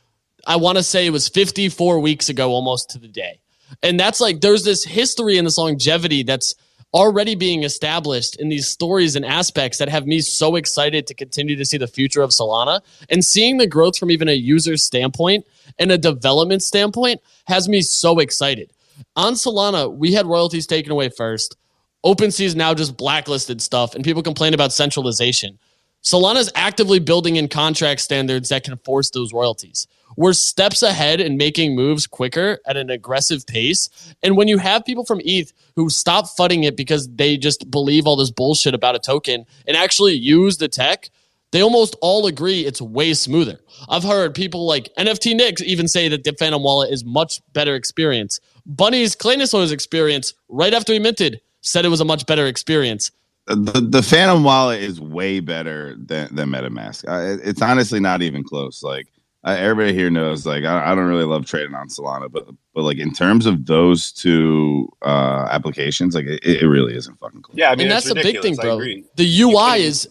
I 0.45 0.55
want 0.57 0.77
to 0.77 0.83
say 0.83 1.05
it 1.05 1.11
was 1.11 1.29
54 1.29 1.99
weeks 1.99 2.29
ago, 2.29 2.51
almost 2.51 2.89
to 2.91 2.99
the 2.99 3.07
day. 3.07 3.39
And 3.83 3.99
that's 3.99 4.19
like 4.19 4.41
there's 4.41 4.63
this 4.63 4.83
history 4.83 5.37
and 5.37 5.45
this 5.47 5.57
longevity 5.57 6.23
that's 6.23 6.55
already 6.93 7.35
being 7.35 7.63
established 7.63 8.35
in 8.35 8.49
these 8.49 8.67
stories 8.67 9.15
and 9.15 9.25
aspects 9.25 9.77
that 9.77 9.89
have 9.89 10.05
me 10.05 10.19
so 10.19 10.55
excited 10.55 11.07
to 11.07 11.13
continue 11.13 11.55
to 11.55 11.65
see 11.65 11.77
the 11.77 11.87
future 11.87 12.21
of 12.21 12.31
Solana 12.31 12.81
and 13.09 13.23
seeing 13.23 13.57
the 13.57 13.67
growth 13.67 13.97
from 13.97 14.11
even 14.11 14.27
a 14.27 14.33
user 14.33 14.75
standpoint 14.77 15.45
and 15.79 15.91
a 15.91 15.97
development 15.97 16.63
standpoint 16.63 17.21
has 17.47 17.69
me 17.69 17.81
so 17.81 18.19
excited. 18.19 18.71
On 19.15 19.33
Solana, 19.33 19.91
we 19.91 20.13
had 20.13 20.25
royalties 20.25 20.67
taken 20.67 20.91
away 20.91 21.09
first. 21.09 21.55
OpenSea 22.05 22.45
is 22.45 22.55
now 22.55 22.73
just 22.73 22.97
blacklisted 22.97 23.61
stuff, 23.61 23.93
and 23.95 24.03
people 24.03 24.23
complain 24.23 24.53
about 24.53 24.73
centralization. 24.73 25.59
Solana 26.03 26.37
is 26.37 26.51
actively 26.55 26.99
building 26.99 27.35
in 27.35 27.47
contract 27.47 28.01
standards 28.01 28.49
that 28.49 28.63
can 28.63 28.77
force 28.77 29.11
those 29.11 29.33
royalties. 29.33 29.87
We're 30.17 30.33
steps 30.33 30.81
ahead 30.81 31.21
in 31.21 31.37
making 31.37 31.75
moves 31.75 32.07
quicker 32.07 32.59
at 32.65 32.75
an 32.75 32.89
aggressive 32.89 33.45
pace. 33.45 33.89
And 34.21 34.35
when 34.35 34.47
you 34.47 34.57
have 34.57 34.83
people 34.83 35.05
from 35.05 35.21
ETH 35.23 35.53
who 35.75 35.89
stop 35.89 36.25
fudding 36.25 36.65
it 36.65 36.75
because 36.75 37.07
they 37.07 37.37
just 37.37 37.69
believe 37.69 38.07
all 38.07 38.15
this 38.15 38.31
bullshit 38.31 38.73
about 38.73 38.95
a 38.95 38.99
token 38.99 39.45
and 39.67 39.77
actually 39.77 40.13
use 40.13 40.57
the 40.57 40.67
tech, 40.67 41.09
they 41.51 41.61
almost 41.61 41.95
all 42.01 42.25
agree 42.25 42.61
it's 42.61 42.81
way 42.81 43.13
smoother. 43.13 43.59
I've 43.87 44.03
heard 44.03 44.33
people 44.33 44.65
like 44.65 44.89
NFT 44.97 45.35
Nick 45.35 45.61
even 45.61 45.87
say 45.87 46.07
that 46.09 46.23
the 46.23 46.33
Phantom 46.33 46.63
Wallet 46.63 46.91
is 46.91 47.05
much 47.05 47.41
better 47.53 47.75
experience. 47.75 48.39
Bunny's 48.65 49.15
Claynosaur's 49.15 49.71
experience 49.71 50.33
right 50.49 50.73
after 50.73 50.93
he 50.93 50.99
minted 50.99 51.41
said 51.61 51.85
it 51.85 51.89
was 51.89 52.01
a 52.01 52.05
much 52.05 52.25
better 52.25 52.47
experience. 52.47 53.11
The, 53.55 53.81
the 53.81 54.03
Phantom 54.03 54.43
Wallet 54.43 54.81
is 54.81 54.99
way 54.99 55.39
better 55.39 55.95
than, 55.97 56.33
than 56.35 56.49
MetaMask. 56.49 57.07
Uh, 57.07 57.33
it- 57.33 57.47
it's 57.47 57.61
honestly 57.61 57.99
not 57.99 58.21
even 58.21 58.43
close. 58.43 58.83
Like 58.83 59.07
uh, 59.43 59.55
everybody 59.57 59.93
here 59.93 60.09
knows, 60.09 60.45
like 60.45 60.63
I, 60.63 60.91
I 60.91 60.95
don't 60.95 61.07
really 61.07 61.23
love 61.25 61.45
trading 61.45 61.73
on 61.75 61.87
Solana, 61.89 62.31
but 62.31 62.47
but 62.73 62.83
like 62.83 62.97
in 62.99 63.11
terms 63.11 63.45
of 63.45 63.65
those 63.65 64.11
two 64.11 64.87
uh, 65.01 65.47
applications, 65.51 66.15
like 66.15 66.25
it, 66.25 66.45
it 66.45 66.67
really 66.67 66.95
isn't 66.95 67.17
fucking 67.19 67.41
close. 67.41 67.57
Yeah, 67.57 67.69
I 67.71 67.75
mean, 67.75 67.87
and 67.87 67.97
it's 67.97 68.05
that's 68.05 68.15
the 68.15 68.21
big 68.33 68.41
thing, 68.43 68.55
bro. 68.55 68.77
The 69.15 69.41
UI 69.41 69.81
is 69.83 70.07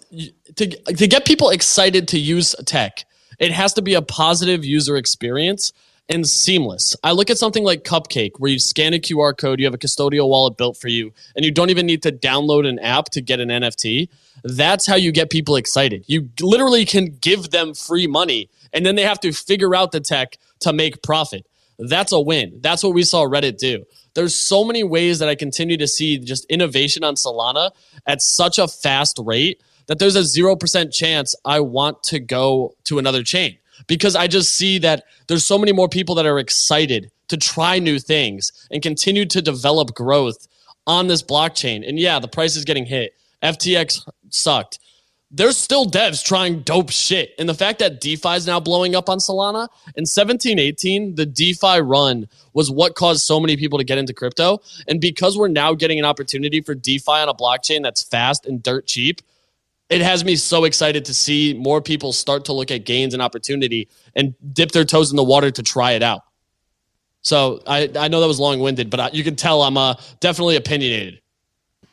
to 0.56 0.66
to 0.66 1.06
get 1.06 1.24
people 1.24 1.50
excited 1.50 2.08
to 2.08 2.18
use 2.18 2.54
tech. 2.66 3.04
It 3.38 3.52
has 3.52 3.72
to 3.74 3.82
be 3.82 3.94
a 3.94 4.02
positive 4.02 4.64
user 4.64 4.96
experience 4.96 5.72
and 6.10 6.26
seamless. 6.28 6.96
I 7.04 7.12
look 7.12 7.30
at 7.30 7.38
something 7.38 7.62
like 7.62 7.84
Cupcake, 7.84 8.32
where 8.38 8.50
you 8.50 8.58
scan 8.58 8.92
a 8.92 8.98
QR 8.98 9.36
code, 9.36 9.60
you 9.60 9.66
have 9.66 9.74
a 9.74 9.78
custodial 9.78 10.28
wallet 10.28 10.56
built 10.56 10.76
for 10.76 10.88
you, 10.88 11.12
and 11.36 11.44
you 11.44 11.52
don't 11.52 11.70
even 11.70 11.86
need 11.86 12.02
to 12.02 12.12
download 12.12 12.68
an 12.68 12.80
app 12.80 13.06
to 13.10 13.20
get 13.20 13.38
an 13.38 13.48
NFT. 13.48 14.08
That's 14.42 14.86
how 14.86 14.96
you 14.96 15.12
get 15.12 15.30
people 15.30 15.54
excited. 15.54 16.04
You 16.08 16.28
literally 16.40 16.84
can 16.84 17.16
give 17.20 17.50
them 17.50 17.74
free 17.74 18.08
money, 18.08 18.50
and 18.72 18.84
then 18.84 18.96
they 18.96 19.04
have 19.04 19.20
to 19.20 19.32
figure 19.32 19.74
out 19.74 19.92
the 19.92 20.00
tech 20.00 20.36
to 20.60 20.72
make 20.72 21.02
profit. 21.02 21.46
That's 21.78 22.12
a 22.12 22.20
win. 22.20 22.58
That's 22.60 22.82
what 22.82 22.92
we 22.92 23.04
saw 23.04 23.24
Reddit 23.24 23.58
do. 23.58 23.84
There's 24.14 24.34
so 24.34 24.64
many 24.64 24.82
ways 24.82 25.20
that 25.20 25.28
I 25.28 25.36
continue 25.36 25.76
to 25.76 25.86
see 25.86 26.18
just 26.18 26.44
innovation 26.46 27.04
on 27.04 27.14
Solana 27.14 27.70
at 28.06 28.20
such 28.20 28.58
a 28.58 28.66
fast 28.66 29.18
rate 29.22 29.62
that 29.86 29.98
there's 29.98 30.16
a 30.16 30.20
0% 30.20 30.92
chance 30.92 31.34
I 31.44 31.60
want 31.60 32.02
to 32.04 32.18
go 32.18 32.74
to 32.84 32.98
another 32.98 33.22
chain 33.22 33.58
because 33.86 34.16
I 34.16 34.26
just 34.26 34.54
see 34.54 34.78
that 34.78 35.04
there's 35.26 35.46
so 35.46 35.58
many 35.58 35.72
more 35.72 35.88
people 35.88 36.14
that 36.16 36.26
are 36.26 36.38
excited 36.38 37.10
to 37.28 37.36
try 37.36 37.78
new 37.78 37.98
things 37.98 38.52
and 38.70 38.82
continue 38.82 39.24
to 39.26 39.40
develop 39.40 39.94
growth 39.94 40.48
on 40.86 41.06
this 41.06 41.22
blockchain. 41.22 41.88
And 41.88 41.98
yeah, 41.98 42.18
the 42.18 42.28
price 42.28 42.56
is 42.56 42.64
getting 42.64 42.86
hit. 42.86 43.14
FTX 43.42 44.08
sucked. 44.30 44.78
There's 45.32 45.56
still 45.56 45.86
devs 45.86 46.24
trying 46.24 46.62
dope 46.62 46.90
shit. 46.90 47.32
And 47.38 47.48
the 47.48 47.54
fact 47.54 47.78
that 47.78 48.00
DeFi 48.00 48.30
is 48.30 48.48
now 48.48 48.58
blowing 48.58 48.96
up 48.96 49.08
on 49.08 49.18
Solana 49.18 49.68
in 49.94 50.04
17, 50.04 50.58
18, 50.58 51.14
the 51.14 51.24
DeFi 51.24 51.80
run 51.80 52.26
was 52.52 52.68
what 52.68 52.96
caused 52.96 53.22
so 53.22 53.38
many 53.38 53.56
people 53.56 53.78
to 53.78 53.84
get 53.84 53.96
into 53.96 54.12
crypto. 54.12 54.60
And 54.88 55.00
because 55.00 55.38
we're 55.38 55.46
now 55.46 55.72
getting 55.74 56.00
an 56.00 56.04
opportunity 56.04 56.60
for 56.60 56.74
DeFi 56.74 57.12
on 57.12 57.28
a 57.28 57.34
blockchain 57.34 57.84
that's 57.84 58.02
fast 58.02 58.44
and 58.44 58.60
dirt 58.60 58.88
cheap, 58.88 59.22
it 59.90 60.00
has 60.00 60.24
me 60.24 60.36
so 60.36 60.64
excited 60.64 61.04
to 61.06 61.14
see 61.14 61.52
more 61.54 61.82
people 61.82 62.12
start 62.12 62.44
to 62.46 62.52
look 62.52 62.70
at 62.70 62.84
gains 62.86 63.12
and 63.12 63.20
opportunity 63.20 63.88
and 64.14 64.34
dip 64.52 64.70
their 64.70 64.84
toes 64.84 65.10
in 65.10 65.16
the 65.16 65.24
water 65.24 65.50
to 65.50 65.62
try 65.62 65.92
it 65.92 66.02
out. 66.02 66.22
So 67.22 67.60
I, 67.66 67.90
I 67.98 68.08
know 68.08 68.20
that 68.20 68.28
was 68.28 68.40
long 68.40 68.60
winded, 68.60 68.88
but 68.88 69.00
I, 69.00 69.10
you 69.12 69.24
can 69.24 69.36
tell 69.36 69.62
I'm 69.62 69.76
uh, 69.76 69.94
definitely 70.20 70.56
opinionated. 70.56 71.20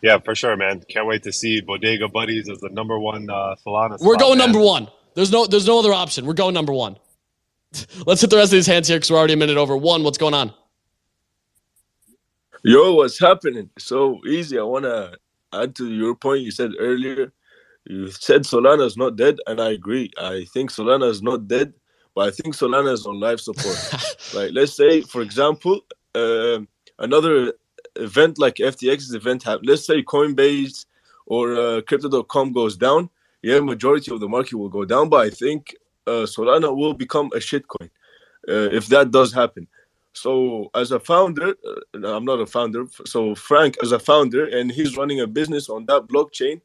Yeah, 0.02 0.20
for 0.20 0.36
sure, 0.36 0.56
man. 0.56 0.84
Can't 0.88 1.08
wait 1.08 1.24
to 1.24 1.34
see 1.34 1.60
Bodega 1.60 2.08
Buddies 2.08 2.48
as 2.50 2.60
the 2.60 2.70
number 2.70 3.00
one 3.00 3.30
uh, 3.30 3.56
Solana. 3.66 4.00
We're 4.00 4.16
going 4.16 4.38
man. 4.38 4.52
number 4.52 4.64
one. 4.64 4.88
There's 5.16 5.32
no 5.32 5.48
there's 5.48 5.66
no 5.66 5.80
other 5.80 5.92
option. 5.92 6.28
We're 6.28 6.34
going 6.34 6.54
number 6.54 6.72
one. 6.72 6.98
Let's 8.06 8.22
hit 8.22 8.30
the 8.30 8.38
rest 8.38 8.54
of 8.54 8.58
these 8.58 8.68
hands 8.68 8.88
here 8.88 8.98
because 8.98 9.10
we're 9.10 9.18
already 9.18 9.34
a 9.34 9.38
minute 9.38 9.58
over. 9.58 9.76
One, 9.76 10.04
what's 10.04 10.20
going 10.20 10.36
on? 10.36 10.54
Yo, 12.64 12.94
what's 12.94 13.20
happening? 13.20 13.72
So 13.80 14.22
easy. 14.28 14.60
I 14.60 14.64
want 14.64 14.86
to 14.86 15.18
add 15.52 15.76
to 15.78 15.92
your 15.92 16.16
point 16.16 16.42
you 16.42 16.52
said 16.52 16.72
earlier. 16.78 17.34
You 17.90 18.12
said 18.12 18.44
Solana 18.44 18.86
is 18.86 18.98
not 18.98 19.16
dead, 19.16 19.38
and 19.48 19.62
I 19.62 19.72
agree. 19.72 20.12
I 20.18 20.46
think 20.54 20.72
Solana 20.72 21.10
is 21.10 21.22
not 21.22 21.48
dead, 21.48 21.74
but 22.16 22.28
I 22.28 22.32
think 22.32 22.56
Solana 22.56 22.92
is 22.92 23.06
on 23.06 23.20
life 23.20 23.40
support. 23.40 23.78
like, 24.34 24.52
let's 24.54 24.76
say, 24.76 25.02
for 25.02 25.22
example, 25.22 25.82
um 26.16 26.68
another 27.00 27.54
event 27.96 28.38
like 28.38 28.56
FTX's 28.56 29.14
event 29.14 29.44
happened. 29.44 29.68
Let's 29.68 29.86
say 29.86 30.04
Coinbase 30.04 30.86
or 31.26 31.56
uh, 31.56 31.82
Crypto.com 31.82 32.52
goes 32.54 32.78
down. 32.78 33.10
Yeah, 33.42 33.60
majority 33.60 34.12
of 34.12 34.20
the 34.20 34.28
market 34.28 34.56
will 34.58 34.70
go 34.70 34.86
down, 34.86 35.10
but 35.10 35.26
I 35.26 35.30
think 35.30 35.76
uh, 36.08 36.26
Solana 36.26 36.76
will 36.76 36.94
become 36.94 37.28
a 37.34 37.38
shitcoin 37.38 37.90
uh, 38.50 38.70
if 38.72 38.88
that 38.88 39.12
does 39.12 39.34
happen. 39.34 39.68
So, 40.14 40.72
as 40.74 40.92
a 40.92 41.00
founder, 41.00 41.50
uh, 41.50 42.16
I'm 42.16 42.26
not 42.26 42.40
a 42.40 42.48
founder. 42.48 42.86
So, 43.06 43.36
Frank, 43.36 43.76
as 43.84 43.92
a 43.92 44.00
founder, 44.00 44.46
and 44.48 44.72
he's 44.72 44.98
running 44.98 45.20
a 45.22 45.28
business 45.28 45.70
on 45.70 45.86
that 45.86 46.08
blockchain. 46.08 46.62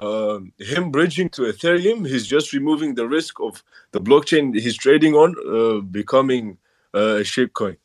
Um, 0.00 0.52
him 0.58 0.90
bridging 0.90 1.28
to 1.30 1.42
Ethereum, 1.42 2.08
he's 2.08 2.26
just 2.26 2.54
removing 2.54 2.94
the 2.94 3.06
risk 3.06 3.38
of 3.38 3.62
the 3.92 4.00
blockchain 4.00 4.58
he's 4.58 4.76
trading 4.76 5.14
on 5.14 5.34
uh, 5.46 5.80
becoming 5.82 6.56
uh, 6.94 7.18
a 7.18 7.20
shitcoin. 7.20 7.76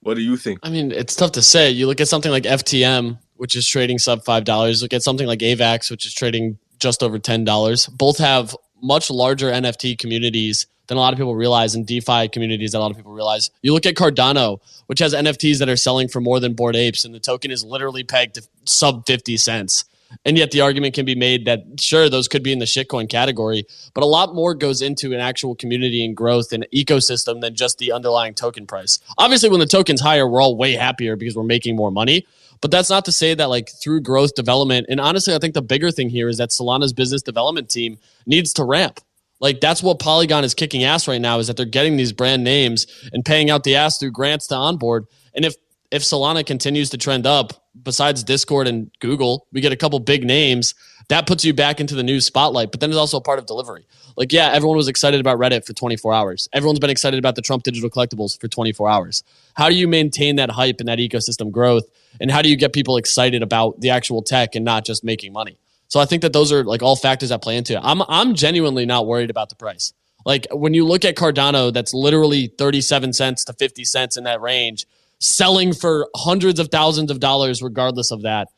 What 0.00 0.14
do 0.14 0.22
you 0.22 0.36
think? 0.36 0.60
I 0.62 0.70
mean, 0.70 0.92
it's 0.92 1.16
tough 1.16 1.32
to 1.32 1.42
say. 1.42 1.70
You 1.70 1.86
look 1.86 2.00
at 2.00 2.08
something 2.08 2.30
like 2.30 2.44
FTM, 2.44 3.18
which 3.36 3.56
is 3.56 3.66
trading 3.66 3.98
sub 3.98 4.24
five 4.24 4.44
dollars. 4.44 4.82
Look 4.82 4.92
at 4.92 5.02
something 5.02 5.26
like 5.26 5.40
AVAX, 5.40 5.90
which 5.90 6.06
is 6.06 6.12
trading 6.12 6.58
just 6.78 7.02
over 7.02 7.18
ten 7.18 7.44
dollars. 7.44 7.86
Both 7.86 8.18
have 8.18 8.54
much 8.82 9.10
larger 9.10 9.50
NFT 9.50 9.98
communities 9.98 10.66
than 10.86 10.96
a 10.96 11.00
lot 11.00 11.12
of 11.12 11.18
people 11.18 11.36
realize, 11.36 11.74
and 11.74 11.86
DeFi 11.86 12.28
communities 12.28 12.72
that 12.72 12.78
a 12.78 12.80
lot 12.80 12.90
of 12.90 12.96
people 12.96 13.12
realize. 13.12 13.50
You 13.62 13.72
look 13.72 13.86
at 13.86 13.94
Cardano, 13.94 14.60
which 14.86 14.98
has 14.98 15.14
NFTs 15.14 15.58
that 15.58 15.68
are 15.68 15.76
selling 15.76 16.08
for 16.08 16.20
more 16.20 16.40
than 16.40 16.54
Bored 16.54 16.76
Apes, 16.76 17.04
and 17.04 17.14
the 17.14 17.20
token 17.20 17.50
is 17.50 17.64
literally 17.64 18.02
pegged 18.02 18.34
to 18.34 18.42
sub 18.64 19.06
fifty 19.06 19.36
cents. 19.36 19.84
And 20.24 20.36
yet, 20.36 20.50
the 20.50 20.60
argument 20.60 20.94
can 20.94 21.04
be 21.04 21.14
made 21.14 21.44
that 21.46 21.60
sure, 21.78 22.08
those 22.08 22.28
could 22.28 22.42
be 22.42 22.52
in 22.52 22.58
the 22.58 22.64
shitcoin 22.64 23.08
category, 23.08 23.64
but 23.94 24.02
a 24.02 24.06
lot 24.06 24.34
more 24.34 24.54
goes 24.54 24.82
into 24.82 25.12
an 25.14 25.20
actual 25.20 25.54
community 25.54 26.04
and 26.04 26.16
growth 26.16 26.52
and 26.52 26.66
ecosystem 26.74 27.40
than 27.40 27.54
just 27.54 27.78
the 27.78 27.92
underlying 27.92 28.34
token 28.34 28.66
price. 28.66 28.98
Obviously, 29.18 29.48
when 29.48 29.60
the 29.60 29.66
token's 29.66 30.00
higher, 30.00 30.26
we're 30.26 30.42
all 30.42 30.56
way 30.56 30.72
happier 30.72 31.16
because 31.16 31.36
we're 31.36 31.42
making 31.44 31.76
more 31.76 31.90
money. 31.90 32.26
But 32.60 32.70
that's 32.70 32.90
not 32.90 33.06
to 33.06 33.12
say 33.12 33.34
that, 33.34 33.48
like, 33.48 33.70
through 33.70 34.02
growth 34.02 34.34
development, 34.34 34.86
and 34.90 35.00
honestly, 35.00 35.34
I 35.34 35.38
think 35.38 35.54
the 35.54 35.62
bigger 35.62 35.90
thing 35.90 36.10
here 36.10 36.28
is 36.28 36.36
that 36.38 36.50
Solana's 36.50 36.92
business 36.92 37.22
development 37.22 37.70
team 37.70 37.96
needs 38.26 38.52
to 38.54 38.64
ramp. 38.64 39.00
Like, 39.40 39.60
that's 39.62 39.82
what 39.82 39.98
Polygon 39.98 40.44
is 40.44 40.52
kicking 40.52 40.84
ass 40.84 41.08
right 41.08 41.20
now 41.20 41.38
is 41.38 41.46
that 41.46 41.56
they're 41.56 41.64
getting 41.64 41.96
these 41.96 42.12
brand 42.12 42.44
names 42.44 42.86
and 43.12 43.24
paying 43.24 43.48
out 43.48 43.64
the 43.64 43.76
ass 43.76 43.96
through 43.98 44.10
grants 44.10 44.46
to 44.48 44.54
onboard. 44.54 45.06
And 45.34 45.44
if 45.46 45.54
if 45.90 46.02
Solana 46.02 46.46
continues 46.46 46.90
to 46.90 46.98
trend 46.98 47.26
up, 47.26 47.59
besides 47.82 48.22
Discord 48.22 48.68
and 48.68 48.90
Google, 49.00 49.46
we 49.52 49.60
get 49.60 49.72
a 49.72 49.76
couple 49.76 49.98
big 50.00 50.24
names. 50.24 50.74
That 51.08 51.26
puts 51.26 51.44
you 51.44 51.52
back 51.52 51.80
into 51.80 51.94
the 51.94 52.02
news 52.02 52.24
spotlight. 52.24 52.70
But 52.70 52.80
then 52.80 52.90
it's 52.90 52.98
also 52.98 53.18
a 53.18 53.20
part 53.20 53.38
of 53.38 53.46
delivery. 53.46 53.86
Like, 54.16 54.32
yeah, 54.32 54.50
everyone 54.52 54.76
was 54.76 54.88
excited 54.88 55.20
about 55.20 55.38
Reddit 55.38 55.66
for 55.66 55.72
24 55.72 56.14
hours. 56.14 56.48
Everyone's 56.52 56.78
been 56.78 56.90
excited 56.90 57.18
about 57.18 57.34
the 57.34 57.42
Trump 57.42 57.62
digital 57.62 57.90
collectibles 57.90 58.40
for 58.40 58.48
24 58.48 58.88
hours. 58.88 59.24
How 59.54 59.68
do 59.68 59.74
you 59.74 59.88
maintain 59.88 60.36
that 60.36 60.50
hype 60.50 60.80
and 60.80 60.88
that 60.88 60.98
ecosystem 60.98 61.50
growth? 61.50 61.84
And 62.20 62.30
how 62.30 62.42
do 62.42 62.48
you 62.48 62.56
get 62.56 62.72
people 62.72 62.96
excited 62.96 63.42
about 63.42 63.80
the 63.80 63.90
actual 63.90 64.22
tech 64.22 64.54
and 64.54 64.64
not 64.64 64.84
just 64.84 65.02
making 65.02 65.32
money? 65.32 65.58
So 65.88 65.98
I 65.98 66.04
think 66.04 66.22
that 66.22 66.32
those 66.32 66.52
are 66.52 66.62
like 66.62 66.82
all 66.82 66.94
factors 66.94 67.30
that 67.30 67.42
play 67.42 67.56
into 67.56 67.74
it. 67.74 67.80
I'm 67.82 68.02
I'm 68.08 68.34
genuinely 68.34 68.86
not 68.86 69.06
worried 69.06 69.28
about 69.28 69.48
the 69.48 69.56
price. 69.56 69.92
Like 70.24 70.46
when 70.52 70.72
you 70.72 70.86
look 70.86 71.04
at 71.04 71.16
Cardano, 71.16 71.72
that's 71.72 71.92
literally 71.92 72.46
37 72.46 73.12
cents 73.12 73.44
to 73.46 73.52
50 73.52 73.84
cents 73.84 74.16
in 74.16 74.24
that 74.24 74.40
range, 74.40 74.86
selling 75.20 75.72
for 75.72 76.08
hundreds 76.16 76.58
of 76.58 76.68
thousands 76.68 77.10
of 77.10 77.20
dollars 77.20 77.62
regardless 77.62 78.10
of 78.10 78.22
that. 78.22 78.48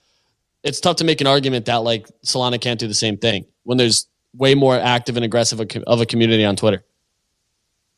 It's 0.62 0.80
tough 0.80 0.96
to 0.96 1.04
make 1.04 1.20
an 1.20 1.26
argument 1.26 1.66
that 1.66 1.76
like 1.76 2.06
Solana 2.24 2.60
can't 2.60 2.78
do 2.78 2.86
the 2.86 2.94
same 2.94 3.18
thing 3.18 3.46
when 3.64 3.78
there's 3.78 4.06
way 4.34 4.54
more 4.54 4.78
active 4.78 5.16
and 5.16 5.24
aggressive 5.24 5.60
of 5.60 6.00
a- 6.00 6.06
community 6.06 6.44
on 6.44 6.56
Twitter. 6.56 6.84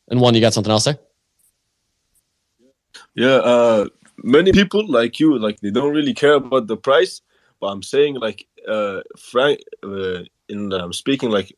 And 0.08 0.20
one, 0.20 0.34
you 0.34 0.40
got 0.40 0.54
something 0.54 0.70
else 0.70 0.84
there? 0.84 0.98
Yeah, 3.14 3.36
uh, 3.36 3.88
many 4.22 4.52
people 4.52 4.90
like 4.90 5.20
you, 5.20 5.38
like 5.38 5.60
they 5.60 5.70
don't 5.70 5.92
really 5.92 6.14
care 6.14 6.34
about 6.34 6.66
the 6.66 6.76
price. 6.76 7.20
But 7.60 7.68
I'm 7.68 7.82
saying, 7.82 8.16
like, 8.16 8.46
uh, 8.68 9.00
Frank, 9.18 9.60
uh, 9.82 10.24
in 10.48 10.72
um, 10.72 10.92
speaking, 10.92 11.30
like, 11.30 11.56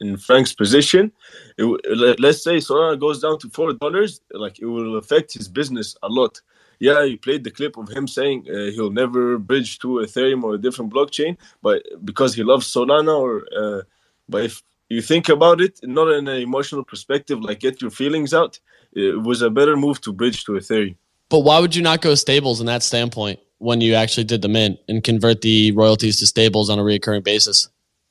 in 0.00 0.16
Frank's 0.16 0.52
position, 0.54 1.12
it, 1.58 1.64
let- 1.96 2.20
let's 2.20 2.42
say 2.42 2.56
Solana 2.56 2.98
goes 2.98 3.20
down 3.20 3.38
to 3.40 3.48
four 3.50 3.72
dollars, 3.74 4.20
like 4.32 4.58
it 4.60 4.66
will 4.66 4.96
affect 4.96 5.34
his 5.34 5.48
business 5.48 5.96
a 6.02 6.08
lot. 6.08 6.40
Yeah, 6.78 7.02
you 7.04 7.18
played 7.18 7.44
the 7.44 7.50
clip 7.50 7.76
of 7.76 7.90
him 7.90 8.08
saying 8.08 8.46
uh, 8.48 8.70
he'll 8.74 8.90
never 8.90 9.38
bridge 9.38 9.78
to 9.80 9.88
Ethereum 10.04 10.42
or 10.44 10.54
a 10.54 10.58
different 10.58 10.90
blockchain, 10.92 11.36
but 11.60 11.82
because 12.04 12.34
he 12.34 12.42
loves 12.42 12.66
Solana, 12.72 13.14
or 13.18 13.44
uh, 13.56 13.82
but 14.28 14.44
if 14.44 14.62
you 14.88 15.02
think 15.02 15.28
about 15.28 15.60
it, 15.60 15.78
not 15.82 16.08
in 16.08 16.26
an 16.26 16.40
emotional 16.40 16.82
perspective, 16.82 17.38
like 17.40 17.60
get 17.60 17.82
your 17.82 17.90
feelings 17.90 18.32
out, 18.32 18.58
it 18.92 19.22
was 19.22 19.42
a 19.42 19.50
better 19.50 19.76
move 19.76 20.00
to 20.00 20.12
bridge 20.12 20.44
to 20.44 20.52
Ethereum. 20.52 20.96
But 21.28 21.40
why 21.40 21.60
would 21.60 21.76
you 21.76 21.82
not 21.82 22.00
go 22.00 22.14
stables 22.14 22.60
in 22.60 22.66
that 22.66 22.82
standpoint 22.82 23.38
when 23.58 23.80
you 23.82 23.94
actually 23.94 24.24
did 24.24 24.40
the 24.42 24.48
mint 24.48 24.80
and 24.88 25.04
convert 25.04 25.42
the 25.42 25.70
royalties 25.72 26.18
to 26.20 26.26
stables 26.26 26.70
on 26.70 26.78
a 26.78 26.82
recurring 26.82 27.22
basis? 27.22 27.68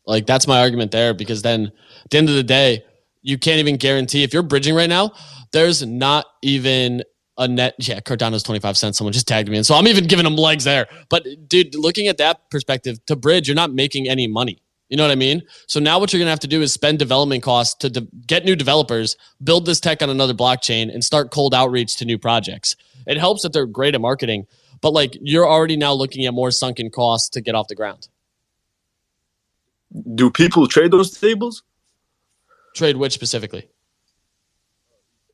Like 0.09 0.25
that's 0.25 0.47
my 0.47 0.59
argument 0.59 0.91
there 0.91 1.13
because 1.13 1.43
then 1.43 1.71
at 2.03 2.09
the 2.09 2.17
end 2.17 2.29
of 2.29 2.35
the 2.35 2.43
day, 2.43 2.83
you 3.21 3.37
can't 3.37 3.59
even 3.59 3.77
guarantee 3.77 4.23
if 4.23 4.33
you're 4.33 4.43
bridging 4.43 4.73
right 4.73 4.89
now, 4.89 5.11
there's 5.51 5.85
not 5.85 6.25
even 6.41 7.03
a 7.37 7.47
net. 7.47 7.75
Yeah, 7.77 7.99
Cardano's 7.99 8.41
25 8.41 8.75
cents. 8.75 8.97
Someone 8.97 9.13
just 9.13 9.27
tagged 9.27 9.49
me 9.49 9.57
in. 9.57 9.63
So 9.63 9.75
I'm 9.75 9.87
even 9.87 10.05
giving 10.05 10.23
them 10.23 10.35
legs 10.35 10.63
there. 10.63 10.87
But 11.09 11.25
dude, 11.47 11.75
looking 11.75 12.07
at 12.07 12.17
that 12.17 12.49
perspective, 12.49 12.97
to 13.05 13.15
bridge, 13.15 13.47
you're 13.47 13.55
not 13.55 13.71
making 13.71 14.09
any 14.09 14.27
money. 14.27 14.63
You 14.89 14.97
know 14.97 15.03
what 15.03 15.11
I 15.11 15.15
mean? 15.15 15.43
So 15.67 15.79
now 15.79 15.99
what 15.99 16.11
you're 16.11 16.17
going 16.17 16.25
to 16.25 16.31
have 16.31 16.39
to 16.39 16.47
do 16.47 16.63
is 16.63 16.73
spend 16.73 16.97
development 16.97 17.43
costs 17.43 17.75
to 17.75 17.91
de- 17.91 18.07
get 18.25 18.45
new 18.45 18.55
developers, 18.55 19.15
build 19.43 19.67
this 19.67 19.79
tech 19.79 20.01
on 20.01 20.09
another 20.09 20.33
blockchain, 20.33 20.91
and 20.91 21.03
start 21.03 21.29
cold 21.29 21.53
outreach 21.53 21.97
to 21.97 22.05
new 22.05 22.17
projects. 22.17 22.75
It 23.05 23.17
helps 23.17 23.43
that 23.43 23.53
they're 23.53 23.67
great 23.67 23.93
at 23.93 24.01
marketing, 24.01 24.47
but 24.81 24.93
like 24.93 25.15
you're 25.21 25.47
already 25.47 25.77
now 25.77 25.93
looking 25.93 26.25
at 26.25 26.33
more 26.33 26.49
sunken 26.49 26.89
costs 26.89 27.29
to 27.29 27.41
get 27.41 27.53
off 27.53 27.67
the 27.67 27.75
ground. 27.75 28.07
Do 30.15 30.29
people 30.29 30.67
trade 30.67 30.91
those 30.91 31.11
tables? 31.11 31.63
Trade 32.75 32.97
which 32.97 33.13
specifically? 33.13 33.67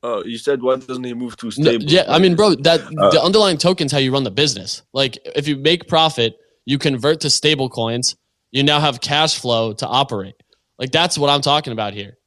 Uh, 0.04 0.22
you 0.24 0.38
said 0.38 0.62
why 0.62 0.76
doesn't 0.76 1.04
he 1.04 1.14
move 1.14 1.36
to 1.38 1.48
No, 1.48 1.50
stable? 1.50 1.86
yeah, 1.86 2.04
I 2.08 2.20
mean, 2.20 2.36
bro, 2.36 2.56
that 2.56 2.82
Uh, 2.82 3.10
the 3.10 3.22
underlying 3.22 3.58
token's 3.58 3.92
how 3.92 3.98
you 3.98 4.14
run 4.14 4.24
the 4.24 4.32
business. 4.32 4.84
Like, 4.94 5.18
if 5.36 5.48
you 5.48 5.56
make 5.56 5.88
profit, 5.88 6.38
you 6.66 6.78
convert 6.78 7.22
to 7.22 7.30
stable 7.30 7.70
coins. 7.70 8.16
You 8.52 8.64
now 8.64 8.80
have 8.80 9.02
cash 9.02 9.40
flow 9.40 9.74
to 9.74 9.88
operate. 9.88 10.36
Like, 10.78 10.92
that's 10.92 11.18
what 11.18 11.30
I'm 11.30 11.42
talking 11.42 11.74
about 11.74 11.94
here. 11.94 12.18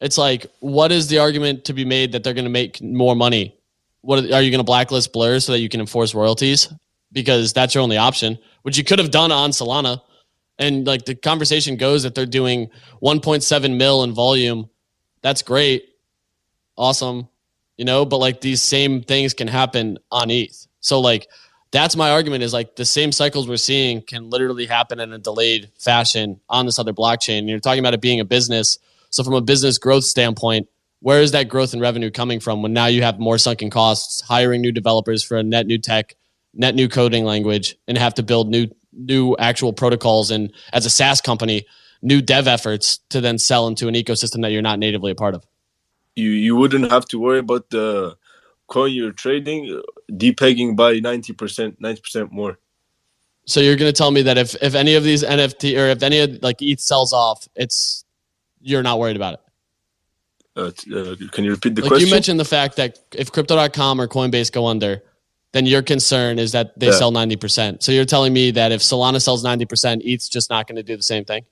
It's 0.00 0.18
like, 0.18 0.46
what 0.60 0.92
is 0.92 1.06
the 1.06 1.18
argument 1.18 1.64
to 1.66 1.72
be 1.72 1.84
made 1.84 2.12
that 2.12 2.24
they're 2.24 2.34
going 2.34 2.44
to 2.44 2.50
make 2.50 2.82
more 2.82 3.14
money? 3.14 3.56
What 4.00 4.24
are, 4.24 4.34
are 4.34 4.42
you 4.42 4.50
going 4.50 4.58
to 4.58 4.64
blacklist 4.64 5.12
Blur 5.12 5.40
so 5.40 5.52
that 5.52 5.60
you 5.60 5.68
can 5.68 5.80
enforce 5.80 6.14
royalties? 6.14 6.68
Because 7.12 7.52
that's 7.52 7.74
your 7.74 7.82
only 7.82 7.96
option, 7.96 8.38
which 8.62 8.76
you 8.76 8.84
could 8.84 8.98
have 8.98 9.10
done 9.10 9.30
on 9.32 9.50
Solana. 9.50 10.02
And 10.58 10.86
like 10.86 11.04
the 11.04 11.14
conversation 11.14 11.76
goes 11.76 12.04
that 12.04 12.14
they're 12.14 12.26
doing 12.26 12.70
1.7 13.02 13.76
mil 13.76 14.04
in 14.04 14.12
volume. 14.12 14.70
That's 15.22 15.42
great 15.42 15.84
awesome, 16.76 17.28
you 17.76 17.84
know, 17.84 18.04
but 18.04 18.18
like 18.18 18.40
these 18.40 18.62
same 18.62 19.02
things 19.02 19.34
can 19.34 19.48
happen 19.48 19.98
on 20.10 20.30
ETH. 20.30 20.66
So 20.80 21.00
like 21.00 21.28
that's 21.70 21.96
my 21.96 22.10
argument 22.10 22.42
is 22.42 22.52
like 22.52 22.76
the 22.76 22.84
same 22.84 23.10
cycles 23.10 23.48
we're 23.48 23.56
seeing 23.56 24.02
can 24.02 24.30
literally 24.30 24.66
happen 24.66 25.00
in 25.00 25.12
a 25.12 25.18
delayed 25.18 25.70
fashion 25.78 26.40
on 26.48 26.66
this 26.66 26.78
other 26.78 26.92
blockchain. 26.92 27.40
And 27.40 27.48
you're 27.48 27.60
talking 27.60 27.80
about 27.80 27.94
it 27.94 28.00
being 28.00 28.20
a 28.20 28.24
business. 28.24 28.78
So 29.10 29.24
from 29.24 29.34
a 29.34 29.40
business 29.40 29.78
growth 29.78 30.04
standpoint, 30.04 30.68
where 31.00 31.20
is 31.20 31.32
that 31.32 31.48
growth 31.48 31.74
in 31.74 31.80
revenue 31.80 32.10
coming 32.10 32.40
from 32.40 32.62
when 32.62 32.72
now 32.72 32.86
you 32.86 33.02
have 33.02 33.18
more 33.18 33.38
sunken 33.38 33.70
costs, 33.70 34.20
hiring 34.22 34.60
new 34.60 34.72
developers 34.72 35.22
for 35.22 35.36
a 35.36 35.42
net 35.42 35.66
new 35.66 35.78
tech, 35.78 36.14
net 36.54 36.74
new 36.74 36.88
coding 36.88 37.24
language, 37.24 37.76
and 37.86 37.98
have 37.98 38.14
to 38.14 38.22
build 38.22 38.48
new 38.48 38.68
new 38.96 39.36
actual 39.38 39.72
protocols 39.72 40.30
and 40.30 40.52
as 40.72 40.86
a 40.86 40.90
SaaS 40.90 41.20
company, 41.20 41.66
new 42.02 42.20
dev 42.20 42.46
efforts 42.46 42.98
to 43.10 43.20
then 43.20 43.38
sell 43.38 43.66
into 43.66 43.88
an 43.88 43.94
ecosystem 43.94 44.42
that 44.42 44.52
you're 44.52 44.62
not 44.62 44.78
natively 44.78 45.10
a 45.10 45.14
part 45.14 45.34
of. 45.34 45.44
you 46.16 46.30
you 46.30 46.56
wouldn't 46.56 46.90
have 46.90 47.04
to 47.06 47.18
worry 47.18 47.38
about 47.38 47.70
the 47.70 48.16
coin 48.66 48.92
you're 48.92 49.12
trading 49.12 49.70
uh, 49.70 49.82
depegging 50.12 50.76
by 50.76 50.94
90% 51.00 51.78
90% 51.80 52.30
more 52.30 52.58
So 53.46 53.60
you're 53.60 53.76
going 53.76 53.92
to 53.92 53.96
tell 53.96 54.10
me 54.10 54.22
that 54.22 54.38
if 54.38 54.54
if 54.62 54.74
any 54.74 54.94
of 54.94 55.04
these 55.04 55.22
NFT 55.22 55.78
or 55.78 55.88
if 55.88 56.02
any 56.02 56.20
of 56.20 56.42
like 56.42 56.62
ETH 56.62 56.80
sells 56.80 57.12
off, 57.12 57.46
it's 57.54 58.04
you're 58.60 58.82
not 58.82 58.98
worried 58.98 59.16
about 59.16 59.34
it. 59.34 59.40
uh, 60.56 60.70
uh, 60.96 61.16
can 61.32 61.44
you 61.44 61.50
repeat 61.50 61.74
the 61.74 61.82
like 61.82 61.88
question 61.88 62.08
you 62.08 62.14
mentioned 62.14 62.40
the 62.40 62.44
fact 62.44 62.76
that 62.76 62.98
if 63.12 63.32
crypto.com 63.32 64.00
or 64.00 64.08
Coinbase 64.08 64.50
go 64.50 64.66
under, 64.66 65.02
then 65.54 65.66
your 65.66 65.82
concern 65.82 66.38
is 66.38 66.52
that 66.52 66.78
they 66.78 66.88
Yeah. 66.88 66.98
sell 67.00 67.12
90%. 67.12 67.82
So 67.82 67.92
you're 67.92 68.04
telling 68.04 68.32
me 68.32 68.50
that 68.50 68.72
if 68.72 68.82
Solana 68.82 69.22
sells 69.22 69.42
90%, 69.44 70.02
ETH's 70.04 70.28
just 70.28 70.50
not 70.50 70.66
going 70.66 70.76
to 70.76 70.82
do 70.82 70.96
the 70.96 71.02
same 71.02 71.24
thing? 71.24 71.44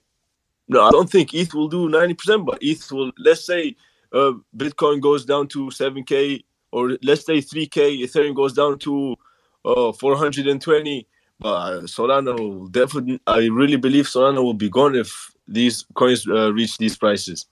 no 0.68 0.82
i 0.84 0.90
don't 0.90 1.10
think 1.10 1.34
eth 1.34 1.54
will 1.54 1.68
do 1.68 1.88
90% 1.88 2.46
but 2.46 2.62
eth 2.62 2.90
will 2.92 3.10
let's 3.18 3.44
say 3.44 3.74
uh, 4.12 4.32
bitcoin 4.56 5.00
goes 5.00 5.24
down 5.24 5.48
to 5.48 5.66
7k 5.66 6.44
or 6.70 6.96
let's 7.02 7.26
say 7.26 7.38
3k 7.38 8.02
ethereum 8.04 8.34
goes 8.34 8.52
down 8.52 8.78
to 8.78 9.16
uh, 9.64 9.92
420 9.92 11.06
but 11.40 11.80
solana 11.82 12.38
will 12.38 12.68
definitely 12.68 13.20
i 13.26 13.46
really 13.46 13.76
believe 13.76 14.06
solana 14.06 14.42
will 14.42 14.54
be 14.54 14.70
gone 14.70 14.94
if 14.94 15.32
these 15.48 15.84
coins 15.94 16.26
uh, 16.28 16.52
reach 16.52 16.78
these 16.78 16.96
prices 16.96 17.46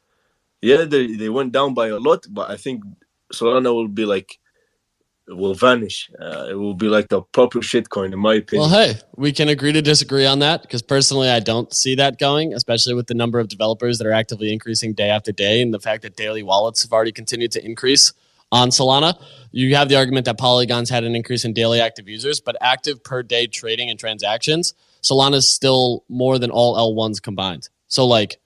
yeah 0.62 0.84
they, 0.84 1.16
they 1.16 1.28
went 1.28 1.52
down 1.52 1.74
by 1.74 1.88
a 1.88 1.98
lot 1.98 2.24
but 2.30 2.48
i 2.50 2.56
think 2.56 2.84
solana 3.32 3.74
will 3.74 3.88
be 3.88 4.04
like 4.04 4.38
will 5.28 5.54
vanish 5.54 6.10
uh, 6.20 6.48
it 6.50 6.54
will 6.54 6.74
be 6.74 6.88
like 6.88 7.08
the 7.08 7.22
proper 7.32 7.60
shitcoin 7.60 8.12
in 8.12 8.18
my 8.18 8.34
opinion 8.34 8.68
Well, 8.68 8.80
hey, 8.80 8.98
we 9.16 9.32
can 9.32 9.48
agree 9.48 9.72
to 9.72 9.82
disagree 9.82 10.26
on 10.26 10.40
that 10.40 10.62
because 10.62 10.82
personally, 10.82 11.28
I 11.28 11.40
don't 11.40 11.72
see 11.72 11.94
that 11.96 12.18
going, 12.18 12.52
especially 12.54 12.94
with 12.94 13.06
the 13.06 13.14
number 13.14 13.38
of 13.38 13.48
developers 13.48 13.98
that 13.98 14.06
are 14.06 14.12
actively 14.12 14.52
increasing 14.52 14.92
day 14.92 15.08
after 15.10 15.32
day 15.32 15.62
and 15.62 15.72
the 15.72 15.78
fact 15.78 16.02
that 16.02 16.16
daily 16.16 16.42
wallets 16.42 16.82
have 16.82 16.92
already 16.92 17.12
continued 17.12 17.52
to 17.52 17.64
increase 17.64 18.12
on 18.52 18.70
Solana. 18.70 19.20
You 19.52 19.74
have 19.76 19.88
the 19.88 19.96
argument 19.96 20.26
that 20.26 20.38
Polygon's 20.38 20.90
had 20.90 21.04
an 21.04 21.14
increase 21.14 21.44
in 21.44 21.52
daily 21.52 21.80
active 21.80 22.08
users, 22.08 22.40
but 22.40 22.56
active 22.60 23.02
per 23.04 23.22
day 23.22 23.46
trading 23.46 23.90
and 23.90 23.98
transactions, 23.98 24.74
Solana's 25.02 25.48
still 25.48 26.04
more 26.08 26.38
than 26.38 26.50
all 26.50 26.76
L1s 26.76 27.22
combined. 27.22 27.68
So, 27.86 28.06
like, 28.06 28.40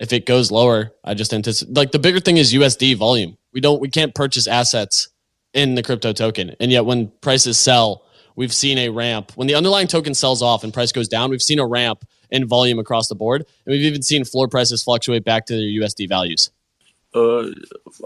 if 0.00 0.12
it 0.12 0.26
goes 0.26 0.50
lower, 0.50 0.92
I 1.04 1.14
just 1.14 1.34
anticipate 1.34 1.76
like 1.76 1.92
the 1.92 1.98
bigger 1.98 2.20
thing 2.20 2.38
is 2.38 2.54
USD 2.54 2.96
volume. 2.96 3.36
We 3.52 3.60
don't, 3.60 3.80
we 3.80 3.90
can't 3.90 4.14
purchase 4.14 4.46
assets 4.46 5.09
in 5.54 5.74
the 5.74 5.82
crypto 5.82 6.12
token. 6.12 6.54
And 6.60 6.70
yet 6.70 6.84
when 6.84 7.08
prices 7.20 7.58
sell, 7.58 8.04
we've 8.36 8.52
seen 8.52 8.78
a 8.78 8.88
ramp. 8.88 9.32
When 9.34 9.48
the 9.48 9.54
underlying 9.54 9.86
token 9.86 10.14
sells 10.14 10.42
off 10.42 10.64
and 10.64 10.72
price 10.72 10.92
goes 10.92 11.08
down, 11.08 11.30
we've 11.30 11.42
seen 11.42 11.58
a 11.58 11.66
ramp 11.66 12.04
in 12.30 12.46
volume 12.46 12.78
across 12.78 13.08
the 13.08 13.14
board. 13.14 13.44
And 13.64 13.72
we've 13.72 13.84
even 13.84 14.02
seen 14.02 14.24
floor 14.24 14.48
prices 14.48 14.82
fluctuate 14.82 15.24
back 15.24 15.46
to 15.46 15.54
their 15.54 15.62
USD 15.62 16.08
values. 16.08 16.50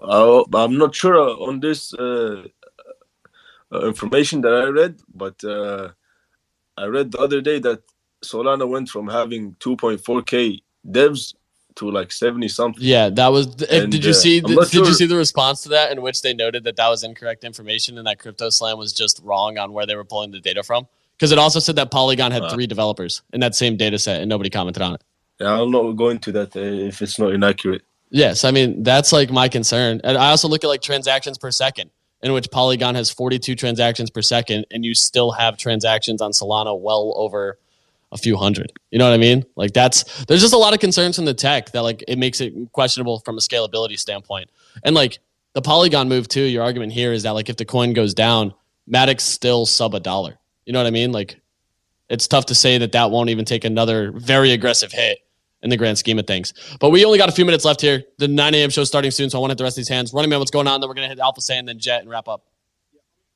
uh, 0.02 0.44
I'm 0.54 0.78
not 0.78 0.94
sure 0.94 1.16
on 1.18 1.60
this 1.60 1.92
uh, 1.92 2.44
uh, 3.72 3.86
information 3.86 4.40
that 4.42 4.54
I 4.54 4.68
read, 4.68 5.00
but 5.14 5.42
uh, 5.44 5.90
I 6.76 6.86
read 6.86 7.12
the 7.12 7.18
other 7.18 7.40
day 7.40 7.58
that 7.60 7.82
Solana 8.24 8.66
went 8.68 8.88
from 8.88 9.08
having 9.08 9.54
2.4k 9.60 10.62
devs 10.88 11.34
to 11.76 11.90
like 11.90 12.12
70 12.12 12.48
something. 12.48 12.82
Yeah, 12.82 13.10
that 13.10 13.28
was. 13.28 13.46
And, 13.64 13.90
did 13.90 14.04
you 14.04 14.10
uh, 14.10 14.14
see? 14.14 14.40
Did, 14.40 14.58
did 14.58 14.74
you 14.86 14.94
see 14.94 15.06
the 15.06 15.16
response 15.16 15.62
to 15.62 15.70
that 15.70 15.92
in 15.92 16.02
which 16.02 16.22
they 16.22 16.34
noted 16.34 16.64
that 16.64 16.76
that 16.76 16.88
was 16.88 17.04
incorrect 17.04 17.44
information 17.44 17.98
and 17.98 18.06
that 18.06 18.18
CryptoSlam 18.18 18.78
was 18.78 18.92
just 18.92 19.20
wrong 19.24 19.58
on 19.58 19.72
where 19.72 19.86
they 19.86 19.96
were 19.96 20.04
pulling 20.04 20.30
the 20.30 20.40
data 20.40 20.62
from? 20.62 20.86
Because 21.16 21.32
it 21.32 21.38
also 21.38 21.60
said 21.60 21.76
that 21.76 21.90
Polygon 21.90 22.32
had 22.32 22.42
Uh. 22.42 22.50
three 22.50 22.66
developers 22.66 23.22
in 23.32 23.40
that 23.40 23.54
same 23.54 23.76
data 23.76 23.98
set 23.98 24.20
and 24.20 24.28
nobody 24.28 24.50
commented 24.50 24.82
on 24.82 24.94
it. 24.94 25.02
Yeah, 25.40 25.60
I'm 25.60 25.70
not 25.70 25.92
going 25.92 26.18
to 26.20 26.32
that 26.32 26.56
uh, 26.56 26.60
if 26.60 27.02
it's 27.02 27.18
not 27.18 27.32
inaccurate. 27.32 27.82
Yes, 28.10 28.44
I 28.44 28.52
mean 28.52 28.82
that's 28.82 29.12
like 29.12 29.30
my 29.30 29.48
concern. 29.48 30.00
And 30.04 30.16
I 30.16 30.30
also 30.30 30.48
look 30.48 30.62
at 30.62 30.68
like 30.68 30.82
transactions 30.82 31.38
per 31.38 31.50
second, 31.50 31.90
in 32.22 32.32
which 32.32 32.50
Polygon 32.50 32.94
has 32.94 33.10
42 33.10 33.56
transactions 33.56 34.10
per 34.10 34.22
second, 34.22 34.66
and 34.70 34.84
you 34.84 34.94
still 34.94 35.32
have 35.32 35.56
transactions 35.56 36.22
on 36.22 36.30
Solana 36.30 36.78
well 36.78 37.12
over 37.16 37.58
a 38.14 38.18
few 38.18 38.36
hundred. 38.36 38.72
You 38.90 38.98
know 38.98 39.04
what 39.04 39.12
I 39.12 39.18
mean? 39.18 39.44
Like 39.56 39.72
that's 39.72 40.24
there's 40.26 40.40
just 40.40 40.54
a 40.54 40.58
lot 40.58 40.72
of 40.72 40.80
concerns 40.80 41.16
from 41.16 41.26
the 41.26 41.34
tech 41.34 41.72
that 41.72 41.82
like 41.82 42.02
it 42.08 42.16
makes 42.16 42.40
it 42.40 42.54
questionable 42.72 43.18
from 43.20 43.36
a 43.36 43.40
scalability 43.40 43.98
standpoint. 43.98 44.48
And 44.84 44.94
like 44.94 45.18
the 45.52 45.60
Polygon 45.60 46.08
move 46.08 46.28
too, 46.28 46.42
your 46.42 46.62
argument 46.62 46.92
here 46.92 47.12
is 47.12 47.24
that 47.24 47.32
like 47.32 47.50
if 47.50 47.56
the 47.56 47.64
coin 47.64 47.92
goes 47.92 48.14
down, 48.14 48.54
Matic's 48.86 49.24
still 49.24 49.66
sub 49.66 49.94
a 49.94 50.00
dollar. 50.00 50.38
You 50.64 50.72
know 50.72 50.78
what 50.78 50.86
I 50.86 50.90
mean? 50.90 51.12
Like 51.12 51.40
it's 52.08 52.28
tough 52.28 52.46
to 52.46 52.54
say 52.54 52.78
that 52.78 52.92
that 52.92 53.10
won't 53.10 53.30
even 53.30 53.44
take 53.44 53.64
another 53.64 54.12
very 54.12 54.52
aggressive 54.52 54.92
hit 54.92 55.18
in 55.62 55.70
the 55.70 55.76
grand 55.76 55.98
scheme 55.98 56.18
of 56.18 56.26
things. 56.26 56.54
But 56.78 56.90
we 56.90 57.04
only 57.04 57.18
got 57.18 57.28
a 57.28 57.32
few 57.32 57.44
minutes 57.44 57.64
left 57.64 57.80
here. 57.80 58.04
The 58.18 58.28
9 58.28 58.54
a.m. 58.54 58.70
show 58.70 58.84
starting 58.84 59.10
soon, 59.10 59.30
so 59.30 59.38
I 59.38 59.40
want 59.40 59.50
to 59.50 59.52
hit 59.54 59.58
the 59.58 59.64
rest 59.64 59.76
of 59.76 59.80
these 59.80 59.88
hands. 59.88 60.12
Running 60.12 60.30
man, 60.30 60.38
what's 60.38 60.50
going 60.50 60.68
on? 60.68 60.80
Then 60.80 60.88
we're 60.88 60.94
gonna 60.94 61.08
hit 61.08 61.18
Alpha 61.18 61.40
Sam, 61.40 61.66
then 61.66 61.78
Jet, 61.78 62.02
and 62.02 62.10
wrap 62.10 62.28
up. 62.28 62.44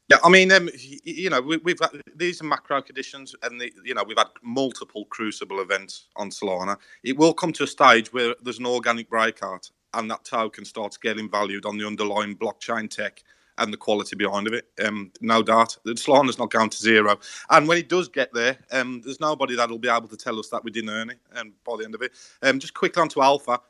Yeah, 0.09 0.18
I 0.24 0.30
mean, 0.30 0.50
um, 0.52 0.70
you 1.04 1.28
know, 1.28 1.40
we, 1.42 1.59
we've 1.59 1.78
got 1.78 1.94
these 2.16 2.40
are 2.40 2.44
macro 2.44 2.80
conditions, 2.80 3.34
and 3.42 3.61
the, 3.61 3.70
you 3.84 3.94
know, 3.94 4.04
we've 4.04 4.16
had 4.16 4.28
multiple 4.42 5.04
crucible 5.06 5.61
events 5.61 6.06
on 6.16 6.30
Solana. 6.30 6.76
It 7.04 7.18
will 7.18 7.34
come 7.34 7.52
to 7.54 7.64
a 7.64 7.66
stage 7.66 8.12
where 8.12 8.34
there's 8.42 8.59
an 8.59 8.66
organic 8.66 9.11
breakout, 9.11 9.70
and 9.92 10.11
that 10.11 10.24
token 10.24 10.64
starts 10.64 10.96
getting 10.96 11.30
valued 11.30 11.66
on 11.66 11.76
the 11.76 11.86
underlying 11.86 12.36
blockchain 12.36 12.88
tech, 12.88 13.22
and 13.59 13.72
the 13.72 13.76
quality 13.76 14.16
behind 14.16 14.46
of 14.46 14.54
it. 14.54 14.66
Um, 14.84 15.12
no 15.20 15.42
doubt, 15.42 15.76
Solana's 15.86 16.38
not 16.38 16.50
going 16.50 16.70
to 16.70 16.78
zero. 16.78 17.18
And 17.50 17.68
when 17.68 17.76
it 17.76 17.88
does 17.88 18.09
get 18.09 18.32
there, 18.32 18.56
um, 18.70 19.02
there's 19.04 19.20
nobody 19.20 19.56
that'll 19.56 19.78
be 19.78 19.88
able 19.88 20.09
to 20.09 20.16
tell 20.16 20.38
us 20.38 20.48
that 20.48 20.64
we 20.64 20.70
didn't 20.70 20.90
earn 20.90 21.11
it. 21.11 21.18
And 21.32 21.48
um, 21.48 21.54
by 21.66 21.76
the 21.76 21.84
end 21.84 21.94
of 21.94 22.02
it, 22.02 22.12
um, 22.42 22.59
just 22.61 22.74
quickly 22.74 23.02
on 23.02 23.09
to 23.11 23.22
Alpha 23.22 23.61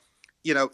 you 0.45 0.55
know, 0.55 0.70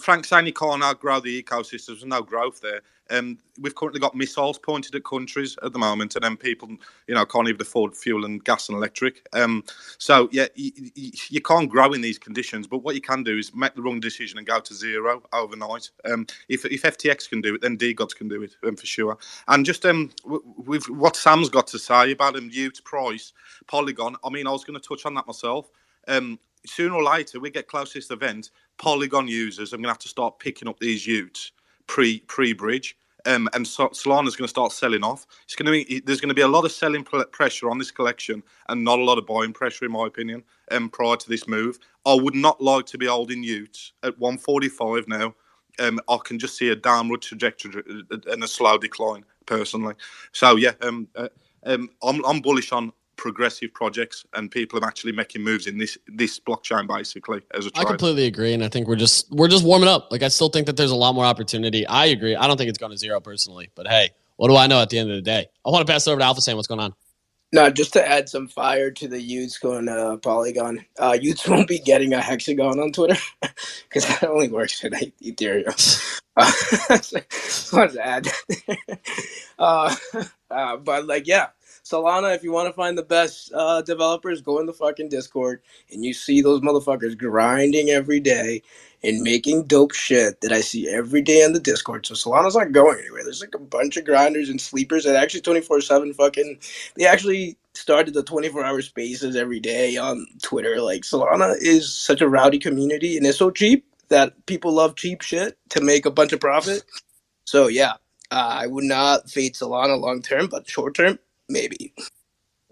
Frank 0.00 0.24
saying 0.24 0.46
you 0.46 0.52
can't 0.52 0.82
outgrow 0.82 1.20
the 1.20 1.42
ecosystem. 1.42 1.86
There's 1.86 2.04
no 2.04 2.22
growth 2.22 2.60
there. 2.60 2.80
Um, 3.10 3.38
we've 3.60 3.74
currently 3.74 4.00
got 4.00 4.14
missiles 4.14 4.56
pointed 4.58 4.94
at 4.94 5.04
countries 5.04 5.56
at 5.64 5.72
the 5.72 5.78
moment, 5.78 6.14
and 6.14 6.22
then 6.22 6.36
people, 6.36 6.68
you 7.08 7.14
know, 7.14 7.26
can't 7.26 7.48
even 7.48 7.60
afford 7.60 7.96
fuel 7.96 8.24
and 8.24 8.42
gas 8.44 8.68
and 8.68 8.78
electric. 8.78 9.26
Um, 9.32 9.64
so 9.98 10.28
yeah, 10.30 10.46
you, 10.54 10.70
you, 10.94 11.40
can't 11.40 11.68
grow 11.68 11.92
in 11.92 12.00
these 12.00 12.18
conditions. 12.18 12.68
But 12.68 12.78
what 12.78 12.94
you 12.94 13.00
can 13.00 13.24
do 13.24 13.36
is 13.36 13.52
make 13.54 13.74
the 13.74 13.82
wrong 13.82 13.98
decision 13.98 14.38
and 14.38 14.46
go 14.46 14.60
to 14.60 14.74
zero 14.74 15.22
overnight. 15.32 15.90
Um, 16.04 16.26
if 16.48 16.64
if 16.64 16.82
FTX 16.82 17.28
can 17.28 17.40
do 17.40 17.56
it, 17.56 17.62
then 17.62 17.76
DeGods 17.76 18.14
can 18.14 18.28
do 18.28 18.42
it 18.42 18.54
um, 18.64 18.76
for 18.76 18.86
sure. 18.86 19.18
And 19.48 19.66
just 19.66 19.84
um, 19.84 20.10
with 20.24 20.88
what 20.88 21.16
Sam's 21.16 21.48
got 21.50 21.66
to 21.68 21.78
say 21.78 22.12
about 22.12 22.36
him, 22.36 22.48
y00t 22.50 22.84
Price, 22.84 23.32
Polygon. 23.66 24.16
I 24.24 24.30
mean, 24.30 24.46
I 24.46 24.52
was 24.52 24.64
going 24.64 24.80
to 24.80 24.88
touch 24.88 25.04
on 25.04 25.14
that 25.14 25.26
myself. 25.26 25.68
Um, 26.06 26.38
sooner 26.66 26.94
or 26.94 27.02
later, 27.02 27.40
we 27.40 27.50
get 27.50 27.68
closest 27.68 28.10
event, 28.10 28.50
Polygon 28.80 29.28
users, 29.28 29.72
I'm 29.72 29.80
going 29.80 29.84
to 29.84 29.90
have 29.90 29.98
to 29.98 30.08
start 30.08 30.38
picking 30.38 30.66
up 30.66 30.80
these 30.80 31.06
y00ts 31.06 31.50
pre 31.86 32.20
pre 32.20 32.54
bridge. 32.54 32.96
Um, 33.26 33.46
and 33.52 33.68
so, 33.68 33.88
Solana's 33.88 34.34
going 34.34 34.46
to 34.46 34.48
start 34.48 34.72
selling 34.72 35.04
off. 35.04 35.26
It's 35.44 35.54
going 35.54 35.66
to 35.66 35.84
be 35.84 36.00
there's 36.00 36.20
going 36.20 36.30
to 36.30 36.34
be 36.34 36.40
a 36.40 36.48
lot 36.48 36.64
of 36.64 36.72
selling 36.72 37.04
pressure 37.04 37.68
on 37.68 37.76
this 37.76 37.90
collection, 37.90 38.42
and 38.70 38.82
not 38.82 38.98
a 38.98 39.04
lot 39.04 39.18
of 39.18 39.26
buying 39.26 39.52
pressure, 39.52 39.84
in 39.84 39.92
my 39.92 40.06
opinion. 40.06 40.42
Um, 40.70 40.88
prior 40.88 41.16
to 41.16 41.28
this 41.28 41.46
move, 41.46 41.78
I 42.06 42.14
would 42.14 42.34
not 42.34 42.62
like 42.62 42.86
to 42.86 42.98
be 42.98 43.04
holding 43.06 43.44
y00ts 43.44 43.92
at 44.02 44.18
145 44.18 45.06
now. 45.08 45.34
Um, 45.78 46.00
I 46.08 46.16
can 46.24 46.38
just 46.38 46.56
see 46.56 46.70
a 46.70 46.76
downward 46.76 47.20
trajectory 47.20 47.82
uh, 48.10 48.16
and 48.32 48.42
a 48.42 48.48
slow 48.48 48.78
decline 48.78 49.24
personally. 49.44 49.94
So 50.32 50.56
yeah, 50.56 50.72
um, 50.80 51.06
uh, 51.16 51.28
um, 51.66 51.90
I'm, 52.02 52.24
I'm 52.24 52.40
bullish 52.40 52.72
on 52.72 52.92
progressive 53.20 53.72
projects 53.74 54.24
and 54.32 54.50
people 54.50 54.82
are 54.82 54.86
actually 54.86 55.12
making 55.12 55.42
moves 55.42 55.66
in 55.66 55.76
this 55.76 55.98
this 56.06 56.40
blockchain 56.40 56.88
basically 56.88 57.42
as 57.54 57.66
a 57.66 57.70
tribe. 57.70 57.86
I 57.86 57.88
completely 57.88 58.24
agree 58.24 58.54
and 58.54 58.64
I 58.64 58.68
think 58.68 58.88
we're 58.88 58.96
just 58.96 59.30
we're 59.30 59.48
just 59.48 59.62
warming 59.62 59.90
up. 59.90 60.08
Like 60.10 60.22
I 60.22 60.28
still 60.28 60.48
think 60.48 60.66
that 60.66 60.78
there's 60.78 60.90
a 60.90 60.96
lot 60.96 61.14
more 61.14 61.26
opportunity. 61.26 61.86
I 61.86 62.06
agree. 62.06 62.34
I 62.34 62.46
don't 62.46 62.56
think 62.56 62.70
it's 62.70 62.78
going 62.78 62.92
to 62.92 62.98
zero 62.98 63.20
personally, 63.20 63.68
but 63.74 63.86
hey, 63.86 64.08
what 64.36 64.48
do 64.48 64.56
I 64.56 64.66
know 64.66 64.80
at 64.80 64.88
the 64.88 64.98
end 64.98 65.10
of 65.10 65.16
the 65.16 65.22
day? 65.22 65.46
I 65.66 65.70
want 65.70 65.86
to 65.86 65.92
pass 65.92 66.06
it 66.06 66.10
over 66.10 66.18
to 66.18 66.24
Alpha 66.24 66.40
Sam. 66.40 66.56
What's 66.56 66.66
going 66.66 66.80
on? 66.80 66.94
No, 67.52 67.68
just 67.68 67.92
to 67.92 68.08
add 68.08 68.28
some 68.28 68.48
fire 68.48 68.90
to 68.92 69.08
the 69.08 69.16
y00ts 69.16 69.60
going 69.60 69.86
to 69.86 70.18
Polygon. 70.22 70.82
Uh, 70.98 71.12
y00ts 71.12 71.48
won't 71.50 71.68
be 71.68 71.78
getting 71.78 72.14
a 72.14 72.22
hexagon 72.22 72.80
on 72.80 72.90
Twitter 72.90 73.20
because 73.42 74.06
that 74.06 74.24
only 74.24 74.48
works 74.48 74.80
for 74.80 74.88
Ethereum. 74.88 76.16
Uh, 76.36 76.50
just 76.96 77.72
wanted 77.72 77.92
to 77.92 78.06
add. 78.06 78.28
uh, 79.58 79.94
uh, 80.50 80.76
but 80.76 81.04
like, 81.04 81.26
yeah, 81.26 81.48
Solana, 81.90 82.34
if 82.36 82.44
you 82.44 82.52
want 82.52 82.68
to 82.68 82.72
find 82.72 82.96
the 82.96 83.02
best 83.02 83.52
uh, 83.54 83.82
developers, 83.82 84.40
go 84.40 84.60
in 84.60 84.66
the 84.66 84.72
fucking 84.72 85.08
Discord 85.08 85.62
and 85.90 86.04
you 86.04 86.14
see 86.14 86.40
those 86.40 86.60
motherfuckers 86.60 87.18
grinding 87.18 87.90
every 87.90 88.20
day 88.20 88.62
and 89.02 89.22
making 89.22 89.64
dope 89.64 89.92
shit 89.92 90.40
that 90.42 90.52
I 90.52 90.60
see 90.60 90.88
every 90.88 91.22
day 91.22 91.44
on 91.44 91.52
the 91.52 91.60
Discord. 91.60 92.06
So 92.06 92.14
Solana's 92.14 92.56
not 92.56 92.72
going 92.72 92.98
anywhere. 93.00 93.24
There's 93.24 93.40
like 93.40 93.54
a 93.54 93.58
bunch 93.58 93.96
of 93.96 94.04
grinders 94.04 94.48
and 94.48 94.60
sleepers 94.60 95.04
that 95.04 95.16
actually 95.16 95.40
24 95.40 95.80
7 95.80 96.14
fucking, 96.14 96.58
they 96.96 97.06
actually 97.06 97.56
started 97.74 98.14
the 98.14 98.22
24 98.22 98.64
hour 98.64 98.82
spaces 98.82 99.36
every 99.36 99.60
day 99.60 99.96
on 99.96 100.26
Twitter. 100.42 100.80
Like 100.80 101.02
Solana 101.02 101.56
is 101.60 101.92
such 101.92 102.20
a 102.20 102.28
rowdy 102.28 102.58
community 102.58 103.16
and 103.16 103.26
it's 103.26 103.38
so 103.38 103.50
cheap 103.50 103.86
that 104.10 104.46
people 104.46 104.72
love 104.72 104.96
cheap 104.96 105.22
shit 105.22 105.58
to 105.70 105.80
make 105.80 106.06
a 106.06 106.10
bunch 106.10 106.32
of 106.32 106.40
profit. 106.40 106.84
So 107.44 107.68
yeah, 107.68 107.94
uh, 108.30 108.58
I 108.62 108.66
would 108.68 108.84
not 108.84 109.30
fade 109.30 109.54
Solana 109.54 110.00
long 110.00 110.22
term, 110.22 110.48
but 110.48 110.68
short 110.68 110.94
term, 110.94 111.18
maybe. 111.50 111.92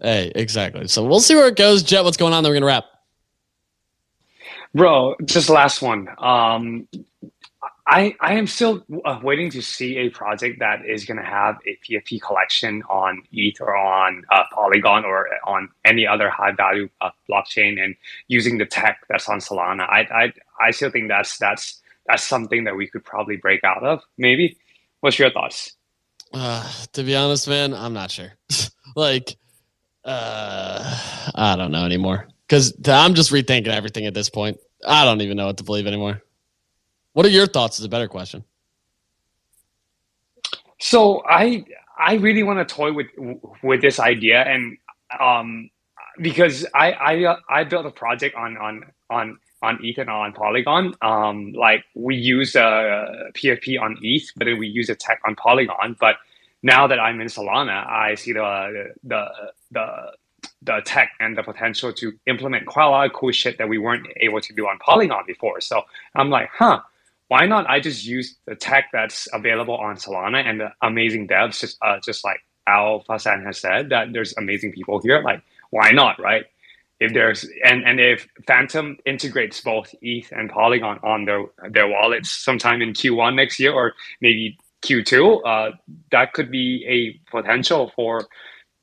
Hey, 0.01 0.33
exactly. 0.35 0.87
So 0.89 1.05
we'll 1.05 1.21
see 1.21 1.35
where 1.35 1.49
it 1.49 1.57
goes. 1.57 1.83
Jet, 1.83 2.05
what's 2.05 2.17
going 2.17 2.33
on? 2.33 2.43
Then 2.43 2.51
we're 2.51 2.57
gonna 2.57 2.67
wrap. 2.67 2.85
Bro, 4.75 5.17
just 5.25 5.51
last 5.51 5.83
one. 5.83 6.09
Um, 6.19 6.87
I 7.87 8.15
I 8.21 8.35
am 8.35 8.47
still 8.47 8.85
uh, 9.05 9.19
waiting 9.23 9.51
to 9.51 9.63
see 9.63 9.97
a 9.97 10.11
project 10.11 10.61
that 10.61 10.85
is 10.87 11.05
gonna 11.05 11.25
have 11.25 11.57
a 11.67 11.79
PFP 11.85 12.21
collection 12.21 12.83
on 12.83 13.23
ETH 13.33 13.61
or 13.61 13.75
on 13.75 14.25
uh, 14.31 14.45
Polygon 14.53 15.05
or 15.05 15.27
on 15.45 15.71
any 15.85 16.07
other 16.07 16.29
high 16.31 16.53
value 16.53 16.89
uh, 17.01 17.11
blockchain 17.29 17.83
and 17.83 17.97
using 18.29 18.59
the 18.59 18.67
tech 18.67 19.01
that's 19.09 19.29
on 19.29 19.39
Solana. 19.39 19.89
I 19.89 20.01
I 20.13 20.33
I 20.69 20.71
still 20.71 20.91
think 20.91 21.09
that's 21.09 21.39
that's 21.39 21.81
that's 22.07 22.23
something 22.23 22.65
that 22.65 22.77
we 22.77 22.87
could 22.87 23.05
probably 23.05 23.37
break 23.37 23.65
out 23.65 23.83
of. 23.83 24.03
Maybe. 24.19 24.59
What's 25.01 25.19
your 25.19 25.31
thoughts? 25.31 25.78
Uh, 26.33 26.71
to 26.93 27.03
be 27.03 27.17
honest, 27.17 27.49
man, 27.49 27.75
I'm 27.75 27.93
not 27.93 28.11
sure. 28.11 28.33
like, 28.97 29.37
uh, 30.05 31.31
I 31.35 31.57
don't 31.57 31.73
know 31.73 31.85
anymore 31.85 32.29
because 32.47 32.75
I'm 32.87 33.15
just 33.15 33.31
rethinking 33.31 33.69
everything 33.69 34.07
at 34.07 34.15
this 34.15 34.31
point. 34.31 34.59
I 34.87 35.05
don't 35.05 35.21
even 35.21 35.37
know 35.37 35.47
what 35.47 35.59
to 35.59 35.65
believe 35.65 35.87
anymore. 35.87 36.23
What 37.13 37.27
are 37.27 37.31
your 37.31 37.47
thoughts? 37.47 37.79
Is 37.79 37.85
a 37.85 37.89
better 37.89 38.09
question. 38.09 38.45
So 40.79 41.25
I 41.29 41.65
I 41.99 42.15
really 42.15 42.45
want 42.45 42.67
to 42.67 42.75
toy 42.75 42.93
with 42.93 43.09
with 43.63 43.83
this 43.83 43.99
idea, 43.99 44.43
and 44.43 44.79
um, 45.19 45.71
because 46.21 46.65
I 46.75 46.93
I 46.93 47.25
uh, 47.25 47.37
I 47.49 47.65
built 47.65 47.87
a 47.87 47.91
project 47.91 48.37
on 48.37 48.57
on 48.57 48.85
on 49.11 49.39
on 49.63 49.79
ETH 49.83 49.99
and 49.99 50.11
on 50.11 50.33
Polygon. 50.33 50.95
Um, 51.03 51.53
like 51.53 51.85
we 51.95 52.17
use 52.17 52.55
a 52.55 52.65
uh, 52.65 53.31
PFP 53.35 53.81
on 53.81 53.99
ETH, 54.03 54.31
but 54.37 54.47
then 54.47 54.59
we 54.59 54.69
use 54.69 54.89
a 54.89 54.95
tech 54.95 55.21
on 55.27 55.35
Polygon. 55.35 55.97
But 55.99 56.17
now 56.63 56.87
that 56.87 56.99
I'm 56.99 57.21
in 57.21 57.29
Solana, 57.29 57.87
I 57.87 58.15
see 58.15 58.33
the 58.33 58.93
the 59.05 59.27
the 59.71 60.13
the 60.63 60.81
tech 60.85 61.13
and 61.21 61.37
the 61.37 61.43
potential 61.43 61.93
to 61.93 62.13
implement 62.27 62.67
quite 62.67 62.85
a 62.85 62.91
lot 62.91 63.07
of 63.07 63.13
cool 63.13 63.33
shit 63.33 63.59
that 63.59 63.69
we 63.69 63.79
weren't 63.79 64.07
able 64.21 64.41
to 64.41 64.53
do 64.53 64.67
on 64.67 64.79
Polygon 64.79 65.25
before. 65.27 65.61
So 65.61 65.83
I'm 66.15 66.31
like, 66.31 66.51
huh, 66.53 66.81
why 67.29 67.47
not? 67.47 67.69
I 67.69 67.81
just 67.81 68.05
use 68.05 68.37
the 68.47 68.55
tech 68.55 68.87
that's 68.93 69.29
available 69.33 69.77
on 69.77 69.97
Solana 69.97 70.45
and 70.45 70.61
the 70.61 70.73
amazing 70.83 71.29
devs, 71.29 71.61
just 71.61 71.79
uh, 71.83 71.99
just 72.01 72.25
like 72.25 72.41
Alpha 72.67 73.19
Sam 73.19 73.45
has 73.45 73.59
said, 73.59 73.91
that 73.91 74.13
there's 74.13 74.37
amazing 74.37 74.73
people 74.73 75.01
here. 75.01 75.23
Like, 75.23 75.43
why 75.71 75.91
not, 75.91 76.21
right? 76.21 76.47
If 77.01 77.13
there's 77.13 77.47
and 77.65 77.85
and 77.87 78.01
if 78.01 78.27
Phantom 78.47 78.97
integrates 79.07 79.61
both 79.61 79.95
ETH 80.03 80.33
and 80.33 80.51
Polygon 80.51 80.99
on 81.03 81.25
their 81.25 81.45
their 81.71 81.89
wallets 81.89 82.31
sometime 82.31 82.83
in 82.83 82.93
Q1 82.93 83.35
next 83.35 83.61
year 83.61 83.73
or 83.73 83.95
maybe 84.21 84.59
Q2, 84.83 85.41
uh, 85.45 85.77
that 86.11 86.33
could 86.33 86.51
be 86.51 86.85
a 86.89 87.31
potential 87.31 87.93
for 87.95 88.27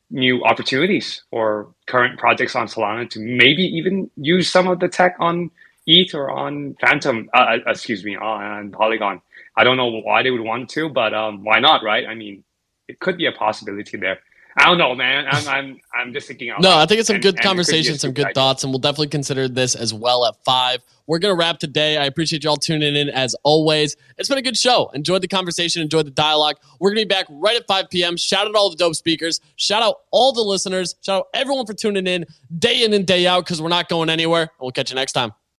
new 0.10 0.44
opportunities 0.44 1.24
for 1.30 1.74
current 1.88 2.20
projects 2.20 2.56
on 2.56 2.68
Solana 2.68 3.10
to 3.10 3.20
maybe 3.20 3.64
even 3.64 4.10
use 4.16 4.50
some 4.50 4.68
of 4.68 4.80
the 4.80 4.88
tech 4.88 5.16
on 5.20 5.52
ETH 5.88 6.14
or 6.14 6.30
on 6.32 6.76
Phantom. 6.80 7.30
Uh, 7.34 7.58
uh 7.68 7.72
excuse 7.72 8.04
me, 8.04 8.16
on 8.16 8.72
Polygon. 8.72 9.22
I 9.58 9.64
don't 9.64 9.78
know 9.78 9.88
why 9.88 10.24
they 10.24 10.32
would 10.32 10.42
want 10.42 10.70
to, 10.72 10.90
but 10.90 11.14
um, 11.14 11.44
why 11.44 11.60
not, 11.60 11.84
right? 11.84 12.06
I 12.06 12.16
mean, 12.16 12.44
it 12.88 13.00
could 13.00 13.18
be 13.18 13.26
a 13.26 13.32
possibility 13.32 13.98
there. 13.98 14.20
I 14.58 14.66
don't 14.66 14.78
know, 14.78 14.96
man. 14.96 15.26
I'm 15.30 15.48
I'm 15.48 15.80
I'm 15.94 16.14
just 16.14 16.28
thinking. 16.28 16.54
no, 16.60 16.78
I 16.78 16.86
think 16.86 17.00
it's 17.00 17.08
some 17.08 17.16
and, 17.16 17.24
good 17.24 17.42
conversation, 17.42 17.98
some 17.98 18.14
good 18.14 18.34
thoughts, 18.34 18.64
and 18.64 18.72
we'll 18.72 18.80
definitely 18.80 19.08
consider 19.08 19.50
this 19.50 19.76
as 19.76 19.94
well 19.94 20.26
at 20.26 20.36
five. 20.46 20.82
We're 21.08 21.20
gonna 21.20 21.36
wrap 21.36 21.60
today. 21.60 21.98
I 21.98 22.06
appreciate 22.06 22.46
y'all 22.46 22.56
tuning 22.56 22.96
in 22.96 23.10
as 23.10 23.36
always. 23.44 23.98
It's 24.18 24.30
been 24.30 24.38
a 24.38 24.42
good 24.42 24.58
show. 24.58 24.90
Enjoyed 24.94 25.22
the 25.22 25.28
conversation, 25.28 25.82
enjoyed 25.82 26.08
the 26.08 26.12
dialogue. 26.12 26.56
We're 26.80 26.92
gonna 26.92 27.02
be 27.02 27.06
back 27.06 27.26
right 27.30 27.58
at 27.58 27.68
5 27.68 27.90
p.m. 27.90 28.16
Shout 28.16 28.48
out 28.48 28.56
all 28.56 28.70
the 28.70 28.78
dope 28.78 28.96
speakers. 28.96 29.42
Shout 29.58 29.84
out 29.84 29.96
all 30.12 30.32
the 30.32 30.42
listeners. 30.42 30.96
Shout 31.02 31.20
out 31.20 31.28
everyone 31.34 31.66
for 31.66 31.74
tuning 31.74 32.08
in 32.08 32.26
day 32.58 32.84
in 32.84 32.94
and 32.94 33.06
day 33.06 33.28
out 33.28 33.44
because 33.44 33.62
we're 33.62 33.68
not 33.68 33.90
going 33.90 34.10
anywhere. 34.10 34.52
We'll 34.62 34.72
catch 34.72 34.90
you 34.90 34.96
next 34.96 35.12
time. 35.12 35.34